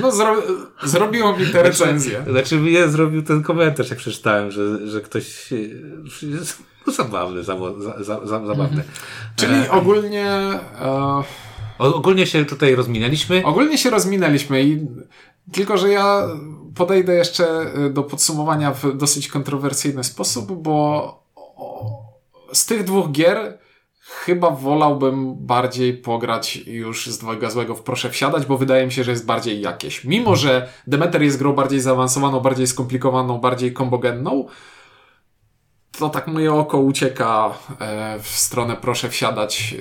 No, 0.00 0.12
zro, 0.12 0.42
zrobiło 0.82 1.36
mi 1.36 1.46
tę 1.46 1.62
recenzję. 1.62 2.24
Znaczy, 2.30 2.70
ja 2.70 2.88
zrobił 2.88 3.22
ten 3.22 3.42
komentarz, 3.42 3.90
jak 3.90 3.98
przeczytałem, 3.98 4.50
że, 4.50 4.88
że 4.88 5.00
ktoś 5.00 5.52
e, 5.52 5.56
jest 6.26 6.62
zabawny, 6.86 7.44
za, 7.44 7.56
za, 7.98 8.26
za, 8.26 8.46
zabawny. 8.46 8.84
Czyli 9.36 9.68
ogólnie... 9.70 10.26
E, 10.80 11.22
ogólnie 11.78 12.26
się 12.26 12.44
tutaj 12.44 12.74
rozminęliśmy. 12.74 13.42
Ogólnie 13.44 13.78
się 13.78 13.90
rozminęliśmy 13.90 14.62
i 14.64 14.86
tylko, 15.52 15.78
że 15.78 15.88
ja 15.88 16.28
podejdę 16.74 17.14
jeszcze 17.14 17.46
do 17.90 18.02
podsumowania 18.02 18.74
w 18.74 18.96
dosyć 18.96 19.28
kontrowersyjny 19.28 20.04
sposób, 20.04 20.52
bo 20.52 21.24
z 22.52 22.66
tych 22.66 22.84
dwóch 22.84 23.10
gier 23.12 23.58
chyba 24.06 24.50
wolałbym 24.50 25.34
bardziej 25.46 25.96
pograć 25.96 26.56
już 26.56 27.06
z 27.06 27.18
dwojga 27.18 27.50
złego 27.50 27.74
w 27.74 27.82
proszę 27.82 28.10
wsiadać, 28.10 28.46
bo 28.46 28.58
wydaje 28.58 28.86
mi 28.86 28.92
się, 28.92 29.04
że 29.04 29.10
jest 29.10 29.26
bardziej 29.26 29.60
jakieś. 29.60 30.04
Mimo, 30.04 30.36
że 30.36 30.68
Demeter 30.86 31.22
jest 31.22 31.38
grą 31.38 31.52
bardziej 31.52 31.80
zaawansowaną, 31.80 32.40
bardziej 32.40 32.66
skomplikowaną, 32.66 33.38
bardziej 33.38 33.72
kombogenną, 33.72 34.46
to 35.98 36.08
tak 36.08 36.26
moje 36.26 36.54
oko 36.54 36.78
ucieka 36.78 37.54
e, 37.80 38.18
w 38.18 38.28
stronę 38.28 38.76
proszę 38.80 39.08
wsiadać. 39.08 39.74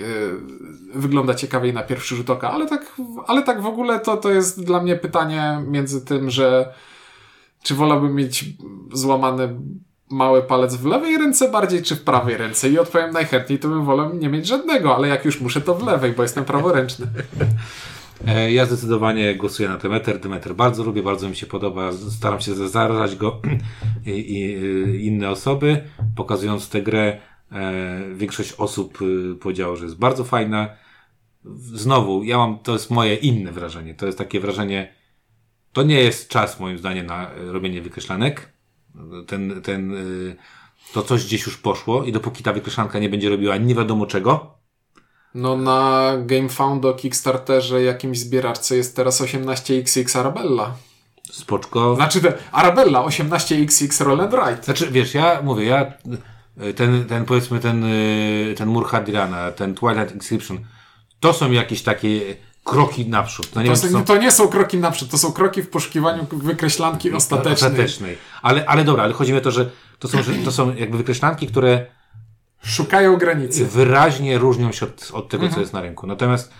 E, 0.93 0.99
wygląda 0.99 1.35
ciekawiej 1.35 1.73
na 1.73 1.83
pierwszy 1.83 2.15
rzut 2.15 2.29
oka, 2.29 2.51
ale 2.51 2.67
tak, 2.67 2.95
ale 3.27 3.43
tak 3.43 3.61
w 3.61 3.65
ogóle 3.65 3.99
to, 3.99 4.17
to 4.17 4.31
jest 4.31 4.63
dla 4.63 4.81
mnie 4.81 4.95
pytanie 4.95 5.63
między 5.67 6.05
tym, 6.05 6.29
że 6.29 6.73
czy 7.63 7.75
wolałbym 7.75 8.15
mieć 8.15 8.45
złamany 8.93 9.55
mały 10.13 10.41
palec 10.41 10.75
w 10.75 10.85
lewej 10.85 11.17
ręce 11.17 11.51
bardziej, 11.51 11.83
czy 11.83 11.95
w 11.95 12.03
prawej 12.03 12.37
ręce? 12.37 12.69
I 12.69 12.79
odpowiem 12.79 13.11
najchętniej, 13.11 13.59
to 13.59 13.67
bym 13.67 13.85
wolał 13.85 14.15
nie 14.15 14.29
mieć 14.29 14.47
żadnego, 14.47 14.95
ale 14.95 15.07
jak 15.07 15.25
już 15.25 15.41
muszę, 15.41 15.61
to 15.61 15.75
w 15.75 15.83
lewej, 15.83 16.13
bo 16.13 16.23
jestem 16.23 16.45
praworęczny. 16.45 17.07
E, 18.27 18.51
Ja 18.51 18.65
zdecydowanie 18.65 19.35
głosuję 19.35 19.69
na 19.69 19.77
Demeter. 19.77 20.19
Demeter 20.19 20.55
bardzo 20.55 20.83
lubię, 20.83 21.03
bardzo 21.03 21.29
mi 21.29 21.35
się 21.35 21.45
podoba. 21.45 21.91
Staram 21.91 22.41
się 22.41 22.55
zarażać 22.55 23.15
go 23.15 23.41
i, 24.05 24.09
i 24.09 24.55
y, 24.55 24.99
inne 24.99 25.29
osoby. 25.29 25.83
Pokazując 26.15 26.69
tę 26.69 26.81
grę, 26.81 27.17
e, 27.51 28.01
większość 28.15 28.53
osób 28.57 29.01
y, 29.01 29.35
powiedziało, 29.35 29.75
że 29.75 29.85
jest 29.85 29.97
bardzo 29.97 30.23
fajna. 30.23 30.69
Znowu, 31.73 32.23
ja 32.23 32.37
mam, 32.37 32.59
to 32.59 32.73
jest 32.73 32.91
moje 32.91 33.15
inne 33.15 33.51
wrażenie. 33.51 33.95
To 33.95 34.05
jest 34.05 34.17
takie 34.17 34.39
wrażenie, 34.39 34.93
to 35.73 35.83
nie 35.83 35.99
jest 35.99 36.29
czas 36.29 36.59
moim 36.59 36.77
zdaniem 36.77 37.05
na 37.05 37.31
e, 37.31 37.51
robienie 37.51 37.81
wykreślanek. 37.81 38.52
Ten, 39.27 39.61
ten, 39.61 39.93
y, 39.93 40.35
to 40.93 41.01
coś 41.01 41.25
gdzieś 41.25 41.45
już 41.45 41.57
poszło 41.57 42.03
i 42.03 42.11
dopóki 42.11 42.43
ta 42.43 42.53
wykreślanka 42.53 42.99
nie 42.99 43.09
będzie 43.09 43.29
robiła 43.29 43.57
nie 43.57 43.75
wiadomo 43.75 44.05
czego, 44.05 44.57
No 45.35 45.57
na 45.57 46.11
GameFound 46.25 46.85
Kickstarterze 46.97 47.83
jakimś 47.83 48.19
zbieraczce 48.19 48.75
jest 48.75 48.95
teraz 48.95 49.21
18XX 49.21 50.19
Arabella. 50.19 50.75
spoczko, 51.31 51.95
Znaczy 51.95 52.21
te 52.21 52.33
Arabella 52.51 53.03
18XX 53.03 54.03
Roll 54.05 54.21
and 54.21 54.33
Ride. 54.33 54.63
Znaczy, 54.63 54.91
wiesz, 54.91 55.13
ja 55.13 55.41
mówię, 55.41 55.65
ja 55.65 55.93
y, 56.61 56.73
ten, 56.73 57.05
ten 57.05 57.25
powiedzmy 57.25 57.59
ten, 57.59 57.83
y, 57.83 58.55
ten 58.57 58.69
mur 58.69 58.85
Hadirana, 58.87 59.51
ten 59.51 59.75
Twilight 59.75 60.15
Inscription, 60.15 60.59
to 61.19 61.33
są 61.33 61.51
jakieś 61.51 61.81
takie 61.81 62.35
kroki 62.63 63.05
naprzód. 63.09 63.55
No 63.55 63.61
nie 63.63 63.69
To, 63.75 63.81
wiem, 63.81 63.91
są, 63.91 64.05
to 64.05 64.17
nie 64.17 64.31
są 64.31 64.47
kroki 64.47 64.77
naprzód, 64.77 65.09
to 65.09 65.17
są 65.17 65.31
kroki 65.31 65.61
w 65.61 65.69
poszukiwaniu 65.69 66.25
wykreślanki 66.31 67.13
ostatecznej. 67.13 67.53
ostatecznej. 67.53 68.17
Ale, 68.41 68.65
ale 68.65 68.83
dobra, 68.83 69.03
ale 69.03 69.13
chodzi 69.13 69.31
mi 69.31 69.37
o 69.37 69.41
to, 69.41 69.51
że 69.51 69.69
to 69.99 70.07
są, 70.07 70.23
że 70.23 70.33
to 70.33 70.51
są 70.51 70.75
jakby 70.75 70.97
wykreślanki, 70.97 71.47
które 71.47 71.85
Szukają 72.63 73.17
granicy. 73.17 73.65
wyraźnie 73.65 74.37
różnią 74.37 74.71
się 74.71 74.85
od, 74.85 75.09
od 75.13 75.29
tego, 75.29 75.43
Mhm. 75.43 75.53
co 75.55 75.59
jest 75.61 75.73
na 75.73 75.81
rynku. 75.81 76.07
Natomiast 76.07 76.51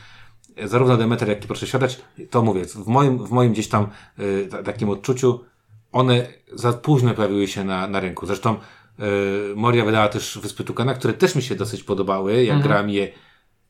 zarówno 0.66 0.98
Demeter, 0.98 1.30
jak 1.30 1.44
i 1.44 1.48
proszę 1.48 1.68
siadać, 1.68 2.02
to 2.30 2.42
mówię, 2.42 2.66
w 2.66 2.88
moim, 2.88 3.26
w 3.26 3.32
moim 3.32 3.54
gdzieś 3.54 3.68
tam 3.68 3.88
y, 4.20 4.48
ta, 4.52 4.64
takim 4.64 4.90
odczuciu, 4.90 5.46
one 5.92 6.28
za 6.54 6.74
późno 6.74 7.14
pojawiły 7.14 7.48
się 7.48 7.64
na, 7.64 7.88
na 7.88 8.00
rynku. 8.00 8.26
Zresztą 8.26 8.56
y, 8.56 9.56
Moria 9.56 9.86
wydała 9.86 10.08
też 10.08 10.40
Wyspy 10.42 10.64
Tukana, 10.64 10.94
które 10.94 11.14
też 11.14 11.36
mi 11.36 11.42
się 11.42 11.56
dosyć 11.56 11.84
podobały, 11.84 12.44
jak 12.44 12.62
grałem 12.62 12.90
je, 12.90 13.12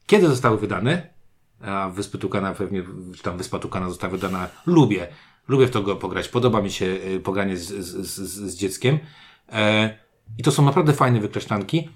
kiedy 0.06 0.28
zostały 0.28 0.58
wydane, 0.58 1.13
a 1.66 1.90
Wyspy 1.90 2.18
Tukana 2.18 2.54
pewnie, 2.54 2.84
czy 3.16 3.24
tam 3.24 3.38
Wyspa 3.38 3.60
Tukana 3.60 3.90
została 3.90 4.12
wydana, 4.12 4.50
lubię. 4.66 5.08
Lubię 5.48 5.68
w 5.68 5.72
to 5.72 5.82
go 5.82 5.96
pograć. 5.96 6.28
Podoba 6.28 6.62
mi 6.62 6.72
się 6.72 6.86
y, 6.86 7.20
pogranie 7.20 7.58
z, 7.58 7.68
z, 7.68 8.08
z, 8.08 8.20
z 8.52 8.56
dzieckiem. 8.56 9.00
E, 9.52 9.98
I 10.38 10.44
to 10.44 10.52
są 10.52 10.66
naprawdę 10.66 10.94
fajne 10.94 11.20
wykreślanki. 11.20 11.90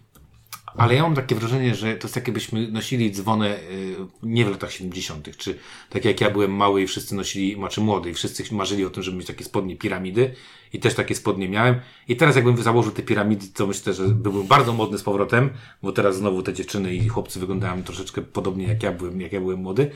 Ale 0.78 0.95
ja 0.95 1.03
mam 1.03 1.15
takie 1.15 1.36
wrażenie, 1.36 1.75
że 1.75 1.95
to 1.95 2.07
jest 2.07 2.15
tak 2.15 2.28
jakbyśmy 2.28 2.71
nosili 2.71 3.11
dzwonę 3.11 3.59
y, 3.59 3.95
nie 4.23 4.45
w 4.45 4.49
latach 4.49 4.71
70., 4.71 5.38
czy 5.38 5.59
tak 5.89 6.05
jak 6.05 6.21
ja 6.21 6.30
byłem 6.30 6.51
mały 6.51 6.82
i 6.82 6.88
wszyscy 6.88 7.15
nosili, 7.15 7.55
znaczy 7.55 7.82
młody 7.82 8.09
i 8.09 8.13
wszyscy 8.13 8.55
marzyli 8.55 8.86
o 8.86 8.89
tym, 8.89 9.03
żeby 9.03 9.17
mieć 9.17 9.28
takie 9.28 9.43
spodnie 9.43 9.75
piramidy 9.75 10.34
i 10.73 10.80
też 10.80 10.93
takie 10.93 11.15
spodnie 11.15 11.49
miałem. 11.49 11.75
I 12.07 12.15
teraz 12.15 12.36
jakbym 12.36 12.57
założył 12.57 12.91
te 12.91 13.03
piramidy, 13.03 13.47
to 13.53 13.67
myślę, 13.67 13.93
że 13.93 14.07
byłbym 14.07 14.47
bardzo 14.47 14.73
modny 14.73 14.97
z 14.97 15.03
powrotem, 15.03 15.49
bo 15.84 15.91
teraz 15.91 16.17
znowu 16.17 16.43
te 16.43 16.53
dziewczyny 16.53 16.95
i 16.95 17.07
chłopcy 17.07 17.39
wyglądają 17.39 17.84
troszeczkę 17.84 18.21
podobnie 18.21 18.67
jak 18.67 18.84
ja 18.84 18.91
byłem, 18.91 19.21
jak 19.21 19.34
ja 19.34 19.39
byłem 19.39 19.59
młody. 19.59 19.91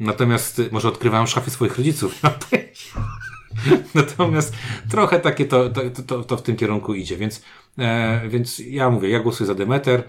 Natomiast 0.00 0.58
y, 0.58 0.68
może 0.72 0.88
odkrywałem 0.88 1.26
szafy 1.26 1.50
swoich 1.50 1.78
rodziców. 1.78 2.20
Natomiast 3.94 4.54
trochę 4.90 5.20
takie 5.20 5.44
to, 5.44 5.68
to, 5.68 5.80
to, 6.06 6.24
to 6.24 6.36
w 6.36 6.42
tym 6.42 6.56
kierunku 6.56 6.94
idzie, 6.94 7.16
więc, 7.16 7.42
e, 7.78 8.28
więc 8.28 8.58
ja 8.58 8.90
mówię, 8.90 9.08
ja 9.08 9.20
głosuję 9.20 9.46
za 9.46 9.54
Demeter, 9.54 10.04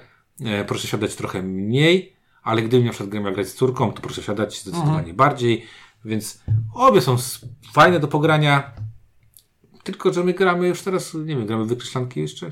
proszę 0.67 0.87
siadać 0.87 1.15
trochę 1.15 1.43
mniej, 1.43 2.15
ale 2.43 2.61
gdybym 2.61 2.85
na 2.85 2.91
przykład 2.91 3.23
miał 3.23 3.33
grać 3.33 3.47
z 3.47 3.53
córką, 3.53 3.91
to 3.91 4.01
proszę 4.01 4.23
siadać 4.23 4.61
zdecydowanie 4.61 5.13
bardziej, 5.13 5.65
więc 6.05 6.43
obie 6.73 7.01
są 7.01 7.17
fajne 7.73 7.99
do 7.99 8.07
pogrania, 8.07 8.71
tylko, 9.83 10.13
że 10.13 10.23
my 10.23 10.33
gramy 10.33 10.67
już 10.67 10.81
teraz, 10.81 11.13
nie 11.13 11.35
wiem, 11.35 11.45
gramy 11.45 11.65
wykreślanki 11.65 12.19
jeszcze? 12.19 12.51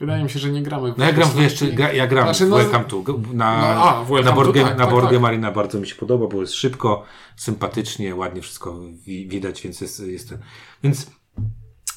Wydaje 0.00 0.24
mi 0.24 0.30
się, 0.30 0.38
że 0.38 0.50
nie 0.50 0.62
gramy 0.62 0.94
No 0.96 1.04
ja 1.04 1.12
gram 1.12 1.28
jeszcze, 1.36 1.66
gra, 1.66 1.92
ja 1.92 2.06
gram 2.06 2.24
Znaczy, 2.24 2.46
no- 2.46 2.56
Welcome 2.56 2.84
to, 2.84 3.04
na, 3.32 3.74
No, 3.74 3.90
a, 3.90 4.04
w 4.04 4.08
Welcome 4.08 4.46
na, 4.46 4.52
game, 4.52 4.68
tak, 4.68 4.78
na 4.78 4.86
tak, 4.86 5.00
tak. 5.00 5.12
game 5.12 5.28
Arena 5.28 5.52
bardzo 5.52 5.80
mi 5.80 5.86
się 5.86 5.94
podoba, 5.94 6.26
bo 6.26 6.40
jest 6.40 6.54
szybko, 6.54 7.04
sympatycznie, 7.36 8.14
ładnie 8.14 8.42
wszystko 8.42 8.80
wi 9.04 9.28
widać, 9.28 9.62
więc 9.62 9.80
jest, 9.80 10.00
jest 10.00 10.28
ten. 10.28 10.38
Więc 10.82 11.10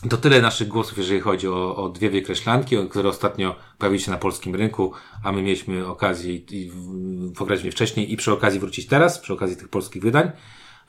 to 0.09 0.17
tyle 0.17 0.41
naszych 0.41 0.67
głosów, 0.67 0.97
jeżeli 0.97 1.19
chodzi 1.21 1.47
o, 1.47 1.75
o 1.75 1.89
dwie 1.89 2.09
wykreślanki, 2.09 2.75
które 2.89 3.09
ostatnio 3.09 3.55
pojawiły 3.77 3.99
się 3.99 4.11
na 4.11 4.17
polskim 4.17 4.55
rynku, 4.55 4.93
a 5.23 5.31
my 5.31 5.41
mieliśmy 5.41 5.87
okazję 5.87 6.33
i, 6.33 6.45
i 6.51 6.71
pograć 7.35 7.61
wcześniej 7.61 8.13
i 8.13 8.17
przy 8.17 8.31
okazji 8.31 8.59
wrócić 8.59 8.87
teraz, 8.87 9.19
przy 9.19 9.33
okazji 9.33 9.55
tych 9.55 9.69
polskich 9.69 10.01
wydań. 10.01 10.31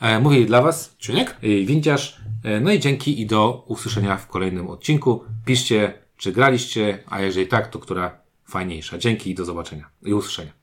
E, 0.00 0.20
mówię 0.20 0.46
dla 0.46 0.62
Was, 0.62 0.96
Ciuniek? 0.98 1.36
y, 1.44 1.64
Windziarz. 1.64 2.20
E, 2.44 2.60
No 2.60 2.72
i 2.72 2.80
dzięki 2.80 3.20
i 3.20 3.26
do 3.26 3.64
usłyszenia 3.68 4.16
w 4.16 4.26
kolejnym 4.26 4.68
odcinku. 4.68 5.24
Piszcie, 5.44 5.92
czy 6.16 6.32
graliście, 6.32 7.02
a 7.06 7.20
jeżeli 7.20 7.46
tak, 7.46 7.68
to 7.68 7.78
która 7.78 8.18
fajniejsza. 8.48 8.98
Dzięki 8.98 9.30
i 9.30 9.34
do 9.34 9.44
zobaczenia 9.44 9.88
i 10.02 10.14
usłyszenia. 10.14 10.52